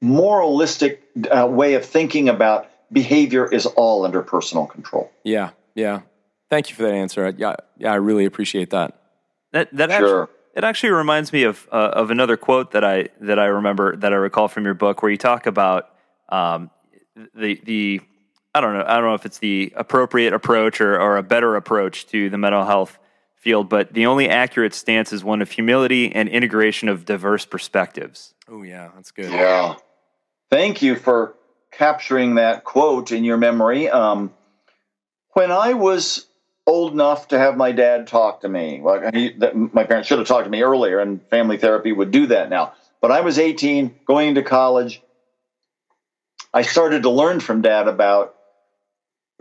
moralistic 0.00 1.02
uh, 1.30 1.46
way 1.46 1.74
of 1.74 1.84
thinking 1.84 2.28
about 2.28 2.70
behavior 2.90 3.46
is 3.46 3.66
all 3.66 4.04
under 4.04 4.22
personal 4.22 4.66
control. 4.66 5.10
Yeah, 5.24 5.50
yeah. 5.74 6.00
Thank 6.48 6.70
you 6.70 6.76
for 6.76 6.82
that 6.82 6.94
answer. 6.94 7.32
Yeah, 7.36 7.56
yeah, 7.78 7.92
I 7.92 7.96
really 7.96 8.24
appreciate 8.24 8.70
that. 8.70 8.98
That 9.52 9.74
that 9.76 9.90
Sure. 9.90 10.22
actually 10.22 10.36
it 10.54 10.64
actually 10.64 10.90
reminds 10.90 11.32
me 11.32 11.44
of 11.44 11.66
uh, 11.72 11.90
of 11.94 12.10
another 12.10 12.36
quote 12.36 12.72
that 12.72 12.84
I 12.84 13.08
that 13.20 13.38
I 13.38 13.46
remember 13.46 13.96
that 13.96 14.12
I 14.12 14.16
recall 14.16 14.48
from 14.48 14.64
your 14.64 14.74
book 14.74 15.02
where 15.02 15.10
you 15.10 15.16
talk 15.16 15.46
about 15.46 15.90
um, 16.28 16.70
the 17.34 17.60
the 17.64 18.00
I 18.54 18.60
don't 18.60 18.74
know 18.74 18.84
I 18.86 18.94
don't 18.96 19.04
know 19.04 19.14
if 19.14 19.24
it's 19.24 19.38
the 19.38 19.72
appropriate 19.76 20.32
approach 20.32 20.80
or, 20.80 21.00
or 21.00 21.16
a 21.16 21.22
better 21.22 21.56
approach 21.56 22.06
to 22.08 22.28
the 22.28 22.38
mental 22.38 22.64
health 22.64 22.98
field, 23.36 23.68
but 23.68 23.92
the 23.92 24.06
only 24.06 24.28
accurate 24.28 24.74
stance 24.74 25.12
is 25.12 25.24
one 25.24 25.42
of 25.42 25.50
humility 25.50 26.14
and 26.14 26.28
integration 26.28 26.88
of 26.88 27.04
diverse 27.04 27.44
perspectives. 27.44 28.34
Oh 28.48 28.62
yeah, 28.62 28.90
that's 28.94 29.10
good. 29.10 29.30
Yeah. 29.30 29.76
Thank 30.50 30.82
you 30.82 30.96
for 30.96 31.34
capturing 31.72 32.36
that 32.36 32.64
quote 32.64 33.10
in 33.10 33.24
your 33.24 33.38
memory. 33.38 33.88
Um, 33.88 34.32
when 35.30 35.50
I 35.50 35.72
was 35.72 36.26
old 36.66 36.92
enough 36.92 37.28
to 37.28 37.38
have 37.38 37.56
my 37.56 37.72
dad 37.72 38.06
talk 38.06 38.42
to 38.42 38.48
me, 38.48 38.80
like 38.82 39.14
he, 39.14 39.32
that 39.38 39.56
my 39.56 39.84
parents 39.84 40.08
should 40.08 40.18
have 40.18 40.28
talked 40.28 40.44
to 40.44 40.50
me 40.50 40.62
earlier, 40.62 41.00
and 41.00 41.20
family 41.28 41.56
therapy 41.56 41.90
would 41.90 42.10
do 42.10 42.26
that 42.26 42.50
now. 42.50 42.74
But 43.00 43.10
I 43.10 43.22
was 43.22 43.38
18, 43.38 43.94
going 44.06 44.36
to 44.36 44.42
college. 44.42 45.02
I 46.54 46.62
started 46.62 47.02
to 47.02 47.10
learn 47.10 47.40
from 47.40 47.62
dad 47.62 47.88
about 47.88 48.36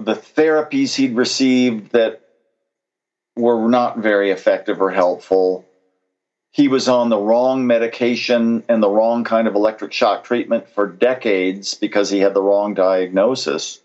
the 0.05 0.15
therapies 0.15 0.95
he'd 0.95 1.15
received 1.15 1.91
that 1.91 2.21
were 3.35 3.67
not 3.69 3.99
very 3.99 4.31
effective 4.31 4.81
or 4.81 4.91
helpful 4.91 5.65
he 6.51 6.67
was 6.67 6.89
on 6.89 7.09
the 7.09 7.17
wrong 7.17 7.65
medication 7.65 8.63
and 8.67 8.83
the 8.83 8.89
wrong 8.89 9.23
kind 9.23 9.47
of 9.47 9.55
electric 9.55 9.93
shock 9.93 10.25
treatment 10.25 10.67
for 10.67 10.85
decades 10.85 11.73
because 11.75 12.09
he 12.09 12.19
had 12.19 12.33
the 12.33 12.41
wrong 12.41 12.73
diagnosis. 12.73 13.79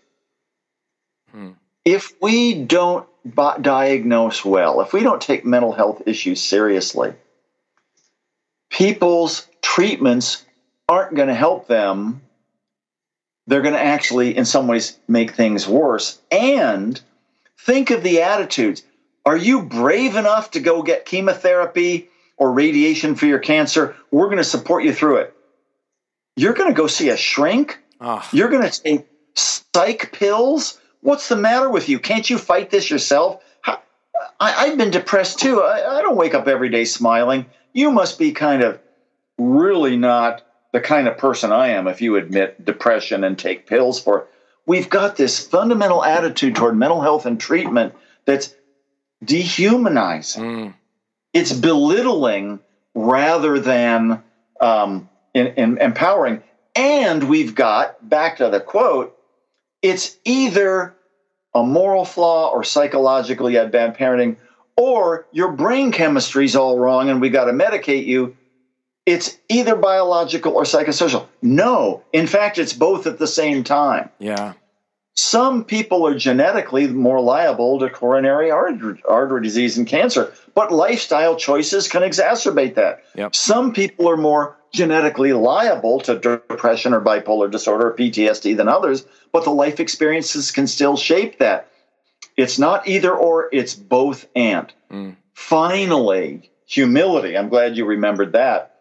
Hmm. 1.31 1.51
If 1.85 2.11
we 2.21 2.53
don't 2.53 3.07
diagnose 3.61 4.43
well, 4.43 4.81
if 4.81 4.91
we 4.91 5.01
don't 5.01 5.21
take 5.21 5.45
mental 5.45 5.71
health 5.71 6.03
issues 6.05 6.41
seriously, 6.41 7.13
people's 8.69 9.47
treatments 9.61 10.45
aren't 10.89 11.15
going 11.15 11.29
to 11.29 11.33
help 11.33 11.67
them. 11.67 12.21
They're 13.47 13.61
going 13.61 13.73
to 13.73 13.83
actually, 13.83 14.35
in 14.35 14.45
some 14.45 14.67
ways, 14.67 14.99
make 15.07 15.31
things 15.31 15.67
worse. 15.67 16.19
And 16.31 16.99
think 17.59 17.89
of 17.89 18.03
the 18.03 18.21
attitudes. 18.21 18.83
Are 19.25 19.37
you 19.37 19.61
brave 19.63 20.15
enough 20.15 20.51
to 20.51 20.59
go 20.59 20.83
get 20.83 21.05
chemotherapy 21.05 22.09
or 22.37 22.51
radiation 22.51 23.15
for 23.15 23.25
your 23.25 23.39
cancer? 23.39 23.95
We're 24.11 24.25
going 24.27 24.37
to 24.37 24.43
support 24.43 24.83
you 24.83 24.93
through 24.93 25.17
it. 25.17 25.33
You're 26.35 26.53
going 26.53 26.69
to 26.69 26.77
go 26.77 26.87
see 26.87 27.09
a 27.09 27.17
shrink? 27.17 27.79
Ah, 27.99 28.27
You're 28.31 28.49
going 28.49 28.69
to 28.69 28.81
take 28.81 29.07
psych 29.35 30.11
pills? 30.11 30.79
What's 31.01 31.29
the 31.29 31.35
matter 31.35 31.69
with 31.69 31.89
you? 31.89 31.99
Can't 31.99 32.29
you 32.29 32.37
fight 32.37 32.69
this 32.69 32.89
yourself? 32.89 33.41
I, 34.39 34.53
I've 34.65 34.77
been 34.77 34.91
depressed 34.91 35.39
too. 35.39 35.61
I, 35.61 35.97
I 35.97 36.01
don't 36.01 36.15
wake 36.15 36.33
up 36.33 36.47
every 36.47 36.69
day 36.69 36.85
smiling. 36.85 37.45
You 37.73 37.91
must 37.91 38.19
be 38.19 38.31
kind 38.31 38.63
of 38.63 38.79
really 39.37 39.95
not 39.95 40.43
the 40.73 40.81
kind 40.81 41.07
of 41.07 41.17
person 41.17 41.51
I 41.51 41.69
am 41.69 41.87
if 41.87 42.01
you 42.01 42.15
admit 42.15 42.63
depression 42.63 43.23
and 43.23 43.37
take 43.37 43.67
pills 43.67 43.99
for 43.99 44.19
it. 44.19 44.27
We've 44.65 44.89
got 44.89 45.15
this 45.15 45.45
fundamental 45.45 46.03
attitude 46.03 46.55
toward 46.55 46.75
mental 46.75 47.01
health 47.01 47.25
and 47.25 47.39
treatment 47.39 47.93
that's 48.25 48.53
dehumanizing 49.23 50.43
mm, 50.43 50.73
it's 51.33 51.53
belittling 51.53 52.59
rather 52.93 53.59
than 53.59 54.23
um, 54.59 55.09
in, 55.33 55.47
in 55.47 55.77
empowering. 55.77 56.41
And 56.75 57.29
we've 57.29 57.55
got 57.55 58.07
back 58.07 58.37
to 58.37 58.49
the 58.49 58.59
quote: 58.59 59.17
it's 59.81 60.17
either 60.25 60.95
a 61.53 61.63
moral 61.63 62.05
flaw 62.05 62.49
or 62.49 62.63
psychologically 62.63 63.53
you 63.53 63.59
had 63.59 63.71
bad 63.71 63.97
parenting, 63.97 64.37
or 64.75 65.27
your 65.31 65.51
brain 65.51 65.91
chemistry's 65.91 66.55
all 66.55 66.77
wrong 66.77 67.09
and 67.09 67.21
we 67.21 67.29
got 67.29 67.45
to 67.45 67.51
medicate 67.51 68.05
you. 68.05 68.35
It's 69.07 69.37
either 69.47 69.77
biological 69.77 70.53
or 70.53 70.63
psychosocial. 70.63 71.27
No, 71.41 72.03
in 72.11 72.27
fact, 72.27 72.57
it's 72.57 72.73
both 72.73 73.07
at 73.07 73.19
the 73.19 73.25
same 73.25 73.63
time 73.63 74.09
yeah. 74.19 74.51
some 75.15 75.63
people 75.63 76.05
are 76.05 76.13
genetically 76.13 76.87
more 76.87 77.21
liable 77.21 77.79
to 77.79 77.89
coronary 77.89 78.51
artery, 78.51 79.01
artery 79.07 79.41
disease 79.41 79.77
and 79.77 79.87
cancer, 79.87 80.33
but 80.53 80.73
lifestyle 80.73 81.37
choices 81.37 81.87
can 81.87 82.01
exacerbate 82.01 82.75
that. 82.75 83.01
Yep. 83.15 83.33
Some 83.33 83.73
people 83.73 84.09
are 84.09 84.17
more 84.17 84.57
genetically 84.73 85.31
liable 85.31 86.01
to 86.01 86.19
depression 86.19 86.93
or 86.93 86.99
bipolar 86.99 87.49
disorder 87.49 87.91
or 87.91 87.95
PTSD 87.95 88.57
than 88.57 88.67
others, 88.67 89.05
but 89.31 89.45
the 89.45 89.51
life 89.51 89.79
experiences 89.79 90.51
can 90.51 90.67
still 90.67 90.97
shape 90.97 91.39
that. 91.39 91.69
It's 92.35 92.59
not 92.59 92.85
either 92.85 93.15
or, 93.15 93.47
it's 93.53 93.73
both 93.73 94.27
and. 94.35 94.71
Mm. 94.91 95.15
Finally, 95.33 96.51
humility. 96.65 97.37
I'm 97.37 97.47
glad 97.47 97.77
you 97.77 97.85
remembered 97.85 98.33
that. 98.33 98.76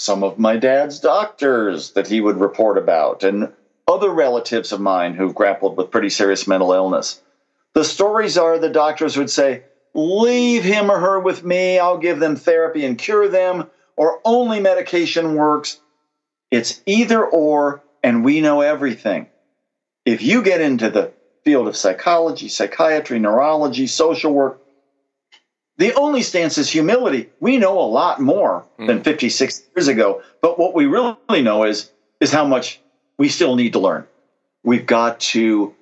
Some 0.00 0.22
of 0.22 0.38
my 0.38 0.56
dad's 0.56 1.00
doctors 1.00 1.90
that 1.94 2.06
he 2.06 2.20
would 2.20 2.38
report 2.38 2.78
about, 2.78 3.24
and 3.24 3.52
other 3.88 4.10
relatives 4.10 4.70
of 4.70 4.78
mine 4.80 5.14
who've 5.14 5.34
grappled 5.34 5.76
with 5.76 5.90
pretty 5.90 6.08
serious 6.08 6.46
mental 6.46 6.72
illness. 6.72 7.20
The 7.74 7.82
stories 7.82 8.38
are 8.38 8.60
the 8.60 8.68
doctors 8.68 9.16
would 9.16 9.28
say, 9.28 9.64
Leave 9.94 10.62
him 10.62 10.88
or 10.88 11.00
her 11.00 11.18
with 11.18 11.42
me, 11.42 11.80
I'll 11.80 11.98
give 11.98 12.20
them 12.20 12.36
therapy 12.36 12.84
and 12.84 12.96
cure 12.96 13.26
them, 13.26 13.70
or 13.96 14.20
only 14.24 14.60
medication 14.60 15.34
works. 15.34 15.80
It's 16.52 16.80
either 16.86 17.26
or, 17.26 17.82
and 18.00 18.24
we 18.24 18.40
know 18.40 18.60
everything. 18.60 19.26
If 20.04 20.22
you 20.22 20.44
get 20.44 20.60
into 20.60 20.90
the 20.90 21.10
field 21.42 21.66
of 21.66 21.76
psychology, 21.76 22.46
psychiatry, 22.46 23.18
neurology, 23.18 23.88
social 23.88 24.32
work, 24.32 24.60
the 25.78 25.94
only 25.94 26.22
stance 26.22 26.58
is 26.58 26.68
humility. 26.68 27.30
We 27.40 27.56
know 27.56 27.78
a 27.78 27.82
lot 27.82 28.20
more 28.20 28.66
than 28.78 28.98
hmm. 28.98 29.02
56 29.02 29.62
years 29.74 29.88
ago, 29.88 30.22
but 30.42 30.58
what 30.58 30.74
we 30.74 30.86
really 30.86 31.42
know 31.42 31.64
is, 31.64 31.90
is 32.20 32.32
how 32.32 32.44
much 32.44 32.80
we 33.16 33.28
still 33.28 33.56
need 33.56 33.72
to 33.72 33.78
learn. 33.78 34.06
We've 34.64 34.86
got 34.86 35.20
to 35.20 35.74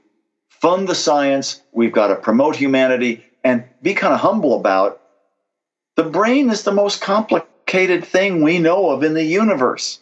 fund 0.48 0.86
the 0.86 0.94
science, 0.94 1.62
we've 1.72 1.92
got 1.92 2.08
to 2.08 2.16
promote 2.16 2.56
humanity, 2.56 3.24
and 3.42 3.64
be 3.82 3.94
kind 3.94 4.12
of 4.12 4.20
humble 4.20 4.58
about 4.58 5.00
the 5.96 6.04
brain 6.04 6.50
is 6.50 6.62
the 6.62 6.72
most 6.72 7.00
complicated 7.00 8.04
thing 8.04 8.42
we 8.42 8.58
know 8.58 8.90
of 8.90 9.02
in 9.02 9.14
the 9.14 9.24
universe. 9.24 10.00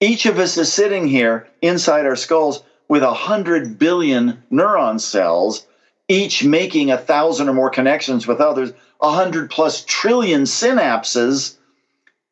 Each 0.00 0.26
of 0.26 0.38
us 0.40 0.58
is 0.58 0.72
sitting 0.72 1.06
here 1.06 1.48
inside 1.62 2.06
our 2.06 2.16
skulls 2.16 2.64
with 2.88 3.04
a 3.04 3.14
hundred 3.14 3.78
billion 3.78 4.42
neuron 4.50 5.00
cells, 5.00 5.66
each 6.08 6.44
making 6.44 6.90
a 6.90 6.98
thousand 6.98 7.48
or 7.48 7.52
more 7.52 7.70
connections 7.70 8.26
with 8.26 8.40
others, 8.40 8.72
a 9.00 9.10
hundred 9.10 9.50
plus 9.50 9.84
trillion 9.84 10.42
synapses. 10.42 11.56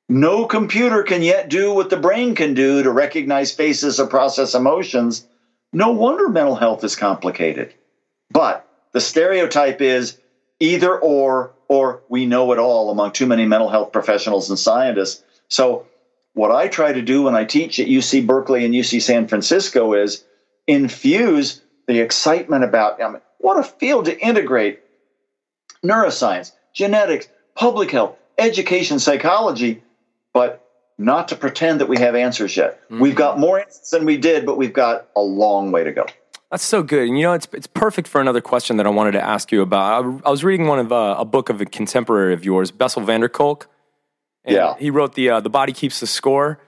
No 0.09 0.47
computer 0.47 1.03
can 1.03 1.23
yet 1.23 1.49
do 1.49 1.73
what 1.73 1.91
the 1.91 1.97
brain 1.97 2.35
can 2.35 2.55
do 2.55 2.83
to 2.83 2.91
recognize 2.91 3.53
faces 3.53 3.99
or 3.99 4.07
process 4.07 4.55
emotions. 4.55 5.27
No 5.73 5.93
wonder 5.93 6.29
mental 6.29 6.55
health 6.55 6.85
is 6.85 6.97
complicated. 6.97 7.75
But 8.31 8.67
the 8.93 9.01
stereotype 9.01 9.81
is 9.81 10.19
either 10.61 10.97
or, 10.97 11.53
or 11.69 12.03
we 12.09 12.27
know 12.27 12.53
it 12.53 12.59
all 12.59 12.91
among 12.91 13.13
too 13.13 13.27
many 13.27 13.47
mental 13.47 13.69
health 13.69 13.93
professionals 13.93 14.51
and 14.51 14.59
scientists. 14.59 15.23
So, 15.49 15.87
what 16.35 16.51
I 16.51 16.69
try 16.69 16.93
to 16.93 17.03
do 17.03 17.23
when 17.23 17.35
I 17.35 17.45
teach 17.45 17.79
at 17.79 17.87
UC 17.87 18.27
Berkeley 18.27 18.65
and 18.65 18.75
UC 18.75 19.03
San 19.03 19.29
Francisco 19.29 19.95
is 19.95 20.25
infuse 20.67 21.63
the 21.87 22.01
excitement 22.01 22.65
about 22.65 23.01
I 23.01 23.09
mean, 23.09 23.21
what 23.39 23.59
a 23.59 23.63
field 23.63 24.07
to 24.07 24.19
integrate 24.19 24.81
neuroscience, 25.85 26.53
genetics, 26.73 27.29
public 27.55 27.91
health, 27.91 28.17
education, 28.39 28.99
psychology, 28.99 29.83
but 30.33 30.61
not 30.99 31.29
to 31.29 31.37
pretend 31.37 31.81
that 31.81 31.89
we 31.89 31.99
have 31.99 32.15
answers 32.15 32.57
yet. 32.57 32.81
We've 32.89 33.15
got 33.17 33.39
more 33.39 33.61
answers 33.61 33.91
than 33.91 34.05
we 34.05 34.17
did, 34.17 34.47
but 34.47 34.57
we've 34.57 34.73
got 34.73 35.09
a 35.17 35.21
long 35.21 35.73
way 35.73 35.85
to 35.85 35.93
go. 35.93 36.07
That's 36.51 36.65
so 36.65 36.83
good. 36.85 37.09
And 37.09 37.19
you 37.19 37.25
know, 37.25 37.33
it's 37.33 37.49
it's 37.53 37.67
perfect 37.67 38.07
for 38.07 38.21
another 38.21 38.41
question 38.41 38.77
that 38.77 38.87
I 38.87 38.91
wanted 38.91 39.13
to 39.13 39.21
ask 39.23 39.51
you 39.51 39.61
about. 39.61 40.05
I, 40.05 40.29
I 40.29 40.31
was 40.31 40.45
reading 40.45 40.67
one 40.69 40.79
of 40.79 40.93
uh, 40.93 41.17
a 41.19 41.25
book 41.25 41.49
of 41.49 41.61
a 41.61 41.65
contemporary 41.67 42.33
of 42.33 42.45
yours, 42.45 42.71
Bessel 42.71 43.03
van 43.03 43.21
der 43.21 43.29
Kolk. 43.29 43.69
And 44.45 44.55
Yeah. 44.55 44.75
He 44.79 44.91
wrote 44.91 45.15
the 45.15 45.31
uh, 45.31 45.41
the 45.41 45.51
body 45.51 45.73
keeps 45.73 45.99
the 45.99 46.07
score, 46.07 46.61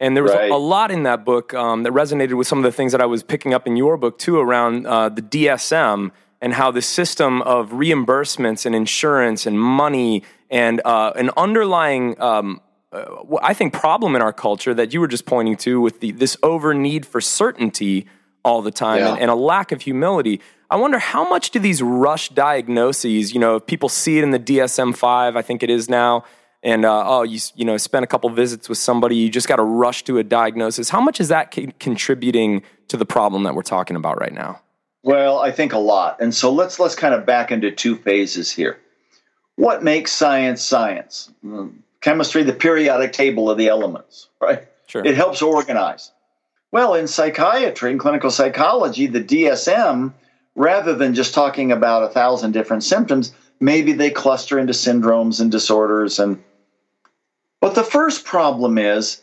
and 0.00 0.16
there 0.16 0.22
was 0.22 0.32
Right. 0.32 0.50
a, 0.50 0.54
a 0.54 0.56
lot 0.56 0.90
in 0.90 1.02
that 1.02 1.26
book 1.26 1.52
um, 1.52 1.82
that 1.82 1.92
resonated 1.92 2.34
with 2.38 2.46
some 2.46 2.58
of 2.58 2.64
the 2.64 2.72
things 2.72 2.92
that 2.92 3.02
I 3.02 3.06
was 3.06 3.22
picking 3.22 3.52
up 3.52 3.66
in 3.66 3.76
your 3.76 3.98
book 3.98 4.18
too 4.18 4.38
around 4.38 4.86
uh, 4.86 5.10
the 5.10 5.20
DSM 5.20 6.10
and 6.44 6.52
how 6.52 6.70
the 6.70 6.82
system 6.82 7.40
of 7.42 7.70
reimbursements 7.70 8.66
and 8.66 8.74
insurance 8.74 9.46
and 9.46 9.58
money 9.58 10.22
and 10.50 10.82
uh, 10.84 11.10
an 11.16 11.30
underlying 11.38 12.20
um, 12.20 12.60
uh, 12.92 13.38
I 13.42 13.54
think, 13.54 13.72
problem 13.72 14.14
in 14.14 14.22
our 14.22 14.32
culture 14.32 14.74
that 14.74 14.92
you 14.92 15.00
were 15.00 15.08
just 15.08 15.24
pointing 15.26 15.56
to 15.66 15.80
with 15.80 16.00
the, 16.00 16.12
this 16.12 16.36
over 16.42 16.74
need 16.74 17.06
for 17.06 17.20
certainty 17.20 18.06
all 18.44 18.60
the 18.62 18.70
time 18.70 18.98
Yeah. 18.98 19.12
and, 19.12 19.22
and 19.22 19.30
a 19.30 19.34
lack 19.34 19.72
of 19.72 19.80
humility. 19.82 20.40
I 20.70 20.76
wonder 20.76 20.98
how 20.98 21.28
much 21.28 21.50
do 21.50 21.58
these 21.58 21.82
rush 21.82 22.28
diagnoses, 22.28 23.32
you 23.34 23.40
know, 23.40 23.56
if 23.56 23.66
people 23.66 23.88
see 23.88 24.18
it 24.18 24.22
in 24.22 24.30
the 24.30 24.38
DSM 24.38 24.94
5, 24.94 25.36
I 25.36 25.42
think 25.42 25.62
it 25.62 25.70
is 25.70 25.88
now, 25.88 26.24
and 26.62 26.84
uh, 26.84 27.04
oh, 27.06 27.22
you, 27.22 27.40
you 27.54 27.64
know, 27.64 27.76
spend 27.78 28.04
a 28.04 28.06
couple 28.06 28.28
visits 28.30 28.68
with 28.68 28.78
somebody, 28.78 29.16
you 29.16 29.28
just 29.30 29.48
got 29.48 29.56
to 29.56 29.62
rush 29.64 30.04
to 30.04 30.18
a 30.18 30.22
diagnosis. 30.22 30.90
How 30.90 31.00
much 31.00 31.20
is 31.20 31.28
that 31.28 31.50
con- 31.50 31.72
contributing 31.80 32.62
to 32.88 32.96
the 32.96 33.06
problem 33.06 33.42
that 33.44 33.54
we're 33.54 33.62
talking 33.62 33.96
about 33.96 34.20
right 34.20 34.32
now? 34.32 34.60
Well, 35.04 35.38
I 35.38 35.52
think 35.52 35.72
a 35.72 35.78
lot. 35.78 36.20
And 36.20 36.34
so 36.34 36.52
let's 36.52 36.80
let's 36.80 36.96
kind 36.96 37.14
of 37.14 37.24
back 37.26 37.52
into 37.52 37.70
two 37.70 37.94
phases 37.94 38.50
here. 38.50 38.80
What 39.56 39.84
makes 39.84 40.10
science 40.10 40.62
science? 40.62 41.30
Mm, 41.44 41.74
Chemistry, 42.00 42.42
the 42.42 42.52
periodic 42.52 43.12
table 43.12 43.48
of 43.48 43.56
the 43.56 43.68
elements, 43.68 44.28
right? 44.40 44.66
Sure. 44.86 45.04
It 45.04 45.14
helps 45.14 45.42
organize. 45.42 46.10
Well, 46.72 46.94
in 46.94 47.06
psychiatry 47.06 47.92
and 47.92 48.00
clinical 48.00 48.30
psychology, 48.30 49.06
the 49.06 49.22
DSM, 49.22 50.12
rather 50.56 50.94
than 50.94 51.14
just 51.14 51.32
talking 51.32 51.70
about 51.70 52.02
a 52.02 52.08
thousand 52.08 52.50
different 52.50 52.82
symptoms, 52.82 53.32
maybe 53.60 53.92
they 53.92 54.10
cluster 54.10 54.58
into 54.58 54.72
syndromes 54.72 55.40
and 55.40 55.52
disorders 55.52 56.18
and 56.18 56.42
but 57.64 57.74
the 57.74 57.82
first 57.82 58.26
problem 58.26 58.76
is 58.76 59.22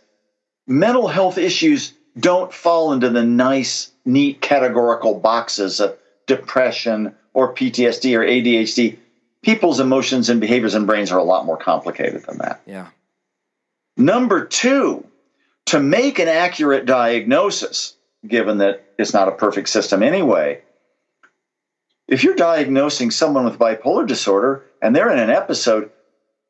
mental 0.66 1.08
health 1.08 1.38
issues 1.38 1.94
don't 2.20 2.52
fall 2.52 2.92
into 2.92 3.08
the 3.12 3.22
nice, 3.22 3.91
neat 4.06 4.42
categorical 4.42 5.20
boxes 5.20 5.80
of 5.80 5.98
depression 6.28 7.16
or 7.34 7.54
PTSD 7.54 8.18
or 8.18 8.26
ADHD. 8.26 8.98
People's 9.44 9.80
emotions 9.80 10.30
and 10.30 10.40
behaviors 10.40 10.76
and 10.76 10.86
brains 10.86 11.12
are 11.12 11.20
a 11.20 11.24
lot 11.24 11.46
more 11.46 11.58
complicated 11.58 12.24
than 12.24 12.38
that. 12.40 12.62
yeah. 12.66 12.88
Number 13.98 14.46
two, 14.46 15.06
to 15.68 15.80
make 15.80 16.20
an 16.20 16.28
accurate 16.28 16.86
diagnosis, 16.86 17.96
given 18.26 18.60
that 18.60 18.84
it's 18.98 19.14
not 19.14 19.28
a 19.28 19.32
perfect 19.32 19.70
system 19.70 20.04
anyway, 20.04 20.62
if 22.08 22.24
you're 22.24 22.36
diagnosing 22.36 23.12
someone 23.12 23.46
with 23.46 23.60
bipolar 23.60 24.06
disorder 24.06 24.64
and 24.82 24.96
they're 24.96 25.12
in 25.12 25.20
an 25.20 25.30
episode, 25.30 25.92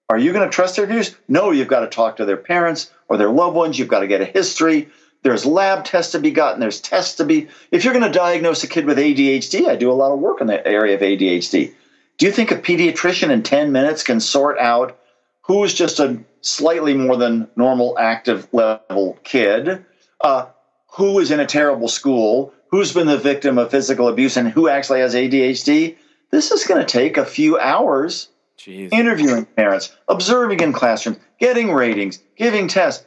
are 0.10 0.18
you 0.18 0.34
going 0.34 0.48
to 0.48 0.54
trust 0.54 0.76
their 0.76 0.88
views? 0.88 1.16
No, 1.28 1.52
you've 1.52 1.68
got 1.68 1.82
to 1.82 1.88
talk 1.88 2.18
to 2.18 2.26
their 2.26 2.38
parents 2.38 2.92
or 3.08 3.18
their 3.18 3.30
loved 3.30 3.56
ones. 3.56 3.78
You've 3.78 3.88
got 3.88 4.00
to 4.00 4.08
get 4.08 4.22
a 4.22 4.26
history. 4.26 4.90
There's 5.24 5.46
lab 5.46 5.86
tests 5.86 6.14
to 6.14 6.20
be 6.20 6.32
gotten. 6.32 6.60
There's 6.60 6.82
tests 6.82 7.16
to 7.18 7.26
be. 7.26 7.48
If 7.70 7.84
you're 7.84 7.94
going 7.94 8.12
to 8.12 8.18
diagnose 8.18 8.64
a 8.64 8.68
kid 8.68 8.86
with 8.86 8.98
ADHD, 8.98 9.68
I 9.68 9.76
do 9.76 9.92
a 9.92 9.94
lot 9.94 10.12
of 10.12 10.20
work 10.20 10.42
in 10.42 10.48
the 10.48 10.66
area 10.66 10.96
of 10.96 11.02
ADHD. 11.02 11.74
Do 12.18 12.26
you 12.26 12.32
think 12.32 12.52
a 12.52 12.58
pediatrician 12.58 13.30
in 13.30 13.44
10 13.44 13.72
minutes 13.72 14.04
can 14.04 14.20
sort 14.20 14.58
out 14.58 14.98
who's 15.42 15.74
just 15.74 16.00
a 16.00 16.20
slightly 16.42 16.94
more 16.94 17.18
than 17.18 17.50
normal 17.56 17.98
active 18.00 18.48
level 18.52 19.20
kid, 19.24 19.86
uh, 20.22 20.48
who 20.94 21.20
is 21.20 21.32
in 21.32 21.40
a 21.40 21.46
terrible 21.46 21.88
school, 21.88 22.54
who's 22.70 22.94
been 22.94 23.08
the 23.08 23.18
victim 23.18 23.58
of 23.58 23.72
physical 23.72 24.08
abuse, 24.08 24.38
and 24.38 24.50
who 24.50 24.68
actually 24.68 25.02
has 25.02 25.14
ADHD? 25.14 25.98
This 26.32 26.52
is 26.52 26.66
going 26.66 26.80
to 26.80 26.86
take 26.86 27.18
a 27.18 27.26
few 27.26 27.60
hours 27.60 28.30
Jeez. 28.58 28.92
interviewing 28.92 29.46
parents, 29.46 29.96
observing 30.08 30.62
in 30.62 30.74
classrooms, 30.74 31.20
getting 31.40 31.72
ratings, 31.72 32.20
giving 32.38 32.68
tests. 32.68 33.06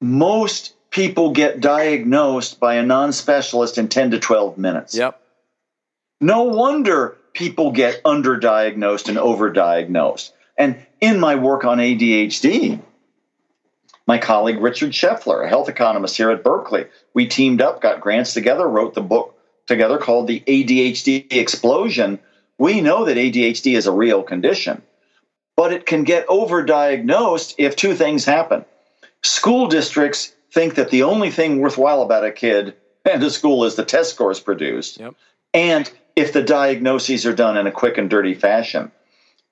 Most 0.00 0.74
people 0.94 1.32
get 1.32 1.60
diagnosed 1.60 2.60
by 2.60 2.76
a 2.76 2.82
non 2.82 3.12
specialist 3.12 3.76
in 3.76 3.88
10 3.88 4.12
to 4.12 4.18
12 4.18 4.56
minutes. 4.56 4.94
Yep. 4.94 5.20
No 6.20 6.44
wonder 6.44 7.18
people 7.34 7.72
get 7.72 8.02
underdiagnosed 8.04 9.08
and 9.08 9.18
overdiagnosed. 9.18 10.30
And 10.56 10.76
in 11.00 11.18
my 11.18 11.34
work 11.34 11.64
on 11.64 11.78
ADHD, 11.78 12.80
my 14.06 14.18
colleague 14.18 14.60
Richard 14.60 14.92
Scheffler, 14.92 15.44
a 15.44 15.48
health 15.48 15.68
economist 15.68 16.16
here 16.16 16.30
at 16.30 16.44
Berkeley, 16.44 16.86
we 17.12 17.26
teamed 17.26 17.60
up, 17.60 17.82
got 17.82 18.00
grants 18.00 18.32
together, 18.32 18.68
wrote 18.68 18.94
the 18.94 19.02
book 19.02 19.36
together 19.66 19.98
called 19.98 20.28
The 20.28 20.44
ADHD 20.46 21.32
Explosion. 21.32 22.20
We 22.56 22.80
know 22.80 23.04
that 23.06 23.16
ADHD 23.16 23.76
is 23.76 23.86
a 23.86 23.92
real 23.92 24.22
condition, 24.22 24.80
but 25.56 25.72
it 25.72 25.86
can 25.86 26.04
get 26.04 26.28
overdiagnosed 26.28 27.56
if 27.58 27.74
two 27.74 27.94
things 27.94 28.24
happen. 28.24 28.64
School 29.22 29.66
districts 29.66 30.34
think 30.54 30.76
that 30.76 30.90
the 30.90 31.02
only 31.02 31.30
thing 31.30 31.58
worthwhile 31.58 32.02
about 32.02 32.24
a 32.24 32.30
kid 32.30 32.74
and 33.04 33.22
a 33.22 33.28
school 33.28 33.64
is 33.64 33.74
the 33.74 33.84
test 33.84 34.10
scores 34.14 34.38
produced 34.38 35.00
Yep. 35.00 35.14
and 35.52 35.90
if 36.14 36.32
the 36.32 36.42
diagnoses 36.42 37.26
are 37.26 37.34
done 37.34 37.56
in 37.56 37.66
a 37.66 37.72
quick 37.72 37.98
and 37.98 38.08
dirty 38.08 38.34
fashion. 38.34 38.92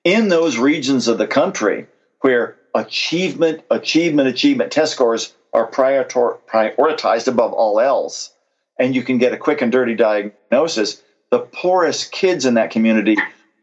In 0.05 0.29
those 0.29 0.57
regions 0.57 1.09
of 1.09 1.17
the 1.17 1.27
country 1.27 1.87
where 2.21 2.55
achievement, 2.73 3.61
achievement, 3.69 4.29
achievement 4.29 4.71
test 4.71 4.93
scores 4.93 5.33
are 5.53 5.69
prioritized 5.69 7.27
above 7.27 7.51
all 7.51 7.81
else, 7.81 8.31
and 8.79 8.95
you 8.95 9.03
can 9.03 9.17
get 9.17 9.33
a 9.33 9.37
quick 9.37 9.61
and 9.61 9.71
dirty 9.71 9.93
diagnosis, 9.95 11.01
the 11.31 11.39
poorest 11.39 12.11
kids 12.13 12.45
in 12.45 12.53
that 12.53 12.71
community 12.71 13.17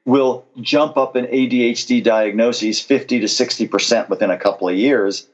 will 0.04 0.44
jump 0.60 0.96
up 0.98 1.16
in 1.16 1.24
ADHD 1.26 2.02
diagnoses 2.02 2.80
50 2.80 3.20
to 3.20 3.26
60% 3.26 4.08
within 4.10 4.30
a 4.30 4.38
couple 4.38 4.68
of 4.68 4.76
years 4.76 5.26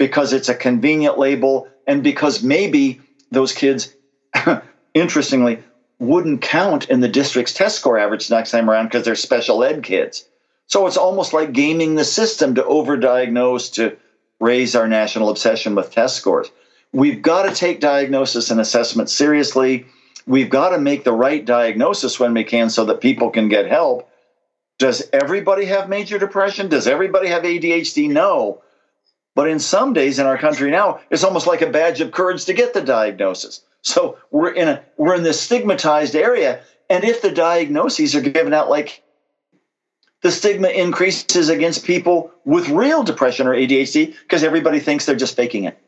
because 0.00 0.32
it's 0.32 0.48
a 0.48 0.54
convenient 0.54 1.18
label 1.18 1.68
and 1.86 2.02
because 2.02 2.42
maybe 2.42 3.02
those 3.30 3.52
kids, 3.52 3.94
interestingly, 4.94 5.62
wouldn't 5.98 6.40
count 6.40 6.88
in 6.88 7.00
the 7.00 7.08
district's 7.08 7.52
test 7.52 7.78
score 7.78 7.98
average 7.98 8.30
next 8.30 8.50
time 8.50 8.70
around 8.70 8.86
because 8.86 9.04
they're 9.04 9.14
special 9.14 9.62
ed 9.62 9.82
kids. 9.82 10.24
So 10.68 10.86
it's 10.86 10.96
almost 10.96 11.34
like 11.34 11.52
gaming 11.52 11.96
the 11.96 12.04
system 12.04 12.54
to 12.54 12.62
overdiagnose 12.62 13.74
to 13.74 13.98
raise 14.40 14.74
our 14.74 14.88
national 14.88 15.28
obsession 15.28 15.74
with 15.74 15.92
test 15.92 16.16
scores. 16.16 16.48
We've 16.94 17.20
got 17.20 17.42
to 17.42 17.54
take 17.54 17.80
diagnosis 17.80 18.50
and 18.50 18.58
assessment 18.58 19.10
seriously. 19.10 19.84
We've 20.26 20.48
got 20.48 20.70
to 20.70 20.78
make 20.78 21.04
the 21.04 21.12
right 21.12 21.44
diagnosis 21.44 22.18
when 22.18 22.32
we 22.32 22.44
can 22.44 22.70
so 22.70 22.86
that 22.86 23.02
people 23.02 23.28
can 23.28 23.50
get 23.50 23.66
help. 23.66 24.08
Does 24.78 25.06
everybody 25.12 25.66
have 25.66 25.90
major 25.90 26.18
depression? 26.18 26.70
Does 26.70 26.86
everybody 26.86 27.28
have 27.28 27.42
ADHD? 27.42 28.08
No. 28.08 28.62
But 29.34 29.48
in 29.48 29.58
some 29.58 29.92
days 29.92 30.18
in 30.18 30.26
our 30.26 30.36
country 30.36 30.70
now, 30.70 31.00
it's 31.10 31.24
almost 31.24 31.46
like 31.46 31.62
a 31.62 31.70
badge 31.70 32.00
of 32.00 32.10
courage 32.10 32.44
to 32.46 32.52
get 32.52 32.74
the 32.74 32.82
diagnosis. 32.82 33.62
So 33.82 34.18
we're 34.30 34.50
in 34.50 34.68
a 34.68 34.82
we're 34.96 35.14
in 35.14 35.22
this 35.22 35.40
stigmatized 35.40 36.14
area, 36.14 36.60
and 36.88 37.04
if 37.04 37.22
the 37.22 37.30
diagnoses 37.30 38.14
are 38.14 38.20
given 38.20 38.52
out 38.52 38.68
like 38.68 39.02
the 40.22 40.30
stigma 40.30 40.68
increases 40.68 41.48
against 41.48 41.84
people 41.84 42.30
with 42.44 42.68
real 42.68 43.02
depression 43.02 43.46
or 43.46 43.54
ADHD 43.54 44.14
because 44.22 44.44
everybody 44.44 44.80
thinks 44.80 45.06
they're 45.06 45.16
just 45.16 45.36
faking 45.36 45.64
it. 45.64 45.78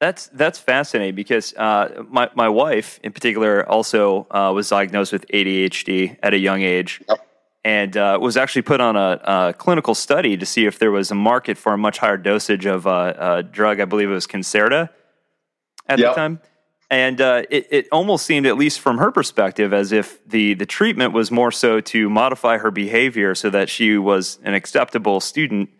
That's 0.00 0.26
that's 0.28 0.58
fascinating 0.58 1.14
because 1.14 1.54
uh, 1.54 2.02
my 2.08 2.28
my 2.34 2.48
wife 2.48 2.98
in 3.04 3.12
particular 3.12 3.66
also 3.66 4.26
uh, 4.30 4.52
was 4.52 4.68
diagnosed 4.68 5.12
with 5.12 5.26
ADHD 5.28 6.18
at 6.22 6.34
a 6.34 6.38
young 6.38 6.62
age, 6.62 7.00
Yep. 7.08 7.26
And 7.64 7.96
uh, 7.96 8.18
was 8.20 8.36
actually 8.36 8.62
put 8.62 8.80
on 8.80 8.96
a, 8.96 9.20
a 9.24 9.54
clinical 9.56 9.94
study 9.94 10.36
to 10.36 10.44
see 10.44 10.66
if 10.66 10.78
there 10.78 10.90
was 10.90 11.10
a 11.10 11.14
market 11.14 11.56
for 11.56 11.72
a 11.72 11.78
much 11.78 11.98
higher 11.98 12.16
dosage 12.16 12.66
of 12.66 12.86
uh, 12.86 13.14
a 13.18 13.42
drug. 13.42 13.80
I 13.80 13.84
believe 13.84 14.10
it 14.10 14.14
was 14.14 14.26
Concerta 14.26 14.90
at 15.86 15.98
Yep. 15.98 16.10
the 16.10 16.14
time, 16.14 16.40
and 16.90 17.20
uh, 17.20 17.42
it 17.50 17.66
it 17.70 17.88
almost 17.92 18.26
seemed, 18.26 18.46
at 18.46 18.56
least 18.56 18.80
from 18.80 18.98
her 18.98 19.10
perspective, 19.12 19.72
as 19.72 19.92
if 19.92 20.26
the 20.28 20.54
the 20.54 20.66
treatment 20.66 21.12
was 21.12 21.30
more 21.30 21.52
so 21.52 21.80
to 21.80 22.10
modify 22.10 22.58
her 22.58 22.70
behavior 22.70 23.34
so 23.34 23.50
that 23.50 23.68
she 23.68 23.96
was 23.96 24.38
an 24.42 24.54
acceptable 24.54 25.20
student 25.20 25.70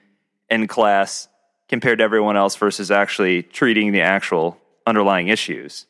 in 0.50 0.66
class 0.68 1.28
compared 1.68 1.98
to 1.98 2.04
everyone 2.04 2.36
else 2.36 2.54
versus 2.56 2.90
actually 2.90 3.42
treating 3.42 3.92
the 3.92 4.02
actual 4.02 4.58
underlying 4.86 5.28
issues. 5.28 5.86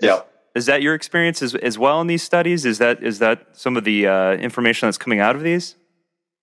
Yeah. 0.00 0.20
Is 0.54 0.66
that 0.66 0.82
your 0.82 0.94
experience 0.94 1.42
as, 1.42 1.54
as 1.56 1.78
well 1.78 2.00
in 2.00 2.06
these 2.06 2.22
studies? 2.22 2.64
Is 2.64 2.78
that 2.78 3.02
is 3.02 3.18
that 3.18 3.46
some 3.52 3.76
of 3.76 3.84
the 3.84 4.06
uh, 4.06 4.32
information 4.34 4.86
that's 4.86 4.98
coming 4.98 5.20
out 5.20 5.34
of 5.34 5.42
these? 5.42 5.74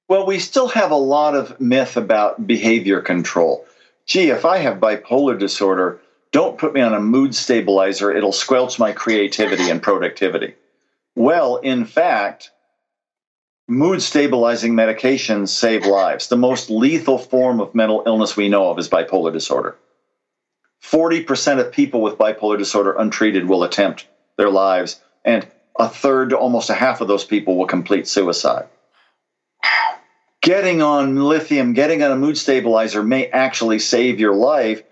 Well, 0.09 0.25
we 0.25 0.39
still 0.39 0.67
have 0.67 0.91
a 0.91 0.95
lot 0.95 1.35
of 1.35 1.59
myth 1.61 1.95
about 1.95 2.45
behavior 2.45 2.99
control. 3.01 3.65
Gee, 4.05 4.29
if 4.29 4.43
I 4.43 4.57
have 4.57 4.79
bipolar 4.79 5.39
disorder, 5.39 6.01
don't 6.31 6.57
put 6.57 6.73
me 6.73 6.81
on 6.81 6.93
a 6.93 6.99
mood 6.99 7.33
stabilizer. 7.33 8.11
It'll 8.11 8.33
squelch 8.33 8.77
my 8.77 8.91
creativity 8.91 9.69
and 9.69 9.81
productivity. 9.81 10.55
Well, 11.15 11.57
in 11.57 11.85
fact, 11.85 12.51
mood 13.69 14.01
stabilizing 14.01 14.73
medications 14.73 15.49
save 15.49 15.85
lives. 15.85 16.27
The 16.27 16.35
most 16.35 16.69
lethal 16.69 17.17
form 17.17 17.61
of 17.61 17.73
mental 17.73 18.03
illness 18.05 18.35
we 18.35 18.49
know 18.49 18.69
of 18.69 18.79
is 18.79 18.89
bipolar 18.89 19.31
disorder. 19.31 19.77
40% 20.83 21.59
of 21.59 21.71
people 21.71 22.01
with 22.01 22.17
bipolar 22.17 22.57
disorder 22.57 22.93
untreated 22.93 23.47
will 23.47 23.63
attempt 23.63 24.07
their 24.37 24.49
lives, 24.49 24.99
and 25.23 25.47
a 25.77 25.87
third 25.87 26.31
to 26.31 26.37
almost 26.37 26.69
a 26.69 26.73
half 26.73 27.01
of 27.01 27.07
those 27.07 27.23
people 27.23 27.57
will 27.57 27.67
complete 27.67 28.07
suicide 28.07 28.67
getting 30.41 30.81
on 30.81 31.15
lithium, 31.15 31.73
getting 31.73 32.03
on 32.03 32.11
a 32.11 32.15
mood 32.15 32.37
stabilizer 32.37 33.03
may 33.03 33.27
actually 33.27 33.79
save 33.79 34.19
your 34.19 34.35
life. 34.35 34.83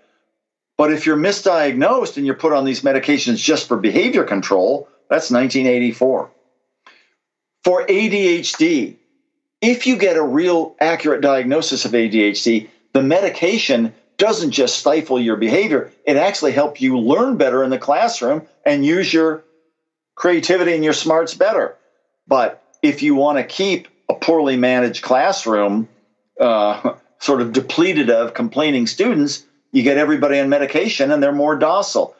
But 0.78 0.92
if 0.92 1.04
you're 1.04 1.16
misdiagnosed 1.16 2.16
and 2.16 2.24
you're 2.24 2.36
put 2.36 2.52
on 2.52 2.64
these 2.64 2.82
medications 2.82 3.36
just 3.36 3.68
for 3.68 3.76
behavior 3.76 4.24
control, 4.24 4.88
that's 5.10 5.30
1984. 5.30 6.30
For 7.64 7.86
ADHD, 7.86 8.96
if 9.60 9.86
you 9.86 9.96
get 9.96 10.16
a 10.16 10.22
real 10.22 10.74
accurate 10.80 11.20
diagnosis 11.20 11.84
of 11.84 11.92
ADHD, 11.92 12.68
the 12.94 13.02
medication 13.02 13.92
doesn't 14.20 14.52
just 14.52 14.78
stifle 14.78 15.18
your 15.18 15.36
behavior, 15.36 15.90
it 16.04 16.16
actually 16.16 16.52
helps 16.52 16.80
you 16.80 16.98
learn 16.98 17.38
better 17.38 17.64
in 17.64 17.70
the 17.70 17.78
classroom 17.78 18.46
and 18.64 18.84
use 18.84 19.12
your 19.12 19.42
creativity 20.14 20.74
and 20.74 20.84
your 20.84 20.92
smarts 20.92 21.34
better. 21.34 21.74
But 22.28 22.62
if 22.82 23.02
you 23.02 23.14
want 23.14 23.38
to 23.38 23.44
keep 23.44 23.88
a 24.10 24.14
poorly 24.14 24.56
managed 24.56 25.02
classroom 25.02 25.88
uh, 26.38 26.94
sort 27.18 27.40
of 27.40 27.52
depleted 27.52 28.10
of 28.10 28.34
complaining 28.34 28.86
students, 28.86 29.42
you 29.72 29.82
get 29.82 29.96
everybody 29.96 30.38
on 30.38 30.50
medication 30.50 31.10
and 31.10 31.22
they're 31.22 31.32
more 31.32 31.56
docile. 31.56 32.14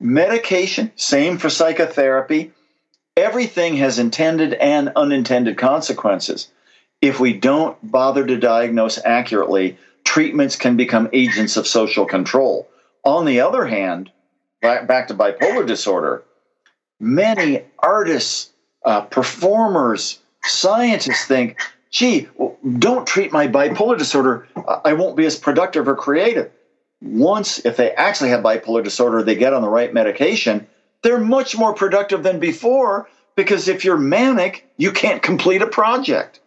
Medication, 0.00 0.90
same 0.96 1.36
for 1.36 1.50
psychotherapy. 1.50 2.50
Everything 3.16 3.76
has 3.76 3.98
intended 3.98 4.54
and 4.54 4.90
unintended 4.96 5.58
consequences. 5.58 6.48
If 7.02 7.20
we 7.20 7.34
don't 7.34 7.76
bother 7.82 8.24
to 8.24 8.38
diagnose 8.38 8.98
accurately, 9.04 9.76
treatments 10.10 10.56
can 10.56 10.76
become 10.76 11.08
agents 11.12 11.56
of 11.56 11.68
social 11.68 12.04
control. 12.04 12.68
On 13.04 13.24
the 13.24 13.40
other 13.42 13.64
hand, 13.64 14.10
back 14.60 15.06
to 15.06 15.14
bipolar 15.14 15.64
disorder, 15.64 16.24
many 16.98 17.62
artists, 17.78 18.50
uh, 18.84 19.02
performers, 19.02 20.18
scientists 20.42 21.26
think, 21.26 21.60
gee, 21.90 22.26
don't 22.80 23.06
treat 23.06 23.30
my 23.30 23.46
bipolar 23.46 23.96
disorder. 23.96 24.48
I 24.84 24.94
won't 24.94 25.16
be 25.16 25.26
as 25.26 25.38
productive 25.38 25.86
or 25.86 25.94
creative. 25.94 26.50
Once, 27.00 27.64
if 27.64 27.76
they 27.76 27.92
actually 27.92 28.30
have 28.30 28.42
bipolar 28.42 28.82
disorder, 28.82 29.22
they 29.22 29.36
get 29.36 29.54
on 29.54 29.62
the 29.62 29.68
right 29.68 29.94
medication, 29.94 30.66
they're 31.02 31.20
much 31.20 31.56
more 31.56 31.72
productive 31.72 32.24
than 32.24 32.40
before 32.40 33.08
because 33.36 33.68
if 33.68 33.84
you're 33.84 33.96
manic, 33.96 34.66
you 34.76 34.90
can't 34.90 35.22
complete 35.22 35.62
a 35.62 35.68
project. 35.68 36.39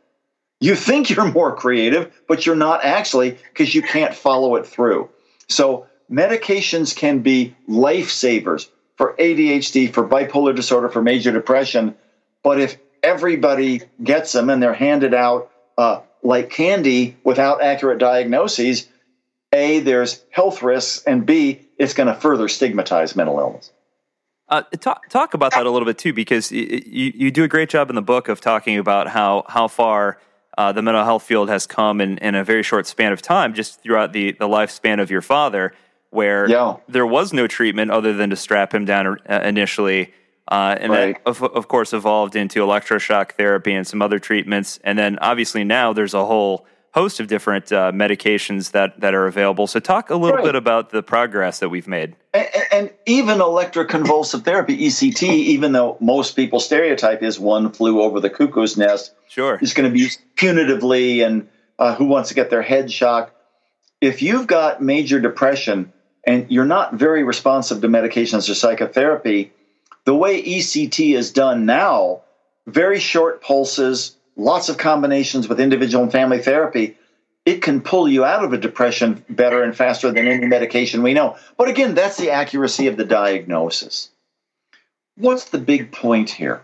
You 0.63 0.75
think 0.75 1.09
you're 1.09 1.29
more 1.29 1.53
creative, 1.53 2.09
but 2.25 2.45
you're 2.45 2.55
not 2.55 2.85
actually 2.85 3.31
because 3.31 3.75
you 3.75 3.81
can't 3.81 4.15
follow 4.15 4.55
it 4.55 4.65
through. 4.65 5.09
So, 5.49 5.87
medications 6.09 6.95
can 6.95 7.19
be 7.19 7.53
lifesavers 7.67 8.69
for 8.95 9.13
ADHD, 9.19 9.93
for 9.93 10.07
bipolar 10.07 10.55
disorder, 10.55 10.87
for 10.87 11.01
major 11.01 11.33
depression. 11.33 11.95
But 12.43 12.61
if 12.61 12.77
everybody 13.03 13.81
gets 14.01 14.31
them 14.31 14.49
and 14.49 14.63
they're 14.63 14.73
handed 14.73 15.13
out 15.13 15.51
uh, 15.77 15.99
like 16.23 16.49
candy 16.49 17.17
without 17.25 17.61
accurate 17.61 17.99
diagnoses, 17.99 18.87
A, 19.53 19.81
there's 19.81 20.23
health 20.29 20.63
risks, 20.63 21.03
and 21.03 21.25
B, 21.25 21.59
it's 21.77 21.93
going 21.93 22.07
to 22.07 22.15
further 22.15 22.47
stigmatize 22.47 23.17
mental 23.17 23.37
illness. 23.37 23.69
Uh, 24.47 24.61
talk, 24.79 25.09
talk 25.09 25.33
about 25.33 25.51
that 25.55 25.65
a 25.65 25.69
little 25.69 25.85
bit 25.85 25.97
too, 25.97 26.13
because 26.13 26.53
you, 26.53 27.11
you 27.13 27.31
do 27.31 27.43
a 27.43 27.49
great 27.49 27.67
job 27.67 27.89
in 27.89 27.97
the 27.97 28.01
book 28.01 28.29
of 28.29 28.39
talking 28.39 28.77
about 28.77 29.09
how, 29.09 29.43
how 29.49 29.67
far 29.67 30.19
uh, 30.57 30.71
the 30.71 30.81
mental 30.81 31.03
health 31.03 31.23
field 31.23 31.49
has 31.49 31.65
come 31.67 32.01
in, 32.01 32.17
in 32.19 32.35
a 32.35 32.43
very 32.43 32.63
short 32.63 32.87
span 32.87 33.11
of 33.11 33.21
time, 33.21 33.53
just 33.53 33.81
throughout 33.81 34.13
the, 34.13 34.31
the 34.33 34.47
lifespan 34.47 35.01
of 35.01 35.09
your 35.09 35.21
father, 35.21 35.73
where 36.09 36.49
yeah. 36.49 36.77
there 36.87 37.07
was 37.07 37.33
no 37.33 37.47
treatment 37.47 37.91
other 37.91 38.13
than 38.13 38.29
to 38.29 38.35
strap 38.35 38.73
him 38.73 38.85
down 38.85 39.17
uh, 39.27 39.41
initially. 39.43 40.13
Uh, 40.47 40.75
and 40.79 40.91
right. 40.91 41.23
that, 41.23 41.29
of, 41.29 41.41
of 41.41 41.67
course, 41.67 41.93
evolved 41.93 42.35
into 42.35 42.59
electroshock 42.59 43.31
therapy 43.31 43.73
and 43.73 43.87
some 43.87 44.01
other 44.01 44.19
treatments. 44.19 44.77
And 44.83 44.99
then, 44.99 45.17
obviously, 45.19 45.63
now 45.63 45.93
there's 45.93 46.13
a 46.13 46.25
whole 46.25 46.65
host 46.93 47.19
of 47.19 47.27
different 47.27 47.71
uh, 47.71 47.91
medications 47.91 48.71
that, 48.71 48.99
that 48.99 49.13
are 49.13 49.27
available. 49.27 49.67
So, 49.67 49.79
talk 49.79 50.09
a 50.09 50.15
little 50.15 50.37
right. 50.37 50.45
bit 50.45 50.55
about 50.55 50.91
the 50.91 51.03
progress 51.03 51.59
that 51.59 51.69
we've 51.69 51.87
made. 51.87 52.15
And, 52.33 52.47
and, 52.71 52.93
even 53.05 53.39
electroconvulsive 53.39 54.45
therapy, 54.45 54.77
ECT, 54.77 55.23
even 55.23 55.71
though 55.71 55.97
most 55.99 56.35
people 56.35 56.59
stereotype 56.59 57.21
is 57.21 57.39
one 57.39 57.71
flew 57.71 58.01
over 58.01 58.19
the 58.19 58.29
cuckoo's 58.29 58.77
nest, 58.77 59.13
sure, 59.27 59.59
is 59.61 59.73
going 59.73 59.89
to 59.89 59.93
be 59.93 59.99
used 59.99 60.19
punitively 60.35 61.25
and 61.25 61.49
uh, 61.79 61.95
who 61.95 62.05
wants 62.05 62.29
to 62.29 62.35
get 62.35 62.49
their 62.49 62.61
head 62.61 62.91
shocked. 62.91 63.33
If 63.99 64.21
you've 64.21 64.47
got 64.47 64.81
major 64.81 65.19
depression 65.19 65.91
and 66.25 66.49
you're 66.49 66.65
not 66.65 66.93
very 66.93 67.23
responsive 67.23 67.81
to 67.81 67.87
medications 67.87 68.49
or 68.49 68.53
psychotherapy, 68.53 69.51
the 70.05 70.15
way 70.15 70.41
ECT 70.41 71.15
is 71.15 71.31
done 71.31 71.65
now, 71.65 72.21
very 72.67 72.99
short 72.99 73.41
pulses, 73.41 74.15
lots 74.35 74.69
of 74.69 74.77
combinations 74.77 75.47
with 75.47 75.59
individual 75.59 76.03
and 76.03 76.11
family 76.11 76.39
therapy, 76.39 76.97
it 77.45 77.61
can 77.61 77.81
pull 77.81 78.07
you 78.07 78.23
out 78.23 78.43
of 78.43 78.53
a 78.53 78.57
depression 78.57 79.23
better 79.29 79.63
and 79.63 79.75
faster 79.75 80.11
than 80.11 80.27
any 80.27 80.47
medication 80.47 81.03
we 81.03 81.13
know. 81.13 81.35
But 81.57 81.69
again, 81.69 81.93
that's 81.93 82.17
the 82.17 82.31
accuracy 82.31 82.87
of 82.87 82.97
the 82.97 83.05
diagnosis. 83.05 84.09
What's 85.17 85.49
the 85.49 85.57
big 85.57 85.91
point 85.91 86.29
here? 86.29 86.61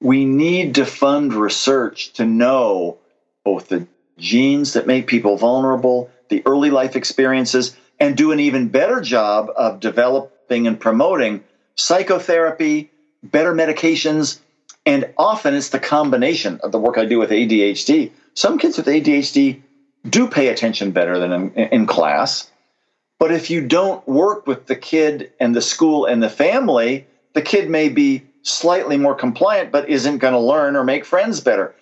We 0.00 0.24
need 0.24 0.74
to 0.74 0.84
fund 0.84 1.32
research 1.32 2.12
to 2.14 2.24
know 2.26 2.98
both 3.44 3.68
the 3.68 3.86
genes 4.18 4.74
that 4.74 4.86
make 4.86 5.06
people 5.06 5.36
vulnerable, 5.36 6.10
the 6.28 6.42
early 6.44 6.70
life 6.70 6.96
experiences, 6.96 7.76
and 7.98 8.16
do 8.16 8.32
an 8.32 8.40
even 8.40 8.68
better 8.68 9.00
job 9.00 9.50
of 9.56 9.80
developing 9.80 10.66
and 10.66 10.78
promoting 10.78 11.44
psychotherapy, 11.76 12.90
better 13.22 13.54
medications, 13.54 14.40
and 14.86 15.10
often 15.16 15.54
it's 15.54 15.70
the 15.70 15.78
combination 15.78 16.60
of 16.62 16.72
the 16.72 16.78
work 16.78 16.98
I 16.98 17.04
do 17.04 17.18
with 17.18 17.30
ADHD. 17.30 18.10
Some 18.34 18.58
kids 18.58 18.76
with 18.76 18.86
ADHD 18.86 19.62
do 20.08 20.28
pay 20.28 20.48
attention 20.48 20.90
better 20.90 21.18
than 21.18 21.32
in, 21.32 21.52
in 21.52 21.86
class. 21.86 22.50
But 23.18 23.32
if 23.32 23.50
you 23.50 23.66
don't 23.66 24.06
work 24.06 24.46
with 24.46 24.66
the 24.66 24.76
kid 24.76 25.32
and 25.40 25.54
the 25.54 25.62
school 25.62 26.04
and 26.04 26.22
the 26.22 26.28
family, 26.28 27.06
the 27.32 27.42
kid 27.42 27.70
may 27.70 27.88
be 27.88 28.22
slightly 28.42 28.98
more 28.98 29.14
compliant, 29.14 29.72
but 29.72 29.88
isn't 29.88 30.18
going 30.18 30.34
to 30.34 30.40
learn 30.40 30.76
or 30.76 30.84
make 30.84 31.04
friends 31.04 31.40
better. 31.40 31.74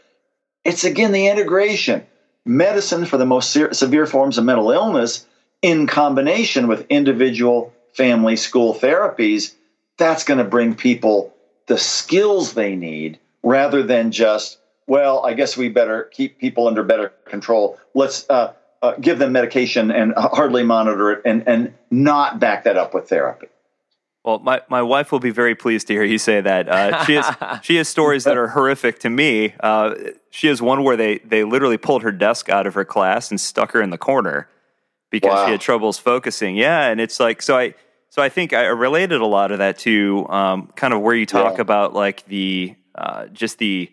It's 0.64 0.84
again 0.84 1.12
the 1.12 1.26
integration. 1.26 2.06
Medicine 2.44 3.04
for 3.04 3.16
the 3.16 3.26
most 3.26 3.50
se- 3.50 3.72
severe 3.72 4.06
forms 4.06 4.38
of 4.38 4.44
mental 4.44 4.70
illness 4.70 5.26
in 5.62 5.86
combination 5.86 6.68
with 6.68 6.86
individual, 6.88 7.72
family, 7.92 8.36
school 8.36 8.74
therapies 8.74 9.54
that's 9.96 10.24
going 10.24 10.38
to 10.38 10.44
bring 10.44 10.74
people 10.74 11.34
the 11.72 11.78
skills 11.78 12.52
they 12.52 12.76
need 12.76 13.18
rather 13.42 13.82
than 13.82 14.10
just, 14.10 14.58
well, 14.86 15.24
I 15.24 15.32
guess 15.32 15.56
we 15.56 15.70
better 15.70 16.02
keep 16.12 16.38
people 16.38 16.68
under 16.68 16.82
better 16.82 17.14
control. 17.24 17.78
Let's 17.94 18.28
uh, 18.28 18.52
uh, 18.82 18.92
give 19.00 19.18
them 19.18 19.32
medication 19.32 19.90
and 19.90 20.12
hardly 20.14 20.64
monitor 20.64 21.12
it 21.12 21.22
and, 21.24 21.48
and 21.48 21.72
not 21.90 22.38
back 22.38 22.64
that 22.64 22.76
up 22.76 22.92
with 22.92 23.08
therapy. 23.08 23.46
Well, 24.22 24.40
my, 24.40 24.60
my 24.68 24.82
wife 24.82 25.12
will 25.12 25.18
be 25.18 25.30
very 25.30 25.54
pleased 25.54 25.86
to 25.86 25.94
hear 25.94 26.04
you 26.04 26.18
say 26.18 26.42
that. 26.42 26.68
Uh, 26.68 27.04
she 27.06 27.14
has 27.14 27.60
she 27.62 27.76
has 27.76 27.88
stories 27.88 28.24
that 28.24 28.36
are 28.36 28.48
horrific 28.48 28.98
to 28.98 29.08
me. 29.08 29.54
Uh, 29.58 29.94
she 30.28 30.48
has 30.48 30.60
one 30.60 30.84
where 30.84 30.98
they 30.98 31.20
they 31.20 31.42
literally 31.42 31.78
pulled 31.78 32.02
her 32.02 32.12
desk 32.12 32.50
out 32.50 32.66
of 32.66 32.74
her 32.74 32.84
class 32.84 33.30
and 33.30 33.40
stuck 33.40 33.72
her 33.72 33.80
in 33.80 33.88
the 33.88 33.98
corner 33.98 34.46
because 35.08 35.30
wow. 35.30 35.46
she 35.46 35.52
had 35.52 35.60
troubles 35.62 35.98
focusing. 35.98 36.54
Yeah, 36.54 36.88
and 36.88 37.00
it's 37.00 37.18
like 37.18 37.40
so 37.40 37.56
I 37.56 37.74
so 38.12 38.20
I 38.20 38.28
think 38.28 38.52
I 38.52 38.66
related 38.66 39.22
a 39.22 39.26
lot 39.26 39.52
of 39.52 39.58
that 39.60 39.78
to 39.78 40.26
um, 40.28 40.66
kind 40.76 40.92
of 40.92 41.00
where 41.00 41.14
you 41.14 41.24
talk 41.24 41.54
yeah. 41.54 41.62
about 41.62 41.94
like 41.94 42.26
the 42.26 42.76
uh, 42.94 43.28
just 43.28 43.56
the 43.56 43.90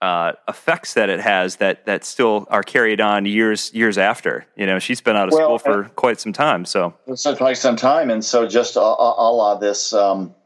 uh, 0.00 0.34
effects 0.46 0.94
that 0.94 1.10
it 1.10 1.18
has 1.18 1.56
that 1.56 1.84
that 1.86 2.04
still 2.04 2.46
are 2.50 2.62
carried 2.62 3.00
on 3.00 3.26
years 3.26 3.74
years 3.74 3.98
after. 3.98 4.46
You 4.54 4.66
know, 4.66 4.78
she's 4.78 5.00
been 5.00 5.16
out 5.16 5.26
of 5.26 5.34
well, 5.34 5.58
school 5.58 5.58
for 5.58 5.84
uh, 5.86 5.88
quite 5.88 6.20
some 6.20 6.32
time. 6.32 6.64
So 6.64 6.94
quite 7.34 7.56
some 7.56 7.74
time, 7.74 8.10
and 8.10 8.24
so 8.24 8.46
just 8.46 8.76
a, 8.76 8.80
a, 8.80 9.14
a 9.18 9.28
la 9.32 9.56
this 9.56 9.92
um, 9.92 10.36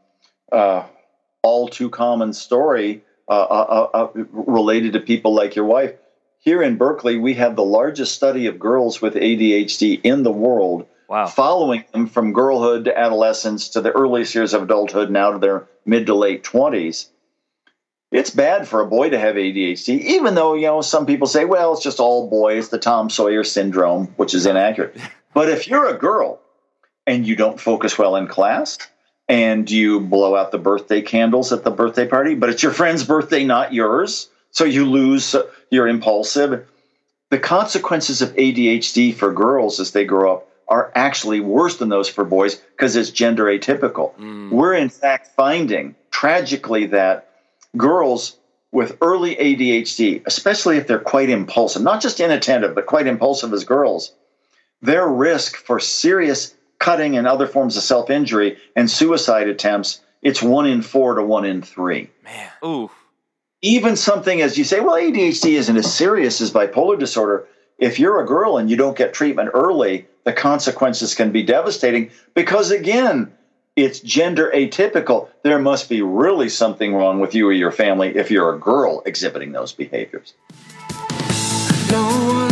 uh, 0.51 0.83
all 1.43 1.67
too 1.67 1.91
common 1.91 2.33
story 2.33 3.03
uh, 3.27 3.31
uh, 3.31 3.89
uh, 3.93 4.07
related 4.31 4.93
to 4.93 5.01
people 5.01 5.35
like 5.35 5.55
your 5.55 5.65
wife. 5.65 5.93
Here 6.39 6.63
in 6.63 6.77
Berkeley, 6.77 7.17
we 7.17 7.35
have 7.35 7.55
the 7.55 7.63
largest 7.63 8.15
study 8.15 8.47
of 8.47 8.57
girls 8.57 9.03
with 9.03 9.13
ADHD 9.13 10.01
in 10.03 10.23
the 10.23 10.31
world 10.31 10.87
wow. 11.07 11.27
following 11.27 11.83
them 11.91 12.07
from 12.07 12.33
girlhood 12.33 12.85
to 12.85 12.97
adolescence 12.97 13.69
to 13.69 13.81
the 13.81 13.91
earliest 13.91 14.35
years 14.35 14.53
of 14.53 14.63
adulthood, 14.63 15.09
now 15.09 15.31
to 15.31 15.39
their 15.39 15.67
mid 15.85 16.05
to 16.07 16.15
late 16.15 16.43
20s. 16.43 17.07
It's 18.11 18.29
bad 18.29 18.67
for 18.67 18.79
a 18.79 18.85
boy 18.85 19.09
to 19.09 19.19
have 19.19 19.35
ADHD, 19.35 19.99
even 19.99 20.35
though, 20.35 20.53
you 20.53 20.67
know, 20.67 20.81
some 20.81 21.05
people 21.05 21.27
say, 21.27 21.43
well, 21.43 21.73
it's 21.73 21.83
just 21.83 21.99
all 21.99 22.29
boys, 22.29 22.69
the 22.69 22.79
Tom 22.79 23.09
Sawyer 23.09 23.43
syndrome, 23.43 24.07
which 24.15 24.33
is 24.33 24.45
inaccurate. 24.45 24.95
but 25.33 25.49
if 25.49 25.67
you're 25.67 25.87
a 25.87 25.97
girl 25.97 26.39
and 27.05 27.27
you 27.27 27.35
don't 27.35 27.59
focus 27.59 27.97
well 27.97 28.15
in 28.15 28.27
class, 28.27 28.77
and 29.27 29.69
you 29.69 29.99
blow 29.99 30.35
out 30.35 30.51
the 30.51 30.57
birthday 30.57 31.01
candles 31.01 31.51
at 31.51 31.63
the 31.63 31.71
birthday 31.71 32.07
party, 32.07 32.35
but 32.35 32.49
it's 32.49 32.63
your 32.63 32.71
friend's 32.71 33.03
birthday, 33.03 33.43
not 33.43 33.73
yours. 33.73 34.29
So 34.51 34.63
you 34.63 34.85
lose, 34.85 35.35
you're 35.69 35.87
impulsive. 35.87 36.65
The 37.29 37.39
consequences 37.39 38.21
of 38.21 38.33
ADHD 38.35 39.13
for 39.13 39.33
girls 39.33 39.79
as 39.79 39.91
they 39.91 40.05
grow 40.05 40.37
up 40.37 40.49
are 40.69 40.91
actually 40.95 41.39
worse 41.39 41.77
than 41.77 41.89
those 41.89 42.09
for 42.09 42.25
boys 42.25 42.55
because 42.55 42.95
it's 42.95 43.09
gender 43.09 43.45
atypical. 43.45 44.13
Mm. 44.15 44.51
We're 44.51 44.73
in 44.73 44.89
fact 44.89 45.27
finding 45.35 45.95
tragically 46.11 46.87
that 46.87 47.29
girls 47.75 48.37
with 48.71 48.97
early 49.01 49.35
ADHD, 49.35 50.23
especially 50.25 50.77
if 50.77 50.87
they're 50.87 50.99
quite 50.99 51.29
impulsive, 51.29 51.81
not 51.81 52.01
just 52.01 52.19
inattentive, 52.19 52.75
but 52.75 52.85
quite 52.85 53.07
impulsive 53.07 53.53
as 53.53 53.63
girls, 53.63 54.13
their 54.81 55.07
risk 55.07 55.55
for 55.55 55.79
serious 55.79 56.53
cutting 56.79 57.17
and 57.17 57.27
other 57.27 57.47
forms 57.47 57.77
of 57.77 57.83
self 57.83 58.09
injury 58.09 58.57
and 58.75 58.89
suicide 58.91 59.47
attempts, 59.47 60.01
it's 60.21 60.41
one 60.41 60.65
in 60.65 60.81
four 60.81 61.15
to 61.15 61.23
one 61.23 61.45
in 61.45 61.61
three. 61.61 62.09
Man. 62.23 62.49
Ooh. 62.63 62.91
even 63.61 63.95
something 63.95 64.41
as 64.41 64.57
you 64.57 64.63
say, 64.63 64.79
well, 64.79 64.95
ADHD 64.95 65.53
isn't 65.53 65.77
as 65.77 65.93
serious 65.93 66.41
as 66.41 66.51
bipolar 66.51 66.99
disorder. 66.99 67.47
If 67.79 67.99
you're 67.99 68.21
a 68.21 68.25
girl 68.25 68.57
and 68.57 68.69
you 68.69 68.75
don't 68.75 68.97
get 68.97 69.13
treatment 69.13 69.51
early, 69.53 70.07
the 70.27 70.33
consequences 70.33 71.15
can 71.15 71.31
be 71.31 71.41
devastating 71.41 72.11
because, 72.33 72.69
again, 72.69 73.31
it's 73.77 74.01
gender 74.01 74.51
atypical. 74.53 75.29
There 75.41 75.57
must 75.57 75.87
be 75.87 76.01
really 76.01 76.49
something 76.49 76.93
wrong 76.93 77.21
with 77.21 77.33
you 77.33 77.47
or 77.47 77.53
your 77.53 77.71
family 77.71 78.09
if 78.09 78.29
you're 78.29 78.53
a 78.53 78.59
girl 78.59 79.01
exhibiting 79.05 79.53
those 79.53 79.71
behaviors. 79.71 80.33
No 81.89 82.49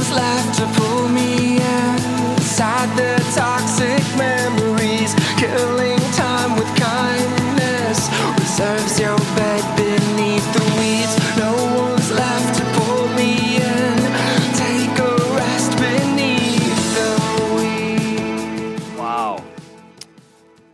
memories, 4.18 5.14
killing 5.36 6.00
time 6.14 6.56
with 6.56 6.72
kindness, 6.80 8.08
reserves 8.40 9.00
your 9.02 9.25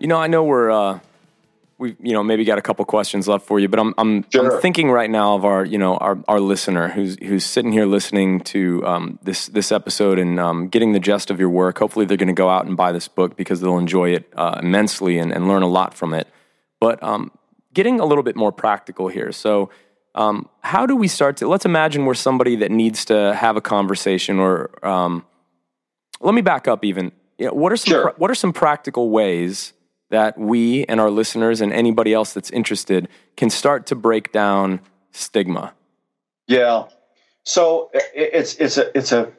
You 0.02 0.08
know, 0.08 0.18
I 0.18 0.28
know 0.28 0.44
we're. 0.44 0.72
Uh 0.72 1.00
we 1.82 1.96
you 2.00 2.14
know 2.14 2.24
maybe 2.24 2.46
got 2.46 2.60
a 2.60 2.62
couple 2.62 2.86
questions 2.86 3.28
left 3.28 3.46
for 3.46 3.60
you, 3.60 3.68
but 3.68 3.80
I'm 3.80 3.94
I'm, 3.98 4.24
sure. 4.30 4.56
I'm 4.56 4.62
thinking 4.62 4.92
right 4.92 5.10
now 5.10 5.34
of 5.34 5.44
our 5.44 5.66
you 5.66 5.80
know 5.80 5.98
our, 5.98 6.18
our 6.28 6.40
listener 6.40 6.88
who's 6.90 7.18
who's 7.22 7.44
sitting 7.44 7.72
here 7.72 7.88
listening 7.88 8.40
to 8.42 8.86
um, 8.86 9.20
this 9.24 9.48
this 9.48 9.72
episode 9.72 10.20
and 10.20 10.40
um, 10.40 10.68
getting 10.70 10.94
the 10.94 11.00
gist 11.00 11.32
of 11.32 11.40
your 11.40 11.50
work. 11.50 11.80
Hopefully, 11.80 12.06
they're 12.06 12.18
going 12.18 12.28
to 12.28 12.34
go 12.34 12.50
out 12.50 12.68
and 12.68 12.78
buy 12.78 12.92
this 12.92 13.08
book 13.08 13.36
because 13.36 13.62
they'll 13.62 13.80
enjoy 13.80 14.12
it 14.12 14.32
uh, 14.36 14.60
immensely 14.62 15.18
and, 15.18 15.34
and 15.34 15.48
learn 15.48 15.64
a 15.64 15.68
lot 15.68 15.96
from 15.96 16.14
it. 16.14 16.28
But 16.80 17.02
um, 17.02 17.32
getting 17.74 18.00
a 18.00 18.06
little 18.06 18.24
bit 18.24 18.36
more 18.38 18.52
practical 18.52 19.10
here, 19.10 19.32
so. 19.32 19.70
Um, 20.14 20.50
how 20.60 20.86
do 20.86 20.98
we 20.98 21.08
start 21.08 21.38
to? 21.38 21.48
Let's 21.48 21.64
imagine 21.64 22.04
we're 22.04 22.16
somebody 22.16 22.58
that 22.58 22.70
needs 22.70 23.06
to 23.06 23.34
have 23.34 23.56
a 23.56 23.62
conversation, 23.62 24.40
or 24.40 24.70
um, 24.86 25.26
let 26.20 26.34
me 26.34 26.42
back 26.42 26.68
up. 26.68 26.84
Even, 26.84 27.14
you 27.38 27.46
know, 27.46 27.54
what 27.54 27.72
are 27.72 27.78
some 27.78 27.92
sure. 27.92 28.14
what 28.18 28.30
are 28.30 28.36
some 28.36 28.52
practical 28.52 29.10
ways 29.10 29.72
that 30.12 30.38
we 30.38 30.86
and 30.86 31.00
our 31.00 31.10
listeners 31.10 31.60
and 31.60 31.74
anybody 31.74 32.14
else 32.14 32.34
that's 32.34 32.52
interested 32.52 33.08
can 33.36 33.50
start 33.50 33.88
to 33.88 33.96
break 33.96 34.32
down 34.32 34.80
stigma? 35.12 35.74
Yeah. 36.48 36.84
So 37.44 37.90
it's 38.14 38.56
it's 38.56 38.78
a 38.78 38.96
it's 38.96 39.12
a 39.12 39.32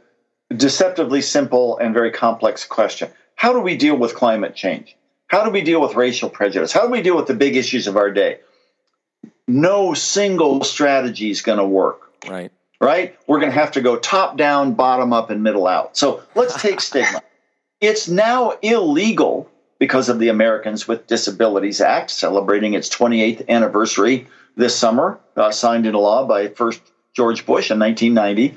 deceptively 0.56 1.22
simple 1.22 1.78
and 1.78 1.94
very 1.94 2.10
complex 2.10 2.66
question. 2.66 3.08
How 3.36 3.52
do 3.52 3.60
we 3.60 3.76
deal 3.76 3.96
with 3.96 4.14
climate 4.14 4.54
change? 4.54 4.96
How 5.28 5.44
do 5.44 5.50
we 5.50 5.62
deal 5.62 5.80
with 5.80 5.94
racial 5.94 6.28
prejudice? 6.28 6.72
How 6.72 6.84
do 6.84 6.90
we 6.90 7.00
deal 7.02 7.16
with 7.16 7.26
the 7.26 7.34
big 7.34 7.56
issues 7.56 7.86
of 7.86 7.96
our 7.96 8.10
day? 8.10 8.40
No 9.48 9.94
single 9.94 10.62
strategy 10.64 11.30
is 11.30 11.42
going 11.42 11.58
to 11.58 11.64
work. 11.64 12.12
Right. 12.28 12.50
Right? 12.80 13.16
We're 13.26 13.38
going 13.38 13.52
to 13.52 13.58
have 13.58 13.72
to 13.72 13.80
go 13.80 13.96
top 13.96 14.36
down, 14.36 14.74
bottom 14.74 15.12
up, 15.12 15.30
and 15.30 15.42
middle 15.42 15.66
out. 15.66 15.96
So 15.96 16.22
let's 16.34 16.60
take 16.60 16.80
stigma. 16.88 17.22
It's 17.80 18.08
now 18.08 18.52
illegal 18.62 19.50
because 19.82 20.08
of 20.08 20.20
the 20.20 20.28
Americans 20.28 20.86
with 20.86 21.08
Disabilities 21.08 21.80
Act, 21.80 22.08
celebrating 22.08 22.74
its 22.74 22.88
28th 22.88 23.48
anniversary 23.48 24.28
this 24.54 24.76
summer, 24.76 25.18
uh, 25.36 25.50
signed 25.50 25.86
into 25.86 25.98
law 25.98 26.24
by 26.24 26.46
first 26.46 26.80
George 27.16 27.44
Bush 27.44 27.68
in 27.68 27.80
1990. 27.80 28.56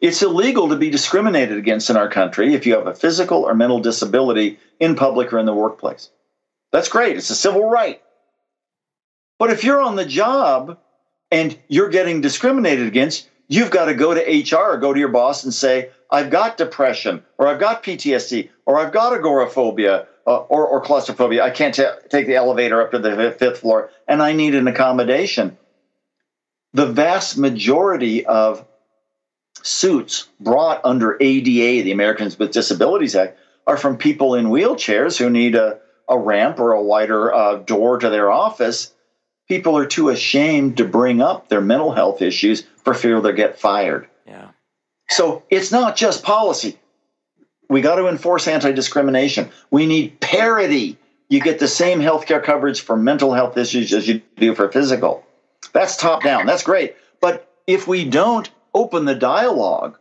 It's 0.00 0.22
illegal 0.22 0.68
to 0.68 0.76
be 0.76 0.88
discriminated 0.88 1.58
against 1.58 1.90
in 1.90 1.96
our 1.96 2.08
country 2.08 2.54
if 2.54 2.66
you 2.66 2.76
have 2.76 2.86
a 2.86 2.94
physical 2.94 3.42
or 3.42 3.52
mental 3.52 3.80
disability 3.80 4.60
in 4.78 4.94
public 4.94 5.32
or 5.32 5.40
in 5.40 5.46
the 5.46 5.52
workplace. 5.52 6.08
That's 6.70 6.88
great. 6.88 7.16
It's 7.16 7.30
a 7.30 7.34
civil 7.34 7.68
right. 7.68 8.00
But 9.40 9.50
if 9.50 9.64
you're 9.64 9.82
on 9.82 9.96
the 9.96 10.06
job 10.06 10.78
and 11.32 11.58
you're 11.66 11.88
getting 11.88 12.20
discriminated 12.20 12.86
against, 12.86 13.28
you've 13.48 13.72
got 13.72 13.86
to 13.86 13.94
go 13.94 14.14
to 14.14 14.20
HR 14.20 14.76
go 14.76 14.92
to 14.92 15.00
your 15.00 15.08
boss 15.08 15.42
and 15.42 15.52
say, 15.52 15.90
I've 16.12 16.30
got 16.30 16.56
depression, 16.56 17.24
or 17.38 17.48
I've 17.48 17.58
got 17.58 17.82
PTSD, 17.82 18.50
or 18.66 18.78
I've 18.78 18.92
got 18.92 19.12
agoraphobia, 19.12 20.06
uh, 20.26 20.36
or, 20.36 20.66
or, 20.66 20.80
claustrophobia. 20.80 21.42
I 21.42 21.50
can't 21.50 21.74
t- 21.74 21.84
take 22.08 22.26
the 22.26 22.36
elevator 22.36 22.82
up 22.82 22.90
to 22.90 22.98
the 22.98 23.34
fifth 23.38 23.60
floor, 23.60 23.90
and 24.06 24.22
I 24.22 24.32
need 24.32 24.54
an 24.54 24.68
accommodation. 24.68 25.56
The 26.72 26.86
vast 26.86 27.38
majority 27.38 28.26
of 28.26 28.66
suits 29.62 30.28
brought 30.38 30.80
under 30.84 31.16
ADA, 31.20 31.84
the 31.84 31.92
Americans 31.92 32.38
with 32.38 32.52
Disabilities 32.52 33.16
Act, 33.16 33.38
are 33.66 33.76
from 33.76 33.96
people 33.96 34.34
in 34.34 34.46
wheelchairs 34.46 35.18
who 35.18 35.30
need 35.30 35.54
a, 35.54 35.80
a 36.08 36.18
ramp 36.18 36.58
or 36.58 36.72
a 36.72 36.82
wider 36.82 37.32
uh, 37.32 37.56
door 37.56 37.98
to 37.98 38.08
their 38.10 38.30
office. 38.30 38.92
People 39.48 39.76
are 39.76 39.86
too 39.86 40.08
ashamed 40.08 40.76
to 40.76 40.84
bring 40.84 41.20
up 41.20 41.48
their 41.48 41.60
mental 41.60 41.92
health 41.92 42.22
issues 42.22 42.64
for 42.84 42.94
fear 42.94 43.20
they'll 43.20 43.32
get 43.32 43.58
fired. 43.58 44.08
Yeah. 44.26 44.48
So 45.08 45.42
it's 45.50 45.72
not 45.72 45.96
just 45.96 46.22
policy 46.22 46.78
we 47.70 47.80
got 47.80 47.94
to 47.94 48.08
enforce 48.08 48.48
anti 48.48 48.72
discrimination. 48.72 49.48
We 49.70 49.86
need 49.86 50.20
parity. 50.20 50.98
You 51.28 51.40
get 51.40 51.60
the 51.60 51.68
same 51.68 52.00
health 52.00 52.26
care 52.26 52.40
coverage 52.40 52.80
for 52.80 52.96
mental 52.96 53.32
health 53.32 53.56
issues 53.56 53.94
as 53.94 54.08
you 54.08 54.20
do 54.36 54.54
for 54.56 54.70
physical. 54.70 55.24
That's 55.72 55.96
top 55.96 56.24
down. 56.24 56.46
That's 56.46 56.64
great. 56.64 56.96
But 57.20 57.48
if 57.68 57.86
we 57.86 58.04
don't 58.04 58.50
open 58.74 59.04
the 59.04 59.14
dialogue, 59.14 59.96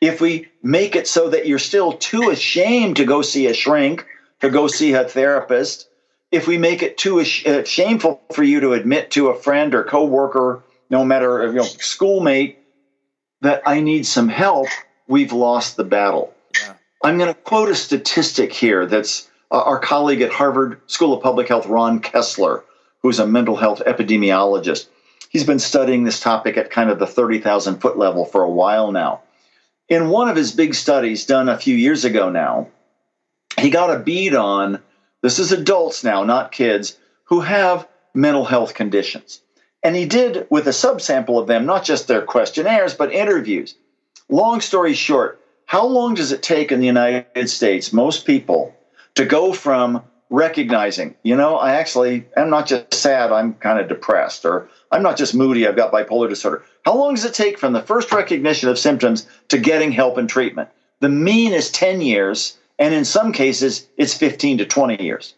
if 0.00 0.20
we 0.20 0.48
make 0.64 0.96
it 0.96 1.06
so 1.06 1.30
that 1.30 1.46
you're 1.46 1.60
still 1.60 1.92
too 1.92 2.30
ashamed 2.30 2.96
to 2.96 3.04
go 3.04 3.22
see 3.22 3.46
a 3.46 3.54
shrink, 3.54 4.04
to 4.40 4.50
go 4.50 4.66
see 4.66 4.92
a 4.94 5.04
therapist, 5.04 5.88
if 6.32 6.48
we 6.48 6.58
make 6.58 6.82
it 6.82 6.98
too 6.98 7.20
uh, 7.20 7.62
shameful 7.62 8.20
for 8.32 8.42
you 8.42 8.58
to 8.60 8.72
admit 8.72 9.12
to 9.12 9.28
a 9.28 9.38
friend 9.40 9.76
or 9.76 9.84
coworker, 9.84 10.64
no 10.90 11.04
matter 11.04 11.46
you 11.46 11.52
know 11.52 11.62
schoolmate, 11.62 12.58
that 13.42 13.62
I 13.64 13.80
need 13.80 14.06
some 14.06 14.28
help, 14.28 14.66
we've 15.06 15.32
lost 15.32 15.76
the 15.76 15.84
battle. 15.84 16.34
I'm 17.02 17.18
going 17.18 17.32
to 17.32 17.40
quote 17.40 17.68
a 17.68 17.74
statistic 17.74 18.52
here 18.52 18.86
that's 18.86 19.28
uh, 19.50 19.62
our 19.62 19.78
colleague 19.78 20.22
at 20.22 20.32
Harvard 20.32 20.80
School 20.86 21.12
of 21.12 21.22
Public 21.22 21.48
Health, 21.48 21.66
Ron 21.66 22.00
Kessler, 22.00 22.64
who's 23.02 23.18
a 23.18 23.26
mental 23.26 23.56
health 23.56 23.82
epidemiologist. 23.86 24.86
He's 25.28 25.44
been 25.44 25.58
studying 25.58 26.04
this 26.04 26.20
topic 26.20 26.56
at 26.56 26.70
kind 26.70 26.90
of 26.90 26.98
the 26.98 27.06
30,000 27.06 27.80
foot 27.80 27.98
level 27.98 28.24
for 28.24 28.42
a 28.42 28.50
while 28.50 28.92
now. 28.92 29.20
In 29.88 30.08
one 30.08 30.28
of 30.28 30.36
his 30.36 30.52
big 30.52 30.74
studies 30.74 31.26
done 31.26 31.48
a 31.48 31.58
few 31.58 31.76
years 31.76 32.04
ago 32.04 32.30
now, 32.30 32.68
he 33.58 33.70
got 33.70 33.94
a 33.94 34.00
bead 34.00 34.34
on 34.34 34.82
this 35.22 35.38
is 35.38 35.52
adults 35.52 36.04
now, 36.04 36.24
not 36.24 36.52
kids, 36.52 36.98
who 37.24 37.40
have 37.40 37.88
mental 38.14 38.44
health 38.44 38.74
conditions. 38.74 39.40
And 39.82 39.96
he 39.96 40.06
did 40.06 40.46
with 40.50 40.66
a 40.66 40.70
subsample 40.70 41.40
of 41.40 41.46
them, 41.46 41.66
not 41.66 41.84
just 41.84 42.08
their 42.08 42.22
questionnaires, 42.22 42.94
but 42.94 43.12
interviews. 43.12 43.74
Long 44.28 44.60
story 44.60 44.94
short, 44.94 45.40
how 45.66 45.84
long 45.84 46.14
does 46.14 46.32
it 46.32 46.42
take 46.42 46.70
in 46.70 46.80
the 46.80 46.86
United 46.86 47.50
States, 47.50 47.92
most 47.92 48.24
people, 48.24 48.74
to 49.16 49.24
go 49.24 49.52
from 49.52 50.02
recognizing, 50.30 51.16
you 51.22 51.36
know, 51.36 51.56
I 51.56 51.72
actually 51.72 52.26
am 52.36 52.50
not 52.50 52.66
just 52.66 52.94
sad, 52.94 53.32
I'm 53.32 53.54
kind 53.54 53.80
of 53.80 53.88
depressed, 53.88 54.44
or 54.44 54.68
I'm 54.90 55.02
not 55.02 55.16
just 55.16 55.34
moody, 55.34 55.66
I've 55.66 55.76
got 55.76 55.92
bipolar 55.92 56.28
disorder. 56.28 56.64
How 56.84 56.96
long 56.96 57.14
does 57.14 57.24
it 57.24 57.34
take 57.34 57.58
from 57.58 57.72
the 57.72 57.82
first 57.82 58.12
recognition 58.12 58.68
of 58.68 58.78
symptoms 58.78 59.26
to 59.48 59.58
getting 59.58 59.90
help 59.92 60.18
and 60.18 60.28
treatment? 60.28 60.68
The 61.00 61.08
mean 61.08 61.52
is 61.52 61.70
10 61.70 62.00
years, 62.00 62.56
and 62.78 62.94
in 62.94 63.04
some 63.04 63.32
cases, 63.32 63.88
it's 63.96 64.14
15 64.14 64.58
to 64.58 64.66
20 64.66 65.02
years. 65.02 65.34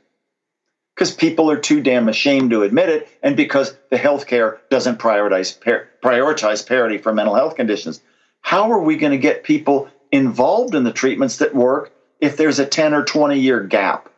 Because 0.95 1.15
people 1.15 1.51
are 1.51 1.59
too 1.59 1.81
damn 1.81 2.09
ashamed 2.09 2.51
to 2.51 2.65
admit 2.65 2.91
it, 2.91 3.09
and 3.23 3.37
because 3.37 3.77
the 3.91 3.97
healthcare 3.97 4.59
doesn't 4.69 4.99
prioritize, 4.99 5.59
prioritize 6.03 6.67
parity 6.67 6.99
for 6.99 7.15
mental 7.15 7.35
health 7.35 7.57
conditions. 7.57 8.01
How 8.41 8.73
are 8.73 8.81
we 8.81 8.97
going 8.97 9.13
to 9.13 9.19
get 9.19 9.45
people 9.45 9.89
involved 10.13 10.75
in 10.75 10.85
the 10.85 10.93
treatments 10.93 11.39
that 11.39 11.55
work 11.55 11.93
if 12.21 12.37
there's 12.37 12.59
a 12.59 12.67
10 12.67 12.95
or 12.95 13.05
20 13.05 13.39
year 13.39 13.63
gap. 13.63 14.11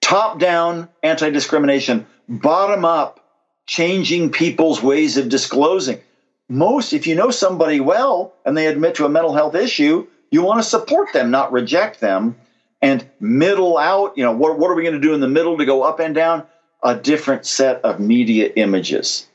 Top 0.00 0.38
down 0.38 0.88
anti 1.02 1.30
discrimination, 1.30 2.06
bottom 2.28 2.84
up 2.84 3.20
changing 3.66 4.30
people's 4.30 4.82
ways 4.82 5.16
of 5.16 5.28
disclosing. 5.28 6.00
Most, 6.48 6.94
if 6.94 7.06
you 7.06 7.14
know 7.14 7.30
somebody 7.30 7.80
well 7.80 8.32
and 8.44 8.56
they 8.56 8.66
admit 8.66 8.94
to 8.96 9.04
a 9.04 9.10
mental 9.10 9.34
health 9.34 9.54
issue, 9.54 10.06
you 10.30 10.42
want 10.42 10.62
to 10.62 10.68
support 10.68 11.12
them, 11.12 11.30
not 11.30 11.52
reject 11.52 12.00
them. 12.00 12.36
And 12.80 13.06
middle 13.20 13.76
out, 13.76 14.16
you 14.16 14.24
know, 14.24 14.32
what, 14.32 14.58
what 14.58 14.70
are 14.70 14.74
we 14.74 14.82
going 14.82 14.94
to 14.94 15.00
do 15.00 15.12
in 15.12 15.20
the 15.20 15.28
middle 15.28 15.58
to 15.58 15.66
go 15.66 15.82
up 15.82 16.00
and 16.00 16.14
down? 16.14 16.46
A 16.82 16.94
different 16.94 17.44
set 17.44 17.84
of 17.84 18.00
media 18.00 18.50
images. 18.54 19.26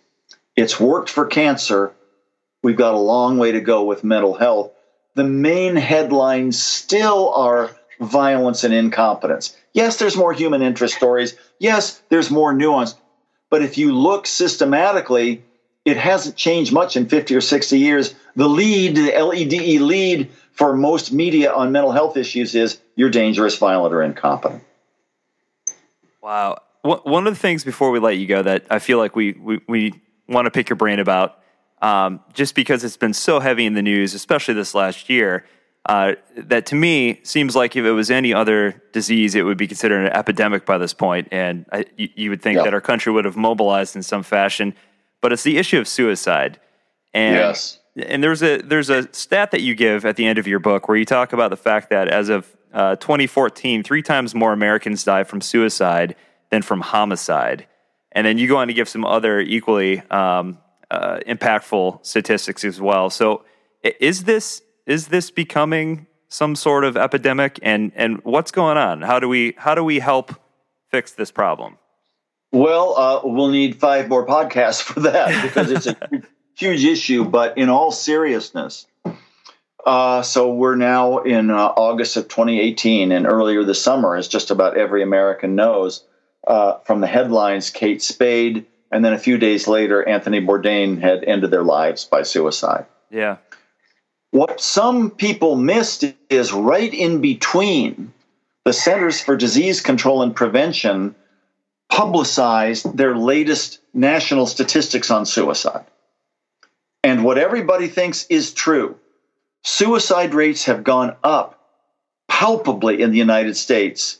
It's 0.56 0.80
worked 0.80 1.10
for 1.10 1.26
cancer. 1.26 1.94
We've 2.64 2.78
got 2.78 2.94
a 2.94 3.00
long 3.00 3.38
way 3.38 3.52
to 3.52 3.62
go 3.62 3.84
with 3.84 4.04
mental 4.04 4.34
health 4.34 4.72
the 5.16 5.24
main 5.24 5.76
headlines 5.76 6.62
still 6.62 7.34
are 7.34 7.72
violence 8.00 8.64
and 8.64 8.74
incompetence. 8.74 9.56
Yes, 9.74 9.98
there's 9.98 10.18
more 10.18 10.34
human 10.34 10.62
interest 10.62 10.96
stories. 10.96 11.36
Yes, 11.60 12.02
there's 12.10 12.30
more 12.30 12.54
nuance. 12.54 12.96
But 13.50 13.62
if 13.62 13.78
you 13.78 13.94
look 13.94 14.26
systematically, 14.26 15.44
it 15.86 15.98
hasn't 15.98 16.36
changed 16.36 16.74
much 16.74 16.96
in 16.96 17.08
50 17.08 17.36
or 17.36 17.42
60 17.42 17.78
years. 17.78 18.16
The 18.36 18.48
lead, 18.48 18.96
the 18.96 19.12
LEDE 19.12 19.82
lead 19.82 20.32
for 20.54 20.76
most 20.76 21.12
media 21.12 21.54
on 21.54 21.72
mental 21.72 21.92
health 21.92 22.18
issues 22.18 22.56
is 22.56 22.80
you're 22.96 23.10
dangerous, 23.10 23.58
violent, 23.58 23.94
or 23.94 24.02
incompetent. 24.02 24.64
Wow. 26.22 26.62
One 26.82 27.28
of 27.28 27.34
the 27.34 27.40
things 27.40 27.64
before 27.64 27.92
we 27.92 28.00
let 28.00 28.18
you 28.18 28.28
go 28.28 28.42
that 28.44 28.66
I 28.70 28.80
feel 28.80 28.98
like 28.98 29.16
we, 29.16 29.34
we, 29.34 29.62
we 29.68 30.02
want 30.28 30.46
to 30.46 30.52
pick 30.52 30.70
your 30.70 30.76
brain 30.76 31.00
about, 31.00 31.40
um, 31.84 32.22
just 32.34 32.56
because 32.56 32.84
it's 32.84 32.98
been 32.98 33.14
so 33.14 33.42
heavy 33.42 33.66
in 33.66 33.74
the 33.74 33.82
news, 33.82 34.14
especially 34.16 34.56
this 34.56 34.74
last 34.74 35.10
year. 35.10 35.46
Uh, 35.86 36.14
that 36.38 36.66
to 36.66 36.76
me 36.76 37.20
seems 37.24 37.58
like 37.58 37.76
if 37.76 37.84
it 37.84 37.92
was 37.92 38.10
any 38.10 38.34
other 38.34 38.82
disease, 38.94 39.36
it 39.36 39.44
would 39.44 39.58
be 39.58 39.68
considered 39.68 40.06
an 40.06 40.14
epidemic 40.14 40.66
by 40.66 40.78
this 40.78 40.94
point. 40.94 41.26
point, 41.26 41.34
and 41.34 41.66
I, 41.74 41.86
you, 41.98 42.10
you, 42.16 42.30
would 42.30 42.42
think 42.42 42.58
that 42.64 42.74
our 42.74 42.80
country 42.80 43.12
would 43.12 43.26
have 43.26 43.36
mobilized 43.36 43.98
in 43.98 44.02
some 44.02 44.24
fashion. 44.24 44.74
But 45.20 45.34
it's 45.34 45.44
the 45.44 45.58
issue 45.58 45.78
of 45.80 45.88
suicide, 45.90 46.58
and 47.14 47.36
yes. 47.36 47.80
and 47.98 48.24
there's 48.24 48.42
a 48.42 48.62
there's 48.62 48.90
a 48.90 49.14
stat 49.14 49.52
that 49.52 49.60
you 49.60 49.76
give 49.76 50.06
at 50.06 50.16
the 50.16 50.26
end 50.26 50.40
of 50.40 50.48
your 50.48 50.60
book 50.60 50.88
where 50.88 50.96
you 50.96 51.04
talk 51.04 51.34
about 51.34 51.50
the 51.50 51.58
fact 51.58 51.90
that 51.90 52.08
as 52.08 52.30
of 52.30 52.48
uh, 52.74 52.96
2014, 52.96 53.84
three 53.84 54.02
times 54.02 54.34
more 54.34 54.54
Americans 54.54 55.04
die 55.04 55.26
from 55.26 55.42
suicide 55.42 56.16
than 56.50 56.62
from 56.62 56.80
homicide, 56.80 57.68
and 58.14 58.26
then 58.26 58.38
you 58.38 58.48
go 58.48 58.56
on 58.56 58.70
to 58.70 58.74
give 58.74 58.88
some 58.88 59.04
other 59.04 59.42
equally 59.42 60.00
um, 60.12 60.60
uh, 60.94 61.20
impactful 61.28 62.06
statistics 62.06 62.64
as 62.64 62.80
well. 62.80 63.10
So, 63.10 63.44
is 63.84 64.26
this 64.26 64.62
is 64.86 65.08
this 65.08 65.32
becoming 65.32 66.08
some 66.28 66.56
sort 66.56 66.84
of 66.84 66.96
epidemic? 66.96 67.60
And 67.62 67.92
and 67.96 68.22
what's 68.24 68.52
going 68.52 68.78
on? 68.78 69.02
How 69.02 69.20
do 69.20 69.28
we 69.28 69.56
how 69.58 69.76
do 69.76 69.84
we 69.84 70.00
help 70.00 70.36
fix 70.90 71.12
this 71.12 71.32
problem? 71.32 71.78
Well 72.52 72.96
uh, 72.96 73.22
we'll 73.24 73.50
need 73.50 73.80
five 73.80 74.08
more 74.08 74.26
podcasts 74.26 74.82
for 74.82 75.00
that 75.02 75.42
because 75.42 75.72
it's 75.72 75.88
a 75.88 75.98
huge 76.56 76.86
issue 76.86 77.26
but 77.26 77.58
in 77.58 77.70
all 77.70 77.92
seriousness 77.92 78.86
uh, 79.86 80.22
so 80.22 80.54
we're 80.54 80.76
now 80.76 81.18
in 81.18 81.50
uh, 81.50 81.58
august 81.58 82.16
of 82.16 82.28
2018 82.28 83.12
and 83.12 83.26
earlier 83.26 83.64
this 83.64 83.82
summer 83.82 84.16
as 84.16 84.28
just 84.28 84.52
about 84.52 84.78
every 84.78 85.02
american 85.02 85.56
knows 85.56 86.04
uh, 86.48 86.78
from 86.86 87.02
the 87.02 87.08
headlines 87.08 87.72
kate 87.72 88.04
spade 88.04 88.68
and 88.94 89.04
then 89.04 89.14
a 89.14 89.20
few 89.20 89.38
days 89.38 89.68
later 89.68 90.08
anthony 90.08 90.40
bourdain 90.40 91.02
had 91.02 91.24
ended 91.24 91.52
their 91.52 91.64
lives 91.64 92.06
by 92.06 92.24
suicide 92.24 92.86
yeah 93.10 93.38
what 94.34 94.60
some 94.60 95.12
people 95.12 95.56
missed 95.56 96.06
is 96.28 96.52
right 96.52 96.92
in 96.92 97.22
between 97.22 98.12
the 98.66 98.74
Centers 98.74 99.22
for 99.22 99.36
Disease 99.36 99.82
Control 99.82 100.24
and 100.24 100.36
Prevention 100.36 101.14
publicized 101.90 102.98
their 102.98 103.16
latest 103.16 103.80
national 103.94 104.48
statistics 104.48 105.12
on 105.12 105.28
suicide. 105.28 105.86
And 107.04 107.24
what 107.24 107.38
everybody 107.38 107.88
thinks 107.88 108.26
is 108.28 108.54
true 108.54 108.98
suicide 109.64 110.34
rates 110.34 110.66
have 110.66 110.84
gone 110.84 111.16
up 111.24 111.60
palpably 112.28 113.02
in 113.02 113.12
the 113.12 113.18
United 113.20 113.56
States. 113.56 114.18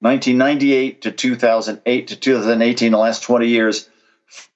1998 0.00 1.02
to 1.02 1.10
2008 1.10 2.08
to 2.08 2.16
2018, 2.16 2.92
the 2.92 2.98
last 2.98 3.22
20 3.22 3.48
years, 3.48 3.88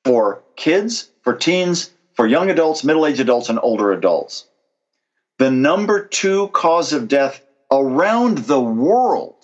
for 0.05 0.43
kids, 0.57 1.11
for 1.22 1.34
teens, 1.34 1.91
for 2.14 2.26
young 2.26 2.51
adults, 2.51 2.84
middle 2.84 3.07
aged 3.07 3.20
adults, 3.20 3.49
and 3.49 3.59
older 3.62 3.93
adults. 3.93 4.47
The 5.38 5.51
number 5.51 6.05
two 6.05 6.49
cause 6.49 6.93
of 6.93 7.09
death 7.09 7.41
around 7.70 8.38
the 8.38 8.61
world, 8.61 9.36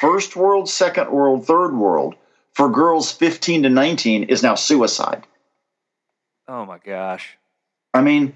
first 0.00 0.36
world, 0.36 0.70
second 0.70 1.10
world, 1.10 1.46
third 1.46 1.76
world, 1.76 2.14
for 2.54 2.70
girls 2.70 3.12
15 3.12 3.64
to 3.64 3.68
19 3.68 4.24
is 4.24 4.42
now 4.42 4.54
suicide. 4.54 5.26
Oh 6.48 6.64
my 6.64 6.78
gosh. 6.78 7.36
I 7.92 8.00
mean, 8.00 8.34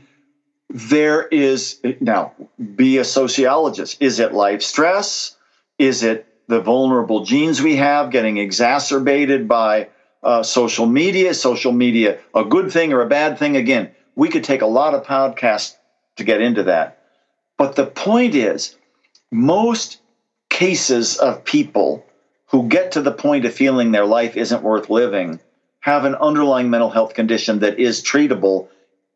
there 0.69 1.27
is 1.27 1.81
now 2.01 2.35
be 2.77 2.99
a 2.99 3.05
sociologist. 3.05 3.97
Is 4.01 4.21
it 4.21 4.35
life 4.35 4.63
stress? 4.63 5.37
Is 5.79 6.03
it 6.03 6.27
the 6.51 6.61
vulnerable 6.61 7.25
genes 7.25 7.63
we 7.63 7.77
have 7.77 8.11
getting 8.11 8.37
exacerbated 8.37 9.47
by 9.47 9.89
uh, 10.23 10.43
social 10.43 10.85
media, 10.85 11.33
social 11.33 11.73
media, 11.73 12.19
a 12.35 12.45
good 12.45 12.71
thing 12.73 12.93
or 12.93 13.01
a 13.01 13.09
bad 13.09 13.39
thing. 13.39 13.57
Again, 13.57 13.93
we 14.17 14.29
could 14.29 14.45
take 14.45 14.61
a 14.61 14.67
lot 14.67 14.93
of 14.93 15.07
podcasts 15.07 15.77
to 16.17 16.25
get 16.25 16.43
into 16.43 16.65
that. 16.65 16.99
But 17.57 17.77
the 17.77 17.87
point 17.87 18.35
is, 18.35 18.77
most 19.31 20.01
cases 20.51 21.17
of 21.17 21.45
people 21.45 22.05
who 22.49 22.69
get 22.69 22.93
to 22.93 23.01
the 23.01 23.13
point 23.13 23.45
of 23.45 23.55
feeling 23.55 23.93
their 23.93 24.05
life 24.05 24.37
isn't 24.37 24.63
worth 24.63 24.91
living 24.91 25.39
have 25.81 26.05
an 26.05 26.17
underlying 26.17 26.69
mental 26.69 26.91
health 26.91 27.15
condition 27.15 27.61
that 27.61 27.79
is 27.79 28.03
treatable 28.03 28.69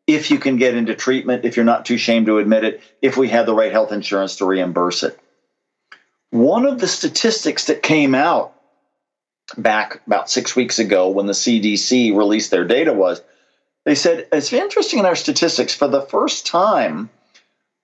if 0.07 0.31
you 0.31 0.39
can 0.39 0.55
get 0.55 0.75
into 0.75 0.95
treatment, 0.95 1.43
if 1.43 1.57
you're 1.57 1.65
not 1.65 1.85
too 1.85 1.95
ashamed 1.95 2.27
to 2.27 2.37
admit 2.37 2.63
it, 2.63 2.81
if 3.01 3.17
we 3.17 3.27
have 3.29 3.45
the 3.45 3.53
right 3.53 3.71
health 3.71 3.91
insurance 3.91 4.37
to 4.37 4.45
reimburse 4.45 5.03
it. 5.03 5.19
One 6.35 6.65
of 6.65 6.79
the 6.79 6.87
statistics 6.87 7.67
that 7.67 7.81
came 7.81 8.13
out 8.13 8.53
back 9.55 10.01
about 10.05 10.29
six 10.29 10.53
weeks 10.53 10.79
ago 10.79 11.07
when 11.07 11.27
the 11.27 11.31
CDC 11.31 12.13
released 12.13 12.51
their 12.51 12.65
data 12.65 12.91
was 12.91 13.21
they 13.85 13.95
said 13.95 14.27
it's 14.33 14.51
interesting 14.51 14.99
in 14.99 15.05
our 15.05 15.15
statistics 15.15 15.73
for 15.73 15.87
the 15.87 16.01
first 16.01 16.45
time 16.45 17.09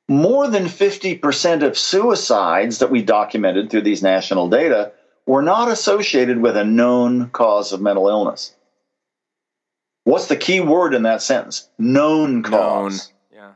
more 0.10 0.49
than 0.49 0.66
50% 0.66 1.64
of 1.64 1.78
suicides 1.78 2.80
that 2.80 2.91
we 2.91 3.02
documented 3.02 3.70
through 3.70 3.84
these 3.84 4.04
national 4.04 4.49
data 4.49 4.91
were 5.26 5.43
not 5.43 5.72
associated 5.72 6.41
with 6.41 6.58
a 6.58 6.66
known 6.66 7.30
cause 7.30 7.72
of 7.72 7.80
mental 7.80 8.10
illness. 8.10 8.54
What's 10.04 10.28
the 10.28 10.36
key 10.36 10.60
word 10.60 10.93
in 10.93 11.04
that 11.04 11.22
sentence? 11.22 11.70
Known 11.80 12.43
cause. 12.43 13.14
Known. 13.32 13.39
Yeah. 13.39 13.54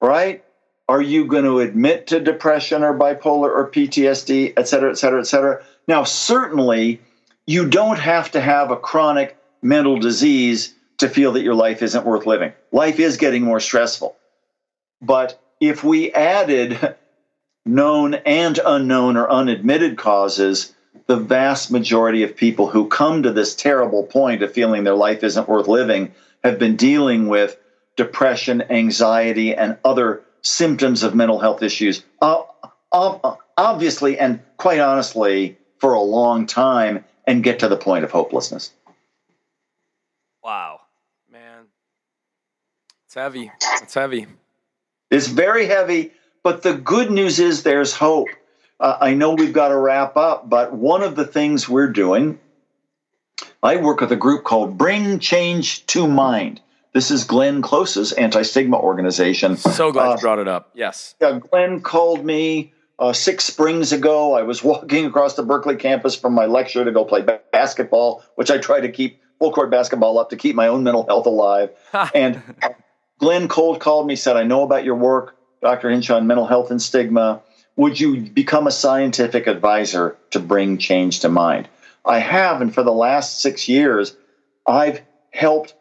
Right? 0.00 0.44
Are 0.88 1.02
you 1.02 1.26
going 1.26 1.44
to 1.44 1.60
admit 1.60 2.06
to 2.08 2.20
depression 2.20 2.82
or 2.82 2.98
bipolar 2.98 3.50
or 3.50 3.70
PTSD, 3.70 4.54
et 4.56 4.66
cetera, 4.66 4.90
et 4.90 4.98
cetera, 4.98 5.20
et 5.20 5.26
cetera? 5.26 5.62
Now, 5.86 6.04
certainly, 6.04 7.00
you 7.46 7.68
don't 7.68 7.98
have 7.98 8.30
to 8.30 8.40
have 8.40 8.70
a 8.70 8.76
chronic 8.76 9.36
mental 9.60 9.98
disease 9.98 10.74
to 10.98 11.08
feel 11.08 11.32
that 11.32 11.42
your 11.42 11.54
life 11.54 11.82
isn't 11.82 12.06
worth 12.06 12.26
living. 12.26 12.52
Life 12.72 12.98
is 13.00 13.18
getting 13.18 13.42
more 13.42 13.60
stressful. 13.60 14.16
But 15.02 15.40
if 15.60 15.84
we 15.84 16.10
added 16.12 16.96
known 17.66 18.14
and 18.14 18.58
unknown 18.64 19.18
or 19.18 19.30
unadmitted 19.30 19.98
causes, 19.98 20.72
the 21.06 21.16
vast 21.16 21.70
majority 21.70 22.22
of 22.22 22.34
people 22.34 22.66
who 22.66 22.88
come 22.88 23.22
to 23.22 23.32
this 23.32 23.54
terrible 23.54 24.04
point 24.04 24.42
of 24.42 24.52
feeling 24.52 24.84
their 24.84 24.94
life 24.94 25.22
isn't 25.22 25.48
worth 25.48 25.68
living 25.68 26.12
have 26.42 26.58
been 26.58 26.76
dealing 26.76 27.28
with 27.28 27.58
depression, 27.96 28.62
anxiety, 28.70 29.54
and 29.54 29.76
other 29.84 30.22
symptoms 30.42 31.02
of 31.02 31.14
mental 31.14 31.38
health 31.38 31.62
issues. 31.62 32.02
Uh, 32.20 32.42
obviously, 33.56 34.18
and 34.18 34.40
quite 34.56 34.80
honestly, 34.80 35.58
for 35.78 35.94
a 35.94 36.00
long 36.00 36.46
time, 36.46 37.04
and 37.26 37.42
get 37.42 37.58
to 37.60 37.68
the 37.68 37.76
point 37.76 38.04
of 38.04 38.10
hopelessness. 38.10 38.72
Wow. 40.42 40.80
Man. 41.30 41.66
It's 43.06 43.14
heavy. 43.14 43.50
It's 43.82 43.94
heavy. 43.94 44.26
It's 45.10 45.26
very 45.26 45.66
heavy, 45.66 46.12
but 46.42 46.62
the 46.62 46.74
good 46.74 47.10
news 47.10 47.38
is 47.38 47.62
there's 47.62 47.94
hope. 47.94 48.28
Uh, 48.80 48.96
I 49.00 49.14
know 49.14 49.34
we've 49.34 49.52
got 49.52 49.68
to 49.68 49.76
wrap 49.76 50.16
up, 50.16 50.48
but 50.48 50.72
one 50.72 51.02
of 51.02 51.16
the 51.16 51.26
things 51.26 51.68
we're 51.68 51.92
doing, 51.92 52.38
I 53.62 53.76
work 53.76 54.00
with 54.00 54.12
a 54.12 54.16
group 54.16 54.44
called 54.44 54.78
Bring 54.78 55.18
Change 55.18 55.84
to 55.86 56.06
Mind. 56.06 56.60
This 56.94 57.10
is 57.10 57.24
Glenn 57.24 57.62
Close's 57.62 58.12
anti 58.12 58.42
stigma 58.42 58.78
organization. 58.78 59.56
So 59.56 59.92
glad 59.92 60.08
uh, 60.08 60.14
you 60.14 60.20
brought 60.20 60.38
it 60.38 60.48
up. 60.48 60.70
Yes. 60.74 61.14
Yeah, 61.20 61.38
Glenn 61.38 61.80
called 61.80 62.24
me 62.24 62.72
uh, 62.98 63.12
six 63.12 63.44
springs 63.44 63.92
ago, 63.92 64.34
I 64.34 64.42
was 64.42 64.62
walking 64.64 65.06
across 65.06 65.34
the 65.34 65.42
Berkeley 65.42 65.76
campus 65.76 66.16
from 66.16 66.34
my 66.34 66.46
lecture 66.46 66.84
to 66.84 66.92
go 66.92 67.04
play 67.04 67.24
basketball, 67.52 68.24
which 68.34 68.50
I 68.50 68.58
try 68.58 68.80
to 68.80 68.90
keep 68.90 69.20
full 69.38 69.52
court 69.52 69.70
basketball 69.70 70.18
up 70.18 70.30
to 70.30 70.36
keep 70.36 70.56
my 70.56 70.68
own 70.68 70.82
mental 70.82 71.06
health 71.06 71.26
alive. 71.26 71.70
and 72.14 72.42
Glenn 73.18 73.48
Close 73.48 73.78
called 73.78 74.06
me, 74.06 74.16
said, 74.16 74.36
I 74.36 74.42
know 74.42 74.62
about 74.62 74.84
your 74.84 74.96
work, 74.96 75.36
Dr. 75.62 75.90
Hinshaw, 75.90 76.16
on 76.16 76.26
mental 76.26 76.46
health 76.46 76.70
and 76.70 76.82
stigma. 76.82 77.42
Would 77.76 78.00
you 78.00 78.22
become 78.22 78.66
a 78.66 78.72
scientific 78.72 79.46
advisor 79.46 80.16
to 80.30 80.40
bring 80.40 80.78
change 80.78 81.20
to 81.20 81.28
mind? 81.28 81.68
I 82.04 82.18
have, 82.18 82.60
and 82.60 82.74
for 82.74 82.82
the 82.82 82.92
last 82.92 83.40
six 83.40 83.68
years, 83.68 84.16
I've 84.66 85.02
helped 85.30 85.74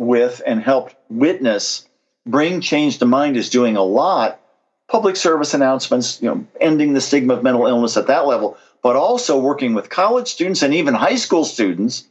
with 0.00 0.42
and 0.46 0.62
helped 0.62 0.96
witness 1.08 1.86
Bring 2.26 2.60
Change 2.60 2.98
to 2.98 3.06
Mind 3.06 3.36
is 3.36 3.50
doing 3.50 3.76
a 3.76 3.82
lot 3.82 4.40
public 4.88 5.16
service 5.16 5.54
announcements, 5.54 6.20
you 6.20 6.28
know, 6.28 6.46
ending 6.60 6.92
the 6.92 7.00
stigma 7.00 7.34
of 7.34 7.42
mental 7.42 7.66
illness 7.66 7.96
at 7.96 8.08
that 8.08 8.26
level, 8.26 8.56
but 8.82 8.96
also 8.96 9.38
working 9.38 9.72
with 9.72 9.88
college 9.88 10.28
students 10.28 10.62
and 10.62 10.74
even 10.74 10.94
high 10.94 11.14
school 11.14 11.44
students, 11.44 12.08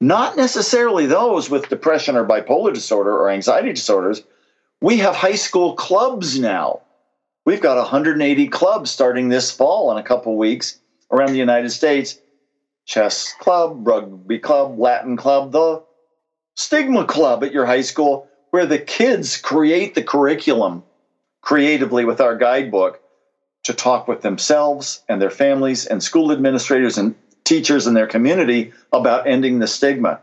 not 0.00 0.36
necessarily 0.36 1.06
those 1.06 1.50
with 1.50 1.68
depression 1.68 2.16
or 2.16 2.24
bipolar 2.24 2.72
disorder 2.72 3.12
or 3.12 3.30
anxiety 3.30 3.72
disorders. 3.72 4.22
We 4.80 4.98
have 4.98 5.16
high 5.16 5.34
school 5.34 5.74
clubs 5.74 6.38
now. 6.38 6.82
We've 7.44 7.60
got 7.60 7.78
180 7.78 8.46
clubs 8.48 8.90
starting 8.90 9.28
this 9.28 9.50
fall 9.50 9.90
in 9.90 9.98
a 9.98 10.02
couple 10.02 10.36
weeks 10.36 10.78
around 11.10 11.32
the 11.32 11.38
United 11.38 11.70
States. 11.70 12.18
Chess 12.86 13.34
club, 13.40 13.86
rugby 13.86 14.38
club, 14.38 14.78
Latin 14.78 15.16
club, 15.16 15.52
the 15.52 15.82
stigma 16.58 17.04
club 17.04 17.44
at 17.44 17.52
your 17.52 17.66
high 17.66 17.82
school, 17.82 18.28
where 18.50 18.66
the 18.66 18.80
kids 18.80 19.36
create 19.36 19.94
the 19.94 20.02
curriculum 20.02 20.82
creatively 21.40 22.04
with 22.04 22.20
our 22.20 22.36
guidebook 22.36 23.00
to 23.62 23.72
talk 23.72 24.08
with 24.08 24.22
themselves 24.22 25.00
and 25.08 25.22
their 25.22 25.30
families 25.30 25.86
and 25.86 26.02
school 26.02 26.32
administrators 26.32 26.98
and 26.98 27.14
teachers 27.44 27.86
in 27.86 27.94
their 27.94 28.08
community 28.08 28.72
about 28.92 29.28
ending 29.28 29.60
the 29.60 29.68
stigma. 29.68 30.20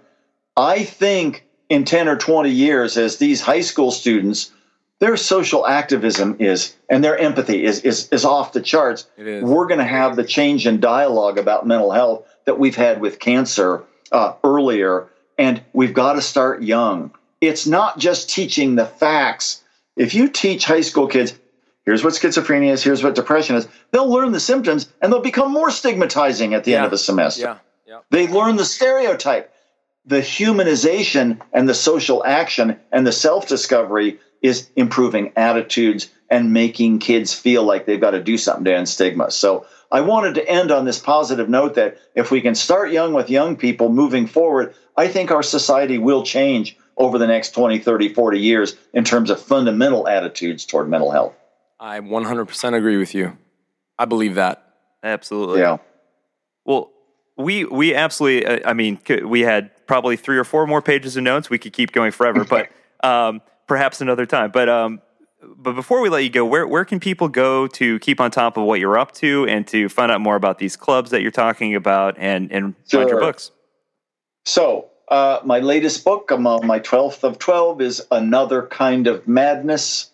I 0.58 0.84
think 0.84 1.46
in 1.70 1.86
10 1.86 2.10
or 2.10 2.18
20 2.18 2.50
years, 2.50 2.98
as 2.98 3.18
these 3.18 3.40
high 3.40 3.62
school 3.62 3.92
students, 3.92 4.52
their 5.00 5.16
social 5.16 5.66
activism 5.66 6.36
is 6.40 6.76
and 6.90 7.02
their 7.02 7.18
empathy 7.18 7.64
is 7.64 7.80
is, 7.82 8.10
is 8.10 8.26
off 8.26 8.52
the 8.52 8.62
charts. 8.62 9.08
We're 9.18 9.68
going 9.68 9.80
to 9.80 9.86
have 9.86 10.18
the 10.18 10.24
change 10.26 10.68
in 10.68 10.82
dialogue 10.82 11.38
about 11.38 11.66
mental 11.66 11.92
health 11.92 12.26
that 12.46 12.60
we've 12.60 12.76
had 12.76 13.00
with 13.00 13.20
cancer 13.20 13.84
uh, 14.12 14.34
earlier, 14.44 15.08
and 15.38 15.62
we've 15.74 15.94
got 15.94 16.14
to 16.14 16.22
start 16.22 16.64
young. 16.64 17.12
It's 17.42 17.68
not 17.68 18.00
just 18.00 18.30
teaching 18.30 18.76
the 18.76 18.86
facts. 18.86 19.64
If 19.96 20.14
you 20.14 20.30
teach 20.30 20.66
high 20.66 20.82
school 20.82 21.08
kids, 21.08 21.34
here's 21.86 22.04
what 22.04 22.14
schizophrenia 22.14 22.72
is, 22.72 22.84
here's 22.84 23.04
what 23.04 23.16
depression 23.16 23.56
is, 23.56 23.68
they'll 23.92 24.10
learn 24.10 24.32
the 24.32 24.40
symptoms 24.40 24.92
and 25.02 25.12
they'll 25.12 25.22
become 25.22 25.52
more 25.52 25.72
stigmatizing 25.72 26.54
at 26.54 26.64
the 26.64 26.72
Yeah. 26.72 26.78
end 26.78 26.86
of 26.86 26.92
the 26.92 26.98
semester. 26.98 27.42
Yeah. 27.42 27.58
Yeah. 27.88 28.00
They 28.10 28.28
learn 28.28 28.56
the 28.56 28.66
stereotype. 28.66 29.52
The 30.08 30.22
humanization 30.22 31.40
and 31.54 31.68
the 31.68 31.74
social 31.74 32.24
action 32.26 32.80
and 32.92 33.06
the 33.06 33.12
self 33.12 33.48
discovery 33.48 34.20
is 34.42 34.70
improving 34.76 35.32
attitudes 35.36 36.10
and 36.30 36.54
making 36.54 37.00
kids 37.00 37.34
feel 37.34 37.64
like 37.64 37.86
they've 37.86 38.02
got 38.02 38.12
to 38.12 38.22
do 38.24 38.38
something 38.38 38.66
to 38.66 38.76
end 38.76 38.90
stigma. 38.90 39.32
So 39.32 39.66
I 39.92 40.02
wanted 40.02 40.36
to 40.36 40.50
end 40.50 40.72
on 40.72 40.86
this 40.86 41.00
positive 41.00 41.50
note 41.50 41.76
that 41.76 41.98
if 42.16 42.32
we 42.32 42.42
can 42.42 42.56
start 42.56 42.92
young 42.92 43.14
with 43.14 43.30
young 43.30 43.56
people 43.56 43.90
moving 43.90 44.28
forward, 44.28 44.74
I 44.98 45.08
think 45.08 45.32
our 45.32 45.44
society 45.44 45.98
will 45.98 46.24
change 46.24 46.78
over 46.98 47.18
the 47.18 47.28
next 47.28 47.52
20, 47.52 47.80
30, 47.80 48.14
40 48.14 48.40
years 48.40 48.76
in 48.94 49.04
terms 49.04 49.30
of 49.30 49.42
fundamental 49.42 50.08
attitudes 50.08 50.66
toward 50.66 50.90
mental 50.90 51.12
health. 51.12 51.36
I 51.80 52.00
100% 52.00 52.74
agree 52.74 52.98
with 52.98 53.14
you. 53.14 53.38
I 54.00 54.06
believe 54.06 54.36
that. 54.36 54.62
Absolutely. 55.04 55.60
Yeah. 55.60 55.78
Well, 56.66 56.92
we 57.38 57.66
we 57.66 57.94
absolutely. 57.94 58.46
uh, 58.46 58.70
I 58.70 58.74
mean, 58.74 59.00
we 59.24 59.42
had 59.42 59.72
probably 59.88 60.16
three 60.16 60.38
or 60.38 60.44
four 60.44 60.66
more 60.68 60.82
pages 60.82 61.18
of 61.18 61.24
notes. 61.24 61.50
We 61.50 61.58
could 61.58 61.74
keep 61.74 61.92
going 61.92 62.12
forever, 62.12 62.46
but 62.46 62.70
um, 63.04 63.42
perhaps 63.68 64.02
another 64.02 64.26
time. 64.26 64.52
But 64.52 64.70
um, 64.70 65.02
but 65.42 65.74
before 65.74 66.02
we 66.02 66.10
let 66.10 66.24
you 66.24 66.30
go, 66.30 66.46
where 66.46 66.66
where 66.66 66.86
can 66.86 67.00
people 67.00 67.28
go 67.28 67.68
to 67.68 68.00
keep 68.00 68.20
on 68.20 68.32
top 68.32 68.58
of 68.58 68.64
what 68.64 68.80
you're 68.80 68.98
up 68.98 69.12
to 69.16 69.46
and 69.48 69.68
to 69.68 69.90
find 69.90 70.12
out 70.12 70.22
more 70.22 70.36
about 70.36 70.60
these 70.60 70.76
clubs 70.76 71.12
that 71.12 71.22
you're 71.22 71.32
talking 71.32 71.76
about 71.76 72.16
and 72.18 72.52
and 72.52 72.76
find 72.90 73.10
your 73.10 73.20
books? 73.20 73.52
So, 74.46 74.90
uh, 75.08 75.40
my 75.44 75.60
latest 75.60 76.06
book, 76.06 76.30
I'm 76.30 76.46
on 76.46 76.68
my 76.68 76.80
12th 76.80 77.24
of 77.24 77.40
12, 77.40 77.82
is 77.82 78.06
Another 78.12 78.62
Kind 78.62 79.08
of 79.08 79.28
Madness, 79.28 80.12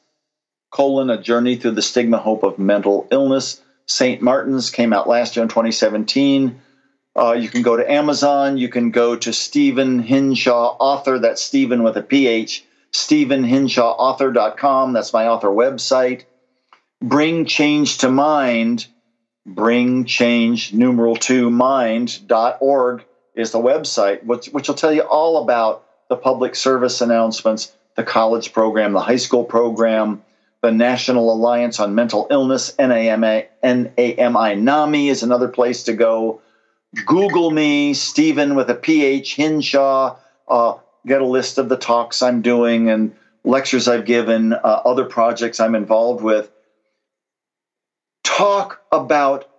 colon, 0.72 1.10
A 1.10 1.22
Journey 1.22 1.58
Through 1.58 1.72
the 1.72 1.82
Stigma 1.82 2.18
Hope 2.18 2.44
of 2.44 2.58
Mental 2.58 3.06
Illness. 3.12 3.62
St. 3.88 4.22
Martin's 4.22 4.70
came 4.70 4.94
out 4.94 5.10
last 5.10 5.36
year 5.36 5.44
in 5.44 5.50
2017. 5.50 6.62
Uh, 7.14 7.34
you 7.34 7.50
can 7.50 7.62
go 7.62 7.76
to 7.76 7.92
Amazon. 7.92 8.58
You 8.58 8.70
can 8.70 8.92
go 8.92 9.18
to 9.18 9.34
Stephen 9.34 10.02
Hinshaw 10.02 10.78
Author. 10.80 11.20
That's 11.20 11.42
Stephen 11.42 11.84
with 11.84 11.98
a 11.98 12.02
PH. 12.02 12.64
StephenHinshawAuthor.com. 12.94 14.94
That's 14.94 15.12
my 15.12 15.28
author 15.28 15.50
website. 15.50 16.24
Bring 17.02 17.46
Change 17.46 17.98
to 17.98 18.10
Mind. 18.10 18.86
Bring 19.46 20.06
Change 20.06 20.74
numeral 20.74 21.18
two 21.18 21.50
mind.org 21.50 23.04
is 23.36 23.52
the 23.52 23.60
website, 23.60 24.24
which, 24.24 24.48
which 24.48 24.68
will 24.68 24.76
tell 24.76 24.94
you 24.94 25.02
all 25.02 25.44
about 25.44 25.84
the 26.10 26.16
public 26.18 26.56
service 26.56 27.02
announcements, 27.02 27.72
the 27.96 28.04
college 28.04 28.52
program, 28.54 28.94
the 28.94 29.02
high 29.02 29.16
school 29.16 29.44
program, 29.44 30.22
the 30.62 30.72
National 30.72 31.34
Alliance 31.34 31.80
on 31.80 31.96
Mental 31.96 32.28
Illness, 32.30 32.74
NAMI, 32.78 33.48
NAMI 33.64 34.56
NAMI 34.56 35.10
is 35.10 35.24
another 35.24 35.48
place 35.48 35.84
to 35.84 35.94
go. 35.94 36.42
Google 37.06 37.50
me, 37.52 37.94
Stephen 37.94 38.56
with 38.56 38.70
a 38.70 38.76
PH, 38.76 39.36
Hinshaw. 39.36 40.18
Uh, 40.48 40.74
get 41.08 41.22
a 41.22 41.26
list 41.26 41.58
of 41.58 41.70
the 41.70 41.78
talks 41.78 42.22
I'm 42.22 42.42
doing 42.42 42.90
and 42.90 43.16
lectures 43.44 43.88
I've 43.88 44.06
given, 44.06 44.54
uh, 44.54 44.58
other 44.86 45.06
projects 45.06 45.60
I'm 45.60 45.74
involved 45.74 46.22
with. 46.22 46.52
Talk 48.24 48.82
about 48.92 49.50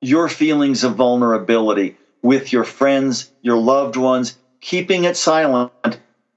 your 0.00 0.28
feelings 0.28 0.84
of 0.84 0.94
vulnerability 0.94 1.96
with 2.26 2.52
your 2.52 2.64
friends, 2.64 3.30
your 3.40 3.56
loved 3.56 3.96
ones, 3.96 4.36
keeping 4.60 5.04
it 5.04 5.16
silent, 5.16 5.70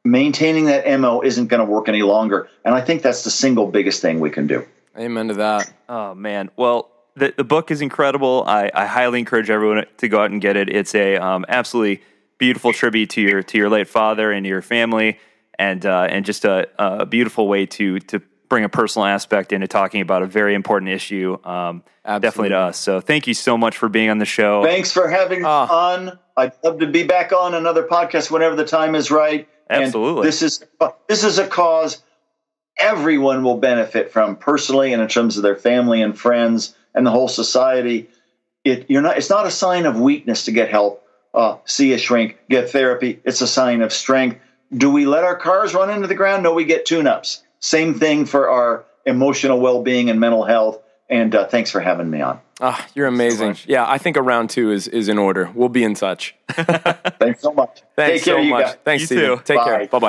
maintaining 0.06 0.66
that 0.66 1.00
MO 1.00 1.22
isn't 1.22 1.48
going 1.48 1.60
to 1.60 1.66
work 1.66 1.90
any 1.90 2.04
longer. 2.04 2.48
And 2.64 2.76
I 2.76 2.82
think 2.82 3.02
that's 3.02 3.24
the 3.24 3.32
single 3.32 3.68
biggest 3.68 4.02
thing 4.02 4.20
we 4.20 4.30
can 4.30 4.46
do. 4.46 4.66
Amen 4.98 5.30
to 5.30 5.34
that. 5.36 5.74
Oh 5.90 6.14
man. 6.14 6.52
Well, 6.56 6.92
the 7.16 7.34
the 7.36 7.44
book 7.44 7.72
is 7.72 7.82
incredible. 7.82 8.44
I, 8.48 8.70
I 8.74 8.86
highly 8.86 9.20
encourage 9.20 9.50
everyone 9.50 9.86
to 9.98 10.08
go 10.08 10.22
out 10.22 10.32
and 10.32 10.40
get 10.40 10.56
it. 10.56 10.70
It's 10.70 10.94
a 10.94 11.18
um, 11.18 11.46
absolutely 11.50 12.04
beautiful 12.38 12.72
tribute 12.72 13.10
to 13.12 13.22
your 13.22 13.44
to 13.44 13.58
your 13.58 13.70
late 13.70 13.88
father 13.88 14.32
and 14.32 14.46
your 14.46 14.62
family, 14.62 15.20
and 15.58 15.86
uh, 15.86 16.08
and 16.10 16.26
just 16.26 16.46
a, 16.46 16.68
a 16.78 17.06
beautiful 17.06 17.48
way 17.48 17.66
to 17.66 18.00
to 18.00 18.22
bring 18.50 18.64
a 18.64 18.70
personal 18.70 19.06
aspect 19.06 19.54
into 19.54 19.68
talking 19.68 20.02
about 20.02 20.24
a 20.24 20.26
very 20.26 20.56
important 20.56 20.91
issue. 20.91 21.38
Um, 21.45 21.84
definitely 22.04 22.50
to 22.50 22.58
us. 22.58 22.78
So 22.78 23.00
thank 23.00 23.28
you 23.28 23.34
so 23.36 23.58
much 23.58 23.78
for 23.78 23.88
being 23.88 24.10
on 24.10 24.18
the 24.18 24.26
show. 24.26 24.64
Thanks 24.64 24.91
for 24.91 25.08
having 25.08 25.39
me 25.41 25.45
Ah. 25.47 25.72
on. 25.91 26.20
I'd 26.36 26.54
love 26.64 26.80
to 26.80 26.88
be 26.88 27.04
back 27.04 27.32
on 27.32 27.54
another 27.54 27.84
podcast 27.84 28.32
whenever 28.32 28.56
the 28.56 28.66
time 28.66 28.95
is 28.95 29.12
right. 29.12 29.47
And 29.70 29.84
Absolutely. 29.84 30.26
this 30.26 30.41
is 30.41 30.64
this 31.08 31.24
is 31.24 31.38
a 31.38 31.45
cause 31.47 32.02
everyone 32.80 33.43
will 33.43 33.58
benefit 33.58 34.12
from 34.12 34.36
personally 34.36 34.93
and 34.93 35.02
in 35.02 35.08
terms 35.08 35.38
of 35.38 35.43
their 35.43 35.56
family 35.56 36.02
and 36.02 36.18
friends 36.18 36.76
and 36.95 37.06
the 37.06 37.12
whole 37.12 37.28
society. 37.28 38.10
It 38.64 38.86
you're 38.89 39.02
not 39.04 39.18
it's 39.18 39.30
not 39.30 39.45
a 39.45 39.52
sign 39.52 39.86
of 39.86 40.00
weakness 40.00 40.45
to 40.45 40.52
get 40.52 40.70
help, 40.70 41.04
uh, 41.36 41.58
see 41.66 41.93
a 41.93 41.97
shrink, 42.00 42.38
get 42.50 42.72
therapy. 42.72 43.20
It's 43.24 43.41
a 43.41 43.47
sign 43.47 43.82
of 43.82 43.93
strength. 43.93 44.39
Do 44.76 44.89
we 44.89 45.06
let 45.06 45.24
our 45.24 45.36
cars 45.36 45.74
run 45.76 45.89
into 45.91 46.08
the 46.08 46.16
ground? 46.16 46.43
No, 46.43 46.54
we 46.54 46.64
get 46.64 46.86
tune-ups. 46.86 47.43
Same 47.60 47.93
thing 47.99 48.26
for 48.26 48.49
our 48.49 48.86
emotional 49.05 49.60
well-being 49.60 50.10
and 50.10 50.20
mental 50.20 50.43
health. 50.43 50.80
And 51.10 51.34
uh, 51.34 51.47
thanks 51.47 51.72
for 51.72 51.80
having 51.80 52.10
me 52.10 52.22
on. 52.22 52.39
Ah, 52.62 52.86
you're 52.93 53.07
amazing. 53.07 53.55
yeah, 53.66 53.89
I 53.89 53.97
think 53.97 54.16
a 54.16 54.22
round 54.22 54.49
two 54.51 54.70
is, 54.72 54.88
is 54.88 55.10
in 55.10 55.18
order. 55.18 55.49
We'll 55.55 55.70
be 55.70 55.84
in 55.84 55.95
touch. 55.95 56.36
Thanks 56.49 57.41
so 57.41 57.51
much. 57.51 57.82
Thanks 57.95 58.18
Take 58.18 58.26
care, 58.26 58.36
so 58.36 58.39
you 58.41 58.49
much. 58.51 58.66
guys. 58.66 58.76
Thanks, 58.84 59.01
You 59.01 59.07
Stephen. 59.07 59.38
too. 59.38 59.43
Take 59.43 59.57
Bye. 59.57 59.88
care. 59.88 59.88
Bye 59.88 59.99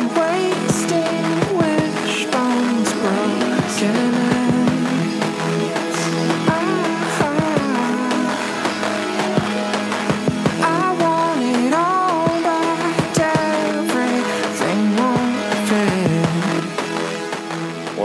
bye. 0.00 0.06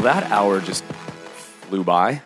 That 0.05 0.31
hour 0.31 0.61
just 0.61 0.83
flew 0.83 1.83
by. 1.83 2.21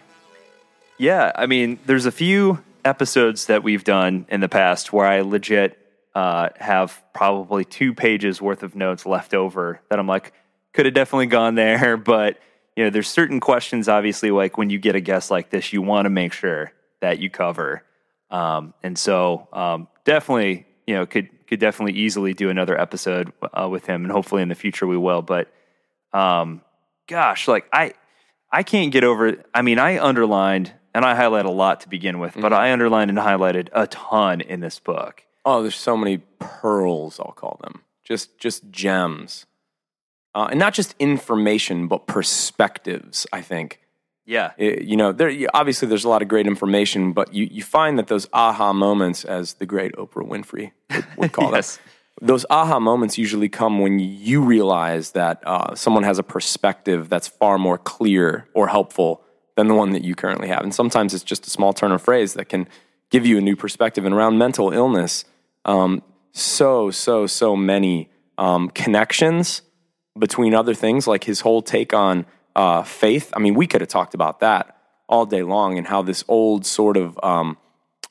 Yeah, 0.97 1.31
I 1.33 1.45
mean, 1.45 1.79
there's 1.85 2.05
a 2.05 2.11
few 2.11 2.61
episodes 2.83 3.45
that 3.45 3.63
we've 3.63 3.85
done 3.85 4.25
in 4.29 4.41
the 4.41 4.49
past 4.49 4.91
where 4.91 5.05
I 5.05 5.21
legit 5.21 5.77
uh, 6.13 6.49
have 6.57 7.01
probably 7.13 7.63
two 7.63 7.93
pages 7.93 8.41
worth 8.41 8.63
of 8.63 8.75
notes 8.75 9.05
left 9.05 9.33
over 9.33 9.79
that 9.89 9.97
I'm 9.97 10.07
like, 10.07 10.33
could 10.73 10.87
have 10.87 10.93
definitely 10.93 11.27
gone 11.27 11.55
there, 11.55 11.95
but 12.13 12.37
you 12.75 12.83
know, 12.83 12.89
there's 12.89 13.07
certain 13.07 13.39
questions, 13.39 13.87
obviously, 13.87 14.29
like 14.29 14.57
when 14.57 14.69
you 14.69 14.77
get 14.77 14.95
a 14.95 15.01
guest 15.01 15.31
like 15.31 15.49
this, 15.49 15.71
you 15.71 15.81
want 15.81 16.05
to 16.05 16.09
make 16.09 16.33
sure 16.33 16.73
that 17.01 17.19
you 17.19 17.29
cover, 17.29 17.83
um, 18.29 18.73
and 18.83 18.97
so 18.97 19.47
um, 19.53 19.87
definitely, 20.03 20.65
you 20.85 20.95
know, 20.95 21.05
could 21.05 21.29
could 21.47 21.59
definitely 21.59 21.99
easily 21.99 22.33
do 22.33 22.49
another 22.49 22.79
episode 22.79 23.31
uh, 23.53 23.67
with 23.69 23.85
him, 23.85 24.03
and 24.03 24.11
hopefully 24.11 24.41
in 24.41 24.49
the 24.49 24.55
future 24.55 24.85
we 24.85 24.97
will. 24.97 25.21
But 25.21 25.51
um, 26.13 26.61
gosh, 27.09 27.47
like 27.47 27.67
I 27.73 27.93
I 28.51 28.63
can't 28.63 28.91
get 28.93 29.03
over. 29.03 29.43
I 29.53 29.61
mean, 29.61 29.79
I 29.79 29.99
underlined 29.99 30.71
and 30.93 31.03
I 31.05 31.13
highlight 31.15 31.45
a 31.45 31.51
lot 31.51 31.81
to 31.81 31.89
begin 31.89 32.19
with, 32.19 32.35
but 32.39 32.53
I 32.53 32.71
underlined 32.71 33.09
and 33.09 33.19
highlighted 33.19 33.67
a 33.73 33.85
ton 33.87 34.41
in 34.41 34.59
this 34.61 34.79
book. 34.79 35.23
Oh, 35.45 35.61
there's 35.61 35.75
so 35.75 35.97
many 35.97 36.19
pearls, 36.39 37.19
I'll 37.19 37.31
call 37.33 37.59
them. 37.63 37.81
Just 38.03 38.37
just 38.39 38.69
gems. 38.71 39.45
Uh, 40.35 40.47
and 40.51 40.59
not 40.59 40.73
just 40.75 40.95
information, 40.99 41.87
but 41.87 42.05
perspectives, 42.07 43.25
I 43.33 43.41
think. 43.41 43.79
Yeah, 44.25 44.51
It- 44.57 44.83
you 44.83 44.95
know, 44.95 45.11
there 45.11 45.31
obviously 45.55 45.87
there's 45.87 46.03
a 46.05 46.09
lot 46.09 46.21
of 46.21 46.27
great 46.27 46.45
information, 46.45 47.13
but 47.13 47.33
you, 47.33 47.47
you 47.49 47.63
find 47.63 47.97
that 47.97 48.07
those 48.07 48.27
aha 48.31 48.71
moments, 48.73 49.25
as 49.25 49.55
the 49.55 49.65
great 49.65 49.93
Oprah 49.95 50.27
Winfrey 50.27 50.71
would, 50.91 51.05
would 51.17 51.31
call 51.31 51.51
Yes. 51.55 51.77
them, 51.77 51.85
those 52.21 52.45
aha 52.49 52.79
moments 52.79 53.17
usually 53.17 53.49
come 53.49 53.79
when 53.79 53.99
you 53.99 54.41
realize 54.41 55.11
that 55.11 55.41
uh, 55.45 55.73
someone 55.75 56.03
has 56.03 56.19
a 56.19 56.23
perspective 56.23 57.09
that's 57.09 57.27
far 57.27 57.57
more 57.57 57.77
clear 57.77 58.47
or 58.53 58.67
helpful 58.67 59.23
than 59.55 59.67
the 59.67 59.73
one 59.73 59.91
that 59.91 60.03
you 60.03 60.15
currently 60.15 60.47
have. 60.47 60.63
And 60.63 60.73
sometimes 60.73 61.13
it's 61.13 61.23
just 61.23 61.47
a 61.47 61.49
small 61.49 61.73
turn 61.73 61.91
of 61.91 62.01
phrase 62.01 62.33
that 62.33 62.49
can 62.49 62.67
give 63.09 63.25
you 63.25 63.37
a 63.37 63.41
new 63.41 63.55
perspective. 63.55 64.05
And 64.05 64.13
around 64.13 64.37
mental 64.37 64.71
illness, 64.71 65.25
um, 65.65 66.03
so, 66.31 66.91
so, 66.91 67.27
so 67.27 67.55
many 67.55 68.09
um, 68.37 68.69
connections 68.69 69.61
between 70.17 70.53
other 70.53 70.73
things, 70.73 71.07
like 71.07 71.23
his 71.23 71.41
whole 71.41 71.61
take 71.61 71.93
on 71.93 72.25
uh, 72.55 72.83
faith. 72.83 73.31
I 73.35 73.39
mean, 73.39 73.53
we 73.53 73.67
could 73.67 73.81
have 73.81 73.89
talked 73.89 74.13
about 74.13 74.39
that 74.41 74.77
all 75.07 75.25
day 75.25 75.43
long 75.43 75.77
and 75.77 75.87
how 75.87 76.01
this 76.01 76.23
old 76.27 76.65
sort 76.65 76.97
of 76.97 77.19
um, 77.23 77.57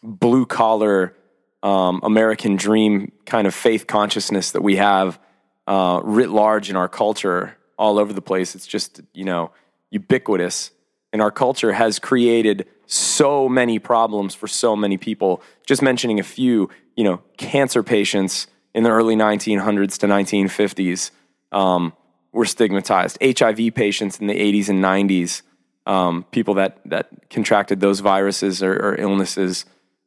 blue 0.02 0.46
collar 0.46 1.14
um, 1.62 2.00
American 2.02 2.56
dream 2.56 3.12
kind 3.26 3.46
of 3.46 3.54
faith 3.54 3.86
consciousness 3.86 4.52
that 4.52 4.62
we 4.62 4.76
have 4.76 5.18
uh, 5.66 6.00
writ 6.02 6.30
large 6.30 6.70
in 6.70 6.76
our 6.76 6.88
culture 6.88 7.56
all 7.78 7.98
over 7.98 8.12
the 8.12 8.22
place. 8.22 8.54
It's 8.54 8.66
just, 8.66 9.00
you 9.12 9.24
know, 9.24 9.50
ubiquitous. 9.90 10.70
And 11.12 11.22
our 11.22 11.30
culture 11.30 11.72
has 11.72 11.98
created 11.98 12.66
so 12.86 13.48
many 13.48 13.78
problems 13.78 14.34
for 14.34 14.48
so 14.48 14.74
many 14.74 14.96
people. 14.96 15.42
Just 15.66 15.82
mentioning 15.82 16.18
a 16.18 16.22
few, 16.22 16.70
you 16.96 17.04
know, 17.04 17.22
cancer 17.36 17.82
patients 17.82 18.46
in 18.74 18.82
the 18.82 18.90
early 18.90 19.16
1900s 19.16 19.98
to 19.98 20.06
1950s 20.06 21.11
um, 21.52 21.92
were 22.32 22.44
stigmatized. 22.44 23.18
HIV 23.22 23.74
patients 23.74 24.18
in 24.18 24.26
the 24.26 24.34
80s 24.34 24.68
and 24.68 24.82
90s, 24.82 25.42
um, 25.86 26.24
people 26.30 26.54
that, 26.54 26.78
that 26.84 27.30
contracted 27.30 27.80
those 27.80 28.00
viruses 28.00 28.62
or, 28.62 28.74
or 28.74 28.96
illnesses 28.96 29.64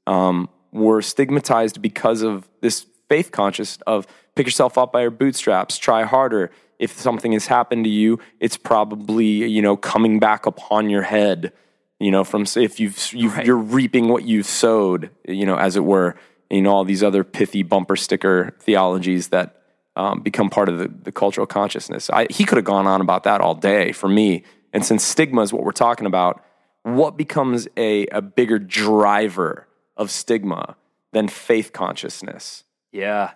um, 0.07 0.49
were 0.71 1.01
stigmatized 1.01 1.81
because 1.81 2.21
of 2.21 2.47
this 2.61 2.85
faith 3.09 3.31
conscious 3.31 3.77
of 3.87 4.07
pick 4.35 4.47
yourself 4.47 4.77
up 4.77 4.93
by 4.93 5.01
your 5.01 5.11
bootstraps, 5.11 5.77
try 5.77 6.03
harder. 6.03 6.51
If 6.79 6.97
something 6.99 7.33
has 7.33 7.47
happened 7.47 7.83
to 7.83 7.89
you, 7.89 8.19
it's 8.39 8.57
probably 8.57 9.25
you 9.25 9.61
know 9.61 9.77
coming 9.77 10.19
back 10.19 10.45
upon 10.45 10.89
your 10.89 11.03
head. 11.03 11.53
You 11.99 12.09
know, 12.09 12.23
from 12.23 12.45
if 12.55 12.79
you've, 12.79 13.13
you've 13.13 13.37
Right. 13.37 13.45
you're 13.45 13.57
reaping 13.57 14.07
what 14.07 14.23
you've 14.23 14.47
sowed. 14.47 15.11
You 15.27 15.45
know, 15.45 15.57
as 15.57 15.75
it 15.75 15.83
were. 15.83 16.15
You 16.49 16.61
know 16.61 16.71
all 16.71 16.83
these 16.83 17.01
other 17.01 17.23
pithy 17.23 17.63
bumper 17.63 17.95
sticker 17.95 18.57
theologies 18.59 19.29
that 19.29 19.61
um, 19.95 20.21
become 20.21 20.49
part 20.49 20.67
of 20.67 20.79
the, 20.79 20.87
the 20.87 21.11
cultural 21.11 21.47
consciousness. 21.47 22.09
I, 22.09 22.27
he 22.29 22.43
could 22.43 22.57
have 22.57 22.65
gone 22.65 22.87
on 22.87 22.99
about 22.99 23.23
that 23.23 23.39
all 23.39 23.55
day 23.55 23.91
for 23.93 24.09
me. 24.09 24.43
And 24.73 24.85
since 24.85 25.03
stigma 25.03 25.41
is 25.41 25.53
what 25.53 25.63
we're 25.63 25.71
talking 25.71 26.07
about, 26.07 26.43
what 26.83 27.17
becomes 27.17 27.67
a, 27.77 28.07
a 28.07 28.21
bigger 28.21 28.59
driver 28.59 29.67
of 30.01 30.11
stigma 30.11 30.75
than 31.13 31.27
faith 31.27 31.71
consciousness? 31.71 32.63
Yeah. 32.91 33.31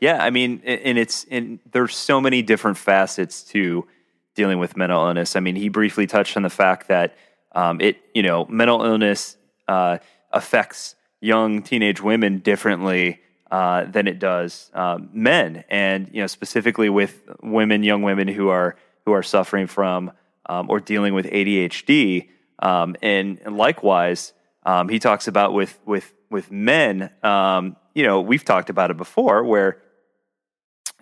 Yeah, 0.00 0.22
I 0.22 0.30
mean, 0.30 0.60
and 0.64 0.98
it's 0.98 1.24
and 1.30 1.58
there's 1.72 1.96
so 1.96 2.20
many 2.20 2.42
different 2.42 2.76
facets 2.76 3.42
to 3.44 3.86
dealing 4.34 4.58
with 4.58 4.76
mental 4.76 5.06
illness. 5.06 5.36
I 5.36 5.40
mean, 5.40 5.56
he 5.56 5.70
briefly 5.70 6.06
touched 6.06 6.36
on 6.36 6.42
the 6.42 6.50
fact 6.50 6.88
that 6.88 7.16
um, 7.52 7.80
it, 7.80 7.96
you 8.14 8.22
know, 8.22 8.44
mental 8.46 8.84
illness 8.84 9.38
uh, 9.68 9.96
affects 10.32 10.96
young 11.22 11.62
teenage 11.62 12.02
women 12.02 12.40
differently 12.40 13.20
uh, 13.50 13.84
than 13.84 14.06
it 14.06 14.18
does 14.18 14.70
um, 14.74 15.08
men, 15.14 15.64
and 15.70 16.10
you 16.12 16.20
know, 16.20 16.26
specifically 16.26 16.90
with 16.90 17.22
women, 17.42 17.82
young 17.82 18.02
women 18.02 18.28
who 18.28 18.48
are 18.48 18.76
who 19.06 19.12
are 19.12 19.22
suffering 19.22 19.66
from 19.66 20.12
um, 20.44 20.68
or 20.68 20.80
dealing 20.80 21.14
with 21.14 21.26
ADHD, 21.26 22.28
um, 22.58 22.96
and, 23.00 23.38
and 23.44 23.56
likewise, 23.56 24.32
um, 24.66 24.88
he 24.90 24.98
talks 24.98 25.26
about 25.28 25.54
with 25.54 25.78
with 25.86 26.12
with 26.30 26.50
men. 26.50 27.10
Um, 27.22 27.76
you 27.94 28.02
know, 28.04 28.20
we've 28.20 28.44
talked 28.44 28.68
about 28.68 28.90
it 28.90 28.98
before, 28.98 29.42
where 29.44 29.78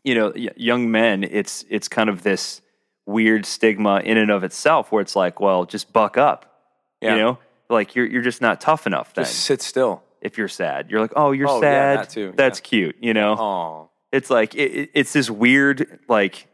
you 0.05 0.15
know, 0.15 0.33
young 0.57 0.91
men, 0.91 1.25
it's 1.25 1.65
it's 1.69 1.89
kind 1.89 2.09
of 2.11 2.23
this 2.23 2.61
weird 3.07 3.47
stigma 3.47 4.01
in 4.05 4.17
and 4.19 4.31
of 4.31 4.45
itself, 4.45 4.93
where 4.93 5.01
it's 5.03 5.17
like, 5.17 5.41
well, 5.41 5.65
just 5.65 5.93
buck 5.93 6.17
up, 6.19 6.61
Yeah. 7.01 7.13
you 7.17 7.23
know, 7.23 7.39
like 7.71 7.95
you're 7.95 8.07
you're 8.07 8.23
just 8.23 8.41
not 8.43 8.61
tough 8.61 8.87
enough. 8.87 9.15
Then 9.15 9.25
Just 9.25 9.41
sit 9.41 9.63
still. 9.63 10.03
if 10.21 10.37
you're 10.39 10.49
sad, 10.49 10.91
you're 10.91 11.01
like, 11.01 11.13
oh, 11.17 11.33
you're 11.33 11.49
Oh, 11.49 11.57
yeah, 11.57 11.61
sad. 11.61 11.99
that 12.01 12.11
too, 12.11 12.33
That's 12.37 12.59
yeah. 12.61 12.65
cute, 12.65 12.97
you 13.01 13.15
know. 13.15 13.37
Oh, 13.39 13.91
It's 14.13 14.31
like 14.31 14.55
it- 14.55 14.91
it's 14.95 15.13
this 15.13 15.31
weird, 15.31 16.01
like 16.09 16.47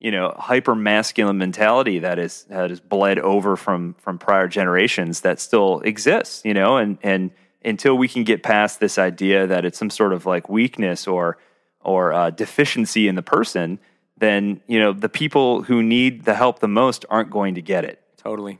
you 0.00 0.10
know, 0.10 0.34
hyper 0.38 0.74
masculine 0.74 1.36
mentality 1.36 1.98
that 1.98 2.18
is 2.18 2.44
that 2.44 2.70
is 2.70 2.80
bled 2.80 3.18
over 3.18 3.56
from 3.56 3.94
from 3.94 4.18
prior 4.18 4.48
generations 4.48 5.20
that 5.20 5.38
still 5.38 5.80
exists, 5.80 6.42
you 6.44 6.54
know, 6.54 6.78
and 6.78 6.98
and 7.02 7.30
until 7.64 7.96
we 7.96 8.08
can 8.08 8.24
get 8.24 8.42
past 8.42 8.80
this 8.80 8.98
idea 8.98 9.46
that 9.46 9.66
it's 9.66 9.78
some 9.78 9.90
sort 9.90 10.14
of 10.14 10.24
like 10.24 10.48
weakness 10.48 11.06
or 11.06 11.36
or 11.82 12.12
uh, 12.12 12.30
deficiency 12.30 13.08
in 13.08 13.14
the 13.14 13.22
person, 13.22 13.78
then 14.16 14.60
you 14.66 14.80
know 14.80 14.92
the 14.92 15.08
people 15.08 15.62
who 15.62 15.82
need 15.82 16.24
the 16.24 16.34
help 16.34 16.60
the 16.60 16.68
most 16.68 17.04
aren't 17.10 17.30
going 17.30 17.54
to 17.54 17.62
get 17.62 17.84
it. 17.84 18.02
totally. 18.16 18.58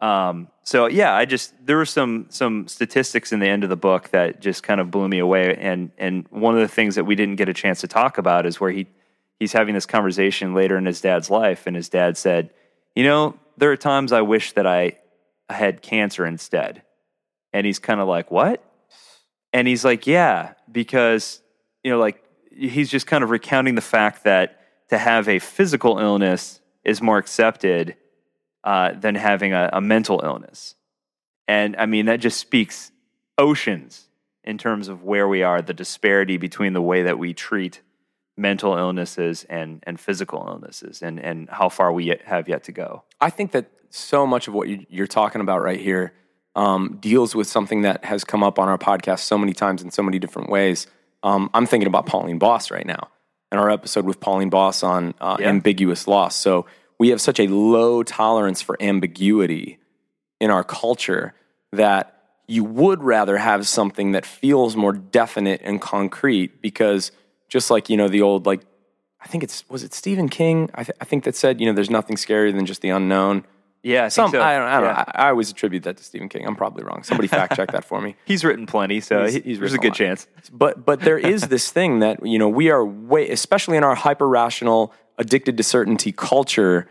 Um, 0.00 0.48
so 0.64 0.86
yeah, 0.86 1.14
I 1.14 1.24
just 1.24 1.54
there 1.64 1.78
were 1.78 1.86
some 1.86 2.26
some 2.28 2.68
statistics 2.68 3.32
in 3.32 3.40
the 3.40 3.46
end 3.46 3.64
of 3.64 3.70
the 3.70 3.76
book 3.76 4.10
that 4.10 4.40
just 4.40 4.62
kind 4.62 4.80
of 4.80 4.90
blew 4.90 5.08
me 5.08 5.18
away. 5.18 5.56
And 5.56 5.92
and 5.96 6.26
one 6.28 6.54
of 6.54 6.60
the 6.60 6.68
things 6.68 6.96
that 6.96 7.04
we 7.04 7.14
didn't 7.14 7.36
get 7.36 7.48
a 7.48 7.54
chance 7.54 7.80
to 7.80 7.88
talk 7.88 8.18
about 8.18 8.44
is 8.44 8.60
where 8.60 8.70
he 8.70 8.86
he's 9.44 9.52
having 9.52 9.74
this 9.74 9.86
conversation 9.86 10.54
later 10.54 10.78
in 10.78 10.86
his 10.86 11.02
dad's 11.02 11.28
life, 11.28 11.66
and 11.66 11.76
his 11.76 11.90
dad 11.90 12.16
said, 12.16 12.50
"You 12.94 13.04
know, 13.04 13.38
there 13.58 13.70
are 13.70 13.76
times 13.76 14.10
I 14.10 14.22
wish 14.22 14.52
that 14.52 14.66
I 14.66 14.98
had 15.50 15.82
cancer 15.82 16.24
instead." 16.24 16.82
And 17.52 17.66
he's 17.66 17.78
kind 17.78 18.00
of 18.00 18.08
like, 18.08 18.30
"What?" 18.30 18.64
And 19.52 19.68
he's 19.68 19.84
like, 19.84 20.06
"Yeah, 20.06 20.54
because 20.72 21.42
you 21.82 21.90
know, 21.90 21.98
like 21.98 22.24
he's 22.50 22.88
just 22.88 23.06
kind 23.06 23.22
of 23.22 23.30
recounting 23.30 23.74
the 23.74 23.80
fact 23.80 24.24
that 24.24 24.60
to 24.88 24.98
have 24.98 25.28
a 25.28 25.38
physical 25.38 25.98
illness 25.98 26.60
is 26.84 27.02
more 27.02 27.18
accepted 27.18 27.96
uh, 28.64 28.92
than 28.92 29.14
having 29.14 29.52
a, 29.52 29.68
a 29.74 29.80
mental 29.80 30.20
illness. 30.24 30.74
And 31.46 31.76
I 31.76 31.86
mean, 31.86 32.06
that 32.06 32.20
just 32.20 32.38
speaks 32.38 32.90
oceans 33.36 34.08
in 34.42 34.56
terms 34.58 34.88
of 34.88 35.02
where 35.02 35.28
we 35.28 35.42
are, 35.42 35.60
the 35.60 35.74
disparity 35.74 36.36
between 36.36 36.72
the 36.72 36.82
way 36.82 37.02
that 37.02 37.18
we 37.18 37.34
treat 37.34 37.80
mental 38.36 38.76
illnesses 38.76 39.44
and, 39.48 39.82
and 39.86 39.98
physical 40.00 40.44
illnesses, 40.48 41.02
and, 41.02 41.20
and 41.20 41.48
how 41.50 41.68
far 41.68 41.92
we 41.92 42.04
yet 42.04 42.22
have 42.22 42.48
yet 42.48 42.64
to 42.64 42.72
go. 42.72 43.04
I 43.20 43.30
think 43.30 43.52
that 43.52 43.66
so 43.90 44.26
much 44.26 44.48
of 44.48 44.54
what 44.54 44.68
you- 44.68 44.86
you're 44.88 45.06
talking 45.06 45.40
about 45.40 45.62
right 45.62 45.80
here 45.80 46.12
um, 46.56 46.98
deals 47.00 47.34
with 47.34 47.46
something 47.48 47.82
that 47.82 48.04
has 48.04 48.22
come 48.24 48.42
up 48.44 48.58
on 48.58 48.68
our 48.68 48.78
podcast 48.78 49.20
so 49.20 49.36
many 49.36 49.52
times 49.52 49.82
in 49.82 49.90
so 49.90 50.02
many 50.02 50.18
different 50.20 50.50
ways. 50.50 50.86
Um, 51.22 51.50
I'm 51.54 51.66
thinking 51.66 51.86
about 51.88 52.06
Pauline 52.06 52.38
Boss 52.38 52.70
right 52.70 52.86
now 52.86 53.08
and 53.50 53.60
our 53.60 53.70
episode 53.70 54.04
with 54.04 54.20
Pauline 54.20 54.50
Boss 54.50 54.82
on 54.84 55.14
uh, 55.20 55.36
Yeah. 55.40 55.48
ambiguous 55.48 56.06
loss. 56.06 56.36
So 56.36 56.66
we 56.98 57.08
have 57.10 57.20
such 57.20 57.40
a 57.40 57.46
low 57.48 58.02
tolerance 58.04 58.62
for 58.62 58.76
ambiguity 58.80 59.78
in 60.40 60.50
our 60.50 60.62
culture 60.64 61.34
that 61.72 62.10
you 62.46 62.62
would 62.62 63.02
rather 63.02 63.36
have 63.38 63.66
something 63.66 64.12
that 64.12 64.24
feels 64.26 64.76
more 64.76 64.92
definite 64.92 65.60
and 65.64 65.80
concrete 65.80 66.60
because 66.62 67.10
just 67.48 67.70
like 67.70 67.88
you 67.88 67.96
know 67.96 68.08
the 68.08 68.22
old 68.22 68.46
like 68.46 68.62
I 69.20 69.26
think 69.26 69.42
it's 69.44 69.64
was 69.68 69.82
it 69.82 69.94
Stephen 69.94 70.28
King 70.28 70.70
I, 70.74 70.84
th- 70.84 70.96
I 71.00 71.04
think 71.04 71.24
that 71.24 71.34
said 71.36 71.60
you 71.60 71.66
know 71.66 71.72
there's 71.72 71.90
nothing 71.90 72.16
scarier 72.16 72.52
than 72.54 72.66
just 72.66 72.80
the 72.82 72.90
unknown. 72.90 73.44
Yeah, 73.82 74.06
I 74.06 74.08
Some 74.08 74.30
so. 74.30 74.40
I 74.40 74.56
don't, 74.56 74.66
I, 74.66 74.80
don't 74.80 74.84
Yeah. 74.88 74.92
know. 74.94 75.04
I, 75.14 75.26
I 75.26 75.28
always 75.28 75.50
attribute 75.50 75.82
that 75.82 75.98
to 75.98 76.04
Stephen 76.04 76.30
King. 76.30 76.46
I'm 76.46 76.56
probably 76.56 76.84
wrong. 76.84 77.02
Somebody 77.02 77.28
fact 77.28 77.54
check 77.54 77.70
that 77.72 77.84
for 77.84 78.00
me. 78.00 78.16
He's 78.24 78.42
written 78.42 78.64
plenty, 78.64 79.00
so 79.00 79.20
He's- 79.26 79.34
he- 79.34 79.40
he's 79.42 79.58
there's 79.58 79.72
a 79.72 79.76
a 79.76 79.78
good 79.78 79.88
lot. 79.88 79.96
chance. 79.96 80.26
But 80.50 80.86
but 80.86 81.00
there 81.00 81.18
is 81.18 81.48
this 81.48 81.70
thing 81.70 81.98
that 81.98 82.24
you 82.26 82.38
know 82.38 82.48
we 82.48 82.70
are 82.70 82.82
way, 82.84 83.28
especially 83.28 83.76
in 83.76 83.84
our 83.84 83.94
hyper 83.94 84.26
rational, 84.26 84.92
addicted 85.18 85.58
to 85.58 85.62
certainty 85.62 86.12
culture. 86.12 86.88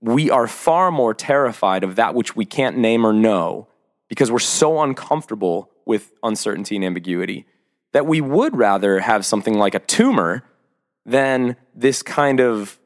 We 0.00 0.30
are 0.30 0.48
far 0.48 0.90
more 0.90 1.12
terrified 1.14 1.84
of 1.84 1.96
that 1.96 2.14
which 2.14 2.34
we 2.34 2.44
can't 2.44 2.76
name 2.78 3.06
or 3.06 3.12
know 3.12 3.68
because 4.08 4.32
we're 4.32 4.38
so 4.40 4.80
uncomfortable 4.82 5.70
with 5.86 6.12
uncertainty 6.22 6.76
and 6.76 6.84
ambiguity 6.84 7.46
that 7.92 8.06
we 8.06 8.20
would 8.20 8.56
rather 8.56 9.00
have 9.00 9.24
something 9.24 9.54
like 9.54 9.74
a 9.74 9.78
tumor 9.78 10.44
than 11.04 11.56
this 11.74 12.02
kind 12.02 12.40
of 12.40 12.78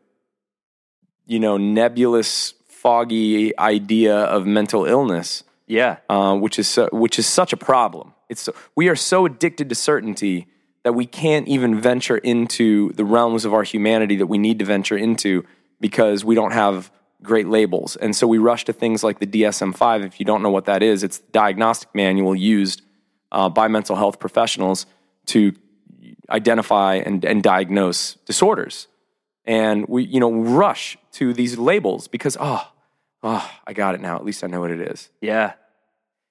you 1.27 1.41
know 1.41 1.57
nebulous, 1.57 2.55
foggy 2.69 3.57
idea 3.59 4.17
of 4.17 4.47
mental 4.47 4.85
illness 4.85 5.43
Yeah, 5.67 5.99
uh, 6.09 6.37
which 6.37 6.59
is 6.59 6.69
so, 6.69 6.89
which 6.93 7.19
is 7.19 7.27
such 7.27 7.53
a 7.53 7.57
problem. 7.57 8.15
It's 8.29 8.43
so, 8.43 8.55
we 8.75 8.89
are 8.89 8.97
so 8.97 9.27
addicted 9.27 9.69
to 9.69 9.75
certainty 9.75 10.47
that 10.85 10.93
we 10.93 11.07
can't 11.07 11.49
even 11.49 11.81
venture 11.81 12.17
into 12.17 12.93
the 12.93 13.05
realms 13.05 13.45
of 13.45 13.53
our 13.53 13.65
humanity 13.65 14.17
that 14.17 14.27
we 14.27 14.39
need 14.39 14.61
to 14.61 14.65
venture 14.65 14.97
into 14.97 15.45
because 15.81 16.25
we 16.25 16.37
don't 16.37 16.53
have 16.53 16.93
great 17.23 17.49
labels. 17.49 17.97
And 17.97 18.15
so 18.15 18.29
we 18.29 18.39
rush 18.39 18.65
to 18.67 18.73
things 18.73 19.03
like 19.03 19.19
the 19.19 19.27
DSM-5. 19.27 20.05
If 20.05 20.21
you 20.21 20.27
don't 20.27 20.43
know 20.43 20.51
what 20.51 20.67
that 20.67 20.85
is, 20.85 21.03
it's 21.03 21.19
the 21.19 21.33
diagnostic 21.33 21.93
manual 21.93 22.37
used 22.37 22.83
uh, 23.37 23.49
by 23.51 23.69
mental 23.69 23.95
health 23.97 24.19
professionals 24.19 24.87
to 25.27 25.53
identify 26.31 26.95
and, 26.95 27.25
and 27.25 27.43
diagnose 27.43 28.15
disorders. 28.25 28.89
And 29.45 29.87
we, 29.87 30.05
you 30.05 30.19
know, 30.19 30.33
rush 30.33 30.97
to 31.13 31.33
these 31.33 31.57
labels 31.59 32.09
because, 32.09 32.37
oh, 32.41 32.67
oh, 33.23 33.49
I 33.67 33.73
got 33.75 33.95
it 33.95 34.01
now. 34.01 34.17
At 34.17 34.25
least 34.25 34.43
I 34.43 34.49
know 34.49 34.61
what 34.61 34.71
it 34.71 34.81
is. 34.81 35.11
Yeah, 35.21 35.53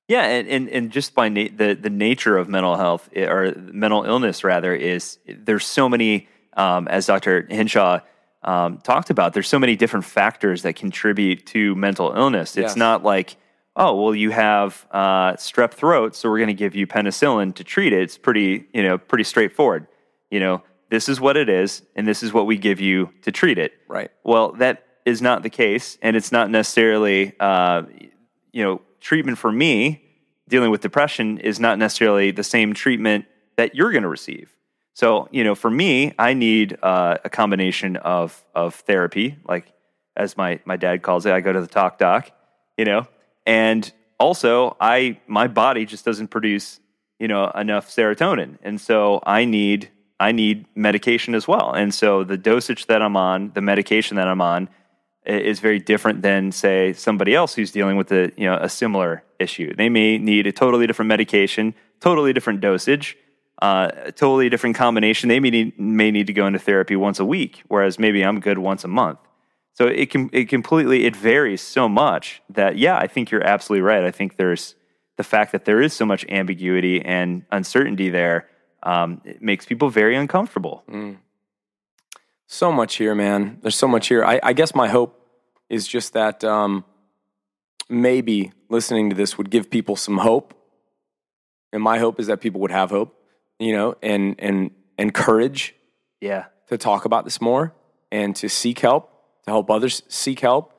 yeah, 0.08 0.24
and 0.24 0.48
and, 0.48 0.70
and 0.70 0.92
just 0.92 1.16
by 1.16 1.30
na- 1.30 1.48
the 1.56 1.76
the 1.76 1.90
nature 1.90 2.38
of 2.38 2.50
mental 2.50 2.76
health 2.76 3.10
eh, 3.16 3.26
or 3.26 3.54
mental 3.56 4.04
illness 4.04 4.44
rather 4.44 4.74
is 4.76 5.18
there's 5.28 5.66
so 5.66 5.88
many 5.88 6.28
um, 6.58 6.88
as 6.88 7.06
Dr. 7.06 7.48
Hinshaw 7.50 8.00
um, 8.44 8.80
talked 8.80 9.10
about. 9.10 9.34
There's 9.34 9.48
so 9.48 9.60
many 9.60 9.76
different 9.76 10.06
factors 10.06 10.62
that 10.64 10.76
contribute 10.76 11.46
to 11.48 11.74
mental 11.76 12.12
illness. 12.16 12.58
It's 12.58 12.72
Yes. 12.72 12.76
not 12.76 13.04
like 13.04 13.38
oh 13.76 14.02
well 14.02 14.16
you 14.16 14.32
have 14.32 14.86
uh, 14.92 15.34
strep 15.34 15.74
throat, 15.74 16.16
so 16.16 16.30
we're 16.30 16.40
going 16.40 16.48
to 16.48 16.54
give 16.54 16.76
you 16.76 16.88
penicillin 16.88 17.54
to 17.56 17.64
treat 17.64 17.94
it. 17.94 18.02
It's 18.02 18.18
pretty 18.18 18.66
you 18.74 18.84
know 18.84 18.98
pretty 18.98 19.24
straightforward. 19.24 19.88
You 20.30 20.40
know 20.40 20.64
this 20.90 21.10
is 21.10 21.20
what 21.20 21.38
it 21.38 21.50
is, 21.50 21.82
and 21.96 22.08
this 22.08 22.24
is 22.24 22.32
what 22.32 22.46
we 22.46 22.58
give 22.58 22.80
you 22.80 23.12
to 23.24 23.32
treat 23.32 23.58
it. 23.58 23.74
Right. 23.88 24.12
Well, 24.24 24.54
that 24.54 24.86
is 25.06 25.22
not 25.22 25.44
the 25.44 25.50
case, 25.50 25.98
and 26.02 26.16
it's 26.16 26.32
not 26.32 26.50
necessarily 26.50 27.34
uh, 27.40 27.84
you 28.52 28.64
know 28.64 28.82
treatment 29.00 29.38
for 29.38 29.52
me 29.52 30.02
dealing 30.48 30.72
with 30.72 30.82
depression 30.82 31.38
is 31.40 31.60
not 31.60 31.80
necessarily 31.80 32.32
the 32.32 32.44
same 32.44 32.74
treatment 32.74 33.26
that 33.58 33.76
you're 33.76 33.92
going 33.92 34.04
to 34.04 34.10
receive. 34.10 34.56
So, 34.94 35.28
you 35.32 35.44
know, 35.44 35.56
for 35.56 35.70
me, 35.70 36.14
I 36.18 36.34
need 36.34 36.78
uh, 36.82 37.18
a 37.24 37.30
combination 37.30 37.98
of 37.98 38.44
of 38.54 38.76
therapy, 38.76 39.38
like 39.48 39.74
as 40.16 40.38
my 40.38 40.60
my 40.66 40.78
dad 40.78 41.02
calls 41.02 41.26
it. 41.26 41.34
I 41.34 41.42
go 41.42 41.52
to 41.52 41.62
the 41.62 41.68
talk 41.68 41.98
doc, 41.98 42.32
you 42.78 42.86
know, 42.86 43.08
and 43.46 43.92
also 44.20 44.76
I 44.80 45.20
my 45.28 45.48
body 45.48 45.86
just 45.86 46.06
doesn't 46.06 46.30
produce 46.30 46.80
you 47.20 47.28
know 47.28 47.50
enough 47.52 47.90
serotonin, 47.90 48.58
and 48.62 48.80
so 48.80 49.22
I 49.26 49.46
need 49.46 49.90
I 50.20 50.32
need 50.32 50.66
medication 50.76 51.36
as 51.36 51.48
well. 51.48 51.74
And 51.74 51.94
so 51.94 52.24
the 52.24 52.38
dosage 52.38 52.86
that 52.88 53.02
I'm 53.02 53.18
on, 53.18 53.52
the 53.54 53.62
medication 53.62 54.18
that 54.18 54.28
I'm 54.28 54.42
on, 54.42 54.70
is 55.26 55.60
very 55.60 55.80
different 55.80 56.22
than 56.22 56.52
say 56.52 56.94
somebody 56.94 57.36
else 57.36 57.54
who's 57.56 57.72
dealing 57.72 57.98
with 57.98 58.12
a 58.12 58.32
you 58.38 58.46
know 58.46 58.58
a 58.60 58.70
similar 58.70 59.24
issue. 59.40 59.74
They 59.76 59.90
may 59.90 60.18
need 60.18 60.48
a 60.48 60.52
totally 60.52 60.88
different 60.88 61.10
medication, 61.10 61.74
totally 62.00 62.34
different 62.34 62.62
dosage, 62.62 63.18
uh, 63.62 63.92
a 64.06 64.12
totally 64.12 64.50
different 64.50 64.76
combination. 64.76 65.30
They 65.30 65.40
may 65.40 65.50
need, 65.50 65.80
may 65.80 66.12
need 66.12 66.28
to 66.28 66.34
go 66.34 66.48
into 66.48 66.60
therapy 66.60 66.96
once 66.96 67.20
a 67.20 67.26
week, 67.26 67.64
whereas 67.68 68.00
maybe 68.00 68.24
I'm 68.24 68.40
good 68.40 68.58
once 68.58 68.84
a 68.84 68.88
month. 68.88 69.20
So 69.76 69.88
it 69.88 70.10
can 70.10 70.30
it 70.34 70.50
completely 70.50 71.06
it 71.06 71.16
varies 71.16 71.62
so 71.62 71.88
much 71.88 72.42
that 72.50 72.78
yeah, 72.78 72.98
I 72.98 73.08
think 73.08 73.30
you're 73.30 73.46
absolutely 73.46 73.84
right. 73.84 74.04
I 74.04 74.12
think 74.12 74.38
there's 74.38 74.76
the 75.18 75.24
fact 75.24 75.52
that 75.52 75.66
there 75.66 75.82
is 75.82 75.94
so 75.94 76.06
much 76.06 76.26
ambiguity 76.30 77.02
and 77.04 77.44
uncertainty 77.52 78.10
there. 78.10 78.48
Um, 78.84 79.22
it 79.26 79.42
makes 79.42 79.66
people 79.66 79.90
very 79.90 80.16
uncomfortable. 80.16 80.84
so 82.48 82.72
much 82.72 82.96
here, 82.96 83.16
man. 83.16 83.60
There's 83.62 83.76
so 83.76 83.88
much 83.88 84.08
here. 84.08 84.24
I, 84.24 84.40
I 84.44 84.54
guess 84.54 84.76
my 84.76 84.88
hope 84.88 85.20
is 85.70 85.88
just 85.88 86.14
that 86.14 86.44
um, 86.44 86.86
maybe 87.90 88.52
listening 88.70 89.10
to 89.10 89.16
this 89.16 89.38
would 89.38 89.50
give 89.50 89.70
people 89.70 89.96
some 89.96 90.18
hope, 90.20 90.54
and 91.74 91.82
my 91.82 91.98
hope 92.00 92.20
is 92.20 92.28
that 92.28 92.40
people 92.42 92.62
would 92.62 92.72
have 92.72 92.92
hope, 92.92 93.18
you 93.60 93.74
know, 93.74 93.96
and 94.02 94.36
and 94.40 94.72
and 94.98 95.14
courage 95.14 95.76
Yeah, 96.22 96.46
to 96.68 96.78
talk 96.78 97.06
about 97.06 97.26
this 97.26 97.42
more 97.42 97.74
and 98.12 98.36
to 98.38 98.48
seek 98.48 98.80
help, 98.80 99.15
to 99.46 99.52
help 99.52 99.70
others 99.70 100.04
seek 100.08 100.40
help, 100.40 100.74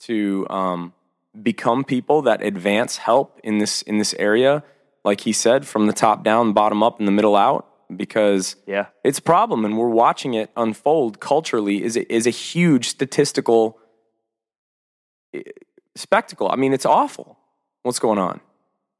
to 0.00 0.46
um, 0.50 0.92
become 1.40 1.84
people 1.84 2.22
that 2.22 2.42
advance 2.42 2.98
help 2.98 3.40
in 3.42 3.58
this 3.58 3.82
in 3.82 3.98
this 3.98 4.14
area. 4.18 4.62
Like 5.04 5.22
he 5.22 5.32
said, 5.32 5.66
from 5.66 5.86
the 5.86 5.92
top 5.92 6.22
down, 6.22 6.52
bottom 6.52 6.82
up, 6.82 6.98
and 6.98 7.08
the 7.08 7.12
middle 7.12 7.34
out, 7.34 7.66
because 7.94 8.56
yeah, 8.66 8.86
it's 9.04 9.18
a 9.18 9.22
problem, 9.22 9.64
and 9.64 9.76
we're 9.76 9.88
watching 9.88 10.34
it 10.34 10.50
unfold 10.56 11.20
culturally. 11.20 11.82
is 11.82 11.96
is 11.96 12.26
a 12.26 12.30
huge 12.30 12.88
statistical 12.88 13.78
eh, 15.34 15.42
spectacle. 15.96 16.48
I 16.50 16.56
mean, 16.56 16.72
it's 16.72 16.86
awful. 16.86 17.38
What's 17.82 17.98
going 17.98 18.18
on? 18.18 18.40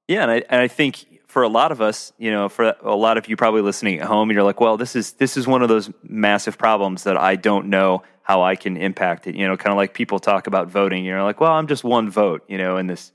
yeah. 0.09 0.23
And 0.23 0.31
I 0.31 0.43
and 0.49 0.61
I 0.61 0.69
think 0.69 1.07
for 1.33 1.43
a 1.43 1.49
lot 1.49 1.73
of 1.73 1.81
us, 1.81 2.13
you 2.19 2.31
know, 2.31 2.51
for 2.51 2.77
a 2.83 2.95
lot 2.95 3.17
of 3.17 3.27
you 3.27 3.39
probably 3.39 3.63
listening 3.63 3.99
at 4.01 4.07
home, 4.07 4.31
you're 4.31 4.43
like, 4.43 4.61
well, 4.61 4.77
this 4.77 4.95
is 4.95 5.13
this 5.15 5.39
is 5.39 5.47
one 5.47 5.63
of 5.63 5.71
those 5.71 5.91
massive 6.03 6.59
problems 6.59 7.05
that 7.05 7.17
I 7.17 7.37
don't 7.37 7.71
know 7.71 8.03
how 8.23 8.43
I 8.43 8.55
can 8.55 8.77
impact 8.77 9.27
it. 9.27 9.35
You 9.35 9.49
know, 9.49 9.57
kind 9.57 9.73
of 9.73 9.79
like 9.79 9.95
people 9.95 10.19
talk 10.19 10.47
about 10.47 10.69
voting. 10.69 11.07
You're 11.07 11.23
like, 11.23 11.41
well, 11.41 11.53
I'm 11.53 11.69
just 11.69 11.85
one 11.85 12.11
vote. 12.11 12.45
You 12.49 12.59
know, 12.59 12.77
in 12.77 12.87
this 12.87 13.13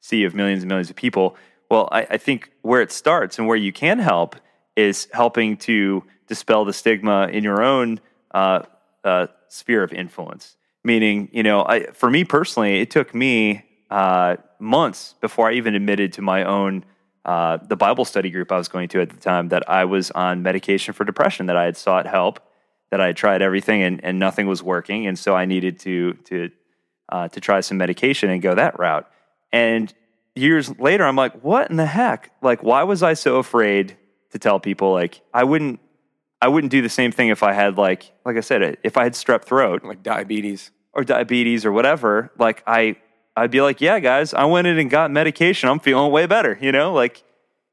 sea 0.00 0.24
of 0.24 0.34
millions 0.34 0.64
and 0.64 0.68
millions 0.68 0.90
of 0.90 0.96
people. 0.96 1.36
Well, 1.70 1.88
I, 1.92 2.08
I 2.10 2.16
think 2.16 2.50
where 2.62 2.82
it 2.82 2.90
starts 2.90 3.38
and 3.38 3.46
where 3.46 3.56
you 3.56 3.72
can 3.72 4.00
help 4.00 4.34
is 4.74 5.06
helping 5.12 5.56
to 5.58 6.02
dispel 6.26 6.64
the 6.64 6.72
stigma 6.72 7.28
in 7.28 7.44
your 7.44 7.62
own 7.62 8.00
uh, 8.34 8.62
uh, 9.04 9.28
sphere 9.46 9.84
of 9.84 9.92
influence. 9.92 10.56
Meaning, 10.82 11.28
you 11.30 11.44
know, 11.44 11.64
I, 11.64 11.92
for 11.92 12.10
me 12.10 12.24
personally, 12.24 12.80
it 12.80 12.90
took 12.90 13.14
me 13.14 13.64
uh, 13.92 14.38
months 14.58 15.14
before 15.20 15.48
I 15.48 15.52
even 15.52 15.76
admitted 15.76 16.14
to 16.14 16.22
my 16.22 16.42
own 16.42 16.84
uh, 17.30 17.58
the 17.58 17.76
Bible 17.76 18.04
study 18.04 18.28
group 18.28 18.50
I 18.50 18.58
was 18.58 18.66
going 18.66 18.88
to 18.88 19.00
at 19.00 19.10
the 19.10 19.16
time 19.16 19.50
that 19.50 19.62
I 19.70 19.84
was 19.84 20.10
on 20.10 20.42
medication 20.42 20.92
for 20.94 21.04
depression, 21.04 21.46
that 21.46 21.56
I 21.56 21.64
had 21.64 21.76
sought 21.76 22.06
help, 22.08 22.40
that 22.90 23.00
I 23.00 23.06
had 23.06 23.16
tried 23.16 23.40
everything 23.40 23.84
and, 23.84 24.02
and 24.02 24.18
nothing 24.18 24.48
was 24.48 24.64
working, 24.64 25.06
and 25.06 25.16
so 25.16 25.36
I 25.36 25.44
needed 25.44 25.78
to 25.80 26.14
to 26.28 26.50
uh, 27.08 27.28
to 27.28 27.40
try 27.40 27.60
some 27.60 27.78
medication 27.78 28.30
and 28.30 28.42
go 28.42 28.56
that 28.56 28.76
route. 28.80 29.08
And 29.52 29.94
years 30.34 30.76
later, 30.80 31.04
I'm 31.04 31.14
like, 31.14 31.34
what 31.44 31.70
in 31.70 31.76
the 31.76 31.86
heck? 31.86 32.32
Like, 32.42 32.64
why 32.64 32.82
was 32.82 33.00
I 33.04 33.14
so 33.14 33.36
afraid 33.36 33.96
to 34.32 34.38
tell 34.40 34.58
people? 34.58 34.92
Like, 34.92 35.20
I 35.32 35.44
wouldn't 35.44 35.78
I 36.42 36.48
wouldn't 36.48 36.72
do 36.72 36.82
the 36.82 36.88
same 37.00 37.12
thing 37.12 37.28
if 37.28 37.44
I 37.44 37.52
had 37.52 37.78
like 37.78 38.10
like 38.26 38.38
I 38.38 38.40
said, 38.40 38.78
if 38.82 38.96
I 38.96 39.04
had 39.04 39.12
strep 39.12 39.44
throat 39.44 39.84
Like 39.84 40.02
diabetes. 40.02 40.72
or 40.94 41.04
diabetes 41.04 41.64
or 41.64 41.70
whatever, 41.70 42.32
like 42.38 42.64
I 42.66 42.96
I'd 43.36 43.50
be 43.50 43.60
like, 43.60 43.80
yeah, 43.80 44.00
guys, 44.00 44.34
I 44.34 44.44
went 44.44 44.66
in 44.66 44.78
and 44.78 44.90
got 44.90 45.10
medication. 45.10 45.68
I'm 45.68 45.80
feeling 45.80 46.10
way 46.12 46.26
better, 46.26 46.58
you 46.60 46.72
know? 46.72 46.92
Like 46.92 47.22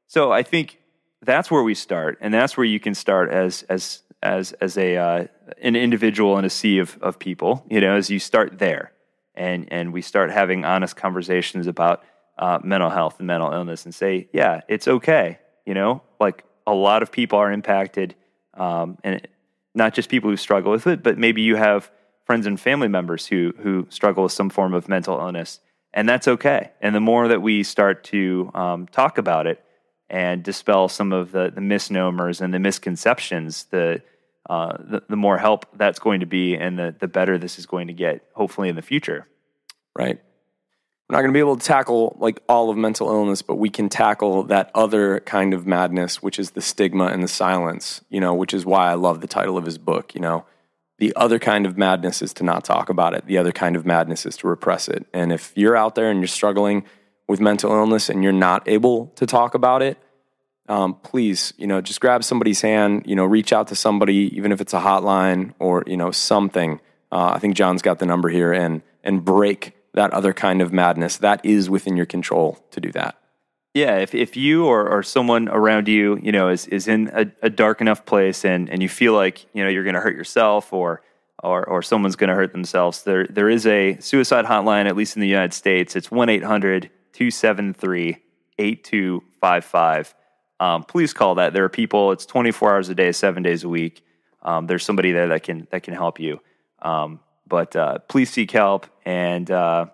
so 0.06 0.32
I 0.32 0.42
think 0.42 0.78
that's 1.22 1.50
where 1.50 1.62
we 1.62 1.74
start 1.74 2.18
and 2.20 2.32
that's 2.32 2.56
where 2.56 2.66
you 2.66 2.80
can 2.80 2.94
start 2.94 3.30
as 3.30 3.62
as 3.68 4.02
as 4.22 4.52
as 4.52 4.76
a 4.76 4.96
uh, 4.96 5.26
an 5.60 5.76
individual 5.76 6.38
in 6.38 6.44
a 6.44 6.50
sea 6.50 6.78
of 6.78 6.98
of 7.00 7.18
people, 7.18 7.64
you 7.70 7.80
know, 7.80 7.96
as 7.96 8.10
you 8.10 8.18
start 8.18 8.58
there. 8.58 8.92
And 9.34 9.68
and 9.70 9.92
we 9.92 10.02
start 10.02 10.30
having 10.30 10.64
honest 10.64 10.96
conversations 10.96 11.66
about 11.66 12.02
uh, 12.38 12.58
mental 12.62 12.90
health 12.90 13.16
and 13.18 13.26
mental 13.26 13.52
illness 13.52 13.84
and 13.84 13.94
say, 13.94 14.28
yeah, 14.32 14.62
it's 14.68 14.88
okay, 14.88 15.38
you 15.66 15.74
know? 15.74 16.02
Like 16.20 16.44
a 16.66 16.74
lot 16.74 17.02
of 17.02 17.12
people 17.12 17.38
are 17.38 17.52
impacted 17.52 18.14
um, 18.54 18.98
and 19.04 19.26
not 19.74 19.94
just 19.94 20.08
people 20.08 20.30
who 20.30 20.36
struggle 20.36 20.72
with 20.72 20.86
it, 20.86 21.02
but 21.02 21.18
maybe 21.18 21.42
you 21.42 21.56
have 21.56 21.90
friends 22.28 22.46
and 22.46 22.60
family 22.60 22.88
members 22.88 23.26
who 23.26 23.54
who 23.62 23.86
struggle 23.88 24.22
with 24.22 24.32
some 24.32 24.50
form 24.50 24.74
of 24.74 24.88
mental 24.88 25.18
illness, 25.18 25.60
and 25.94 26.08
that's 26.08 26.28
okay. 26.28 26.70
And 26.80 26.94
the 26.94 27.00
more 27.00 27.26
that 27.26 27.42
we 27.42 27.62
start 27.64 28.04
to 28.04 28.50
um, 28.54 28.86
talk 28.86 29.18
about 29.18 29.46
it 29.48 29.64
and 30.10 30.44
dispel 30.44 30.88
some 30.88 31.12
of 31.12 31.32
the, 31.32 31.50
the 31.54 31.60
misnomers 31.62 32.40
and 32.40 32.52
the 32.54 32.58
misconceptions, 32.58 33.64
the, 33.70 34.02
uh, 34.48 34.76
the 34.78 35.02
the 35.08 35.16
more 35.16 35.38
help 35.38 35.66
that's 35.76 35.98
going 35.98 36.20
to 36.20 36.26
be, 36.26 36.54
and 36.54 36.78
the 36.78 36.94
the 37.00 37.08
better 37.08 37.38
this 37.38 37.58
is 37.58 37.66
going 37.66 37.86
to 37.88 37.94
get, 37.94 38.22
hopefully 38.34 38.68
in 38.68 38.76
the 38.76 38.82
future. 38.82 39.26
right? 39.98 40.20
We're 41.08 41.16
not 41.16 41.22
going 41.22 41.32
to 41.32 41.36
be 41.36 41.40
able 41.40 41.56
to 41.56 41.66
tackle 41.66 42.16
like 42.20 42.42
all 42.48 42.70
of 42.70 42.76
mental 42.76 43.08
illness, 43.08 43.42
but 43.42 43.56
we 43.56 43.70
can 43.70 43.88
tackle 43.88 44.44
that 44.44 44.70
other 44.74 45.20
kind 45.20 45.54
of 45.54 45.66
madness, 45.66 46.22
which 46.22 46.38
is 46.38 46.50
the 46.50 46.60
stigma 46.60 47.06
and 47.06 47.22
the 47.22 47.28
silence, 47.28 48.02
you 48.10 48.20
know, 48.20 48.34
which 48.34 48.52
is 48.52 48.66
why 48.66 48.90
I 48.90 48.94
love 48.94 49.20
the 49.20 49.26
title 49.26 49.56
of 49.56 49.64
his 49.64 49.78
book, 49.78 50.14
you 50.14 50.20
know. 50.20 50.44
The 50.98 51.14
other 51.14 51.38
kind 51.38 51.64
of 51.64 51.78
madness 51.78 52.22
is 52.22 52.32
to 52.34 52.44
not 52.44 52.64
talk 52.64 52.88
about 52.88 53.14
it. 53.14 53.26
The 53.26 53.38
other 53.38 53.52
kind 53.52 53.76
of 53.76 53.86
madness 53.86 54.26
is 54.26 54.36
to 54.38 54.48
repress 54.48 54.88
it. 54.88 55.06
And 55.12 55.32
if 55.32 55.52
you're 55.54 55.76
out 55.76 55.94
there 55.94 56.10
and 56.10 56.20
you're 56.20 56.26
struggling 56.26 56.84
with 57.28 57.40
mental 57.40 57.70
illness 57.70 58.08
and 58.08 58.22
you're 58.22 58.32
not 58.32 58.68
able 58.68 59.06
to 59.16 59.26
talk 59.26 59.54
about 59.54 59.82
it, 59.82 59.98
um, 60.68 60.94
please, 60.96 61.54
you 61.56 61.66
know, 61.66 61.80
just 61.80 62.00
grab 62.00 62.24
somebody's 62.24 62.60
hand, 62.60 63.04
you 63.06 63.16
know, 63.16 63.24
reach 63.24 63.52
out 63.52 63.68
to 63.68 63.74
somebody, 63.74 64.36
even 64.36 64.52
if 64.52 64.60
it's 64.60 64.74
a 64.74 64.80
hotline 64.80 65.54
or, 65.58 65.84
you 65.86 65.96
know, 65.96 66.10
something. 66.10 66.80
Uh, 67.10 67.32
I 67.34 67.38
think 67.38 67.54
John's 67.56 67.80
got 67.80 68.00
the 68.00 68.06
number 68.06 68.28
here 68.28 68.52
and, 68.52 68.82
and 69.02 69.24
break 69.24 69.74
that 69.94 70.12
other 70.12 70.32
kind 70.32 70.60
of 70.60 70.72
madness. 70.72 71.16
That 71.16 71.44
is 71.44 71.70
within 71.70 71.96
your 71.96 72.06
control 72.06 72.58
to 72.72 72.80
do 72.80 72.92
that. 72.92 73.18
Yeah, 73.74 73.96
if, 73.98 74.14
if 74.14 74.36
you 74.36 74.66
or, 74.66 74.88
or 74.88 75.02
someone 75.02 75.48
around 75.48 75.88
you, 75.88 76.18
you 76.22 76.32
know, 76.32 76.48
is, 76.48 76.66
is 76.66 76.88
in 76.88 77.10
a, 77.12 77.26
a 77.42 77.50
dark 77.50 77.80
enough 77.80 78.06
place 78.06 78.44
and, 78.44 78.68
and 78.70 78.82
you 78.82 78.88
feel 78.88 79.12
like, 79.12 79.46
you 79.52 79.62
know, 79.62 79.68
you're 79.70 79.84
going 79.84 79.94
to 79.94 80.00
hurt 80.00 80.16
yourself 80.16 80.72
or, 80.72 81.02
or, 81.42 81.64
or 81.66 81.82
someone's 81.82 82.16
going 82.16 82.28
to 82.28 82.34
hurt 82.34 82.52
themselves, 82.52 83.02
there, 83.04 83.26
there 83.26 83.48
is 83.48 83.66
a 83.66 83.98
suicide 84.00 84.44
hotline, 84.44 84.86
at 84.86 84.96
least 84.96 85.16
in 85.16 85.20
the 85.20 85.28
United 85.28 85.52
States. 85.52 85.94
It's 85.94 86.10
1 86.10 86.28
800 86.28 86.90
273 87.12 88.16
8255. 88.58 90.14
Um, 90.60 90.82
Please 90.82 91.12
call 91.12 91.36
that. 91.36 91.52
There 91.52 91.64
are 91.64 91.68
people, 91.68 92.10
it's 92.12 92.26
24 92.26 92.74
hours 92.74 92.88
a 92.88 92.94
day, 92.94 93.12
seven 93.12 93.42
days 93.42 93.64
a 93.64 93.68
week. 93.68 94.04
Um, 94.42 94.66
there's 94.66 94.84
somebody 94.84 95.12
there 95.12 95.28
that 95.28 95.42
can, 95.42 95.68
that 95.70 95.82
can 95.82 95.94
help 95.94 96.18
you. 96.18 96.40
Um, 96.80 97.20
but 97.46 97.76
uh, 97.76 97.98
please 98.08 98.30
seek 98.30 98.50
help. 98.50 98.86
And 99.04 99.50
uh, 99.50 99.86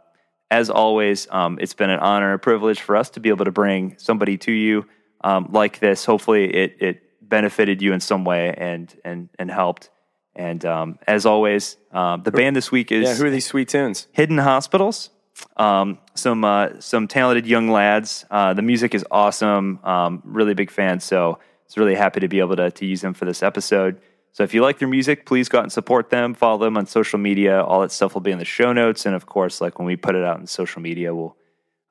as 0.54 0.70
always, 0.70 1.26
um, 1.30 1.58
it's 1.60 1.74
been 1.74 1.90
an 1.90 1.98
honor, 1.98 2.32
a 2.32 2.38
privilege 2.38 2.80
for 2.80 2.94
us 2.96 3.10
to 3.10 3.20
be 3.20 3.28
able 3.28 3.44
to 3.44 3.50
bring 3.50 3.96
somebody 3.98 4.38
to 4.38 4.52
you 4.52 4.86
um, 5.22 5.48
like 5.50 5.80
this. 5.80 6.04
Hopefully, 6.04 6.44
it 6.54 6.76
it 6.78 7.02
benefited 7.20 7.82
you 7.82 7.92
in 7.92 8.00
some 8.00 8.24
way 8.24 8.54
and 8.56 8.94
and 9.04 9.28
and 9.36 9.50
helped. 9.50 9.90
And 10.36 10.64
um, 10.64 10.98
as 11.08 11.26
always, 11.26 11.76
um, 11.92 12.22
the 12.22 12.30
band 12.30 12.54
this 12.54 12.70
week 12.70 12.92
is 12.92 13.08
Yeah, 13.08 13.14
who 13.16 13.26
are 13.26 13.30
these 13.30 13.46
sweet 13.46 13.68
tunes? 13.68 14.06
Hidden 14.12 14.38
Hospitals. 14.38 15.10
Um, 15.56 15.98
some 16.14 16.44
uh, 16.44 16.80
some 16.80 17.08
talented 17.08 17.46
young 17.46 17.68
lads. 17.68 18.24
Uh, 18.30 18.54
the 18.54 18.62
music 18.62 18.94
is 18.94 19.04
awesome. 19.10 19.80
Um, 19.82 20.22
really 20.24 20.54
big 20.54 20.70
fan. 20.70 21.00
So 21.00 21.40
it's 21.66 21.76
really 21.76 21.96
happy 21.96 22.20
to 22.20 22.28
be 22.28 22.38
able 22.38 22.56
to 22.56 22.70
to 22.70 22.86
use 22.86 23.00
them 23.00 23.14
for 23.14 23.24
this 23.24 23.42
episode. 23.42 24.00
So 24.34 24.42
if 24.42 24.52
you 24.52 24.62
like 24.62 24.80
their 24.80 24.88
music, 24.88 25.26
please 25.26 25.48
go 25.48 25.58
out 25.58 25.62
and 25.62 25.72
support 25.72 26.10
them. 26.10 26.34
Follow 26.34 26.58
them 26.58 26.76
on 26.76 26.86
social 26.86 27.20
media. 27.20 27.62
All 27.62 27.82
that 27.82 27.92
stuff 27.92 28.14
will 28.14 28.20
be 28.20 28.32
in 28.32 28.38
the 28.38 28.44
show 28.44 28.72
notes, 28.72 29.06
and 29.06 29.14
of 29.14 29.26
course, 29.26 29.60
like 29.60 29.78
when 29.78 29.86
we 29.86 29.94
put 29.94 30.16
it 30.16 30.24
out 30.24 30.40
in 30.40 30.48
social 30.48 30.82
media, 30.82 31.14
we'll 31.14 31.36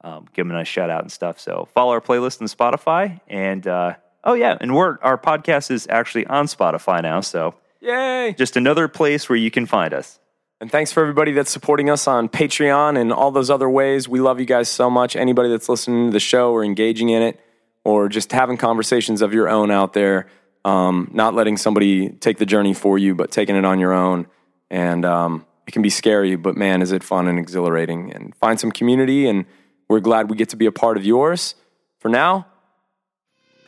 um, 0.01 0.27
give 0.33 0.45
them 0.45 0.51
a 0.51 0.55
nice 0.55 0.67
shout 0.67 0.89
out 0.89 1.01
and 1.01 1.11
stuff. 1.11 1.39
So 1.39 1.69
follow 1.73 1.93
our 1.93 2.01
playlist 2.01 2.41
on 2.41 2.47
Spotify, 2.47 3.21
and 3.29 3.65
uh, 3.65 3.95
oh 4.25 4.33
yeah, 4.33 4.57
and 4.59 4.75
we're 4.75 4.97
our 5.01 5.17
podcast 5.17 5.71
is 5.71 5.87
actually 5.89 6.27
on 6.27 6.47
Spotify 6.47 7.01
now. 7.01 7.21
So 7.21 7.55
Yay! 7.79 8.35
just 8.37 8.57
another 8.57 8.89
place 8.89 9.29
where 9.29 9.37
you 9.37 9.49
can 9.49 9.65
find 9.65 9.93
us. 9.93 10.19
And 10.59 10.69
thanks 10.69 10.91
for 10.91 11.01
everybody 11.01 11.31
that's 11.31 11.51
supporting 11.51 11.89
us 11.89 12.07
on 12.07 12.27
Patreon 12.27 12.99
and 12.99 13.13
all 13.13 13.31
those 13.31 13.49
other 13.49 13.69
ways. 13.69 14.09
We 14.09 14.19
love 14.19 14.41
you 14.41 14.45
guys 14.45 14.67
so 14.67 14.89
much. 14.89 15.15
Anybody 15.15 15.49
that's 15.49 15.69
listening 15.69 16.07
to 16.07 16.13
the 16.13 16.19
show 16.19 16.51
or 16.51 16.63
engaging 16.63 17.07
in 17.07 17.21
it 17.21 17.39
or 17.85 18.09
just 18.09 18.33
having 18.33 18.57
conversations 18.57 19.21
of 19.21 19.33
your 19.33 19.47
own 19.49 19.71
out 19.71 19.93
there, 19.93 20.27
um, 20.65 21.09
not 21.13 21.33
letting 21.33 21.57
somebody 21.57 22.09
take 22.09 22.37
the 22.37 22.45
journey 22.45 22.73
for 22.73 22.97
you, 22.97 23.15
but 23.15 23.31
taking 23.31 23.55
it 23.55 23.65
on 23.65 23.79
your 23.79 23.93
own. 23.93 24.27
And 24.69 25.05
um, 25.05 25.45
it 25.67 25.71
can 25.71 25.81
be 25.81 25.89
scary, 25.89 26.35
but 26.35 26.55
man, 26.55 26.81
is 26.81 26.91
it 26.91 27.03
fun 27.03 27.27
and 27.27 27.37
exhilarating. 27.37 28.11
And 28.11 28.35
find 28.35 28.59
some 28.59 28.71
community, 28.71 29.27
and 29.27 29.45
we're 29.87 29.99
glad 29.99 30.29
we 30.29 30.37
get 30.37 30.49
to 30.49 30.55
be 30.55 30.65
a 30.65 30.71
part 30.71 30.97
of 30.97 31.05
yours. 31.05 31.55
For 31.99 32.09
now, 32.09 32.47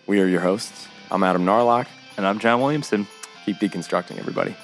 we 0.07 0.19
are 0.21 0.27
your 0.27 0.41
hosts. 0.41 0.87
I'm 1.11 1.23
Adam 1.23 1.45
Narloch. 1.45 1.87
And 2.17 2.25
I'm 2.25 2.39
John 2.39 2.61
Williamson. 2.61 3.07
Keep 3.45 3.57
deconstructing, 3.57 4.17
everybody. 4.17 4.55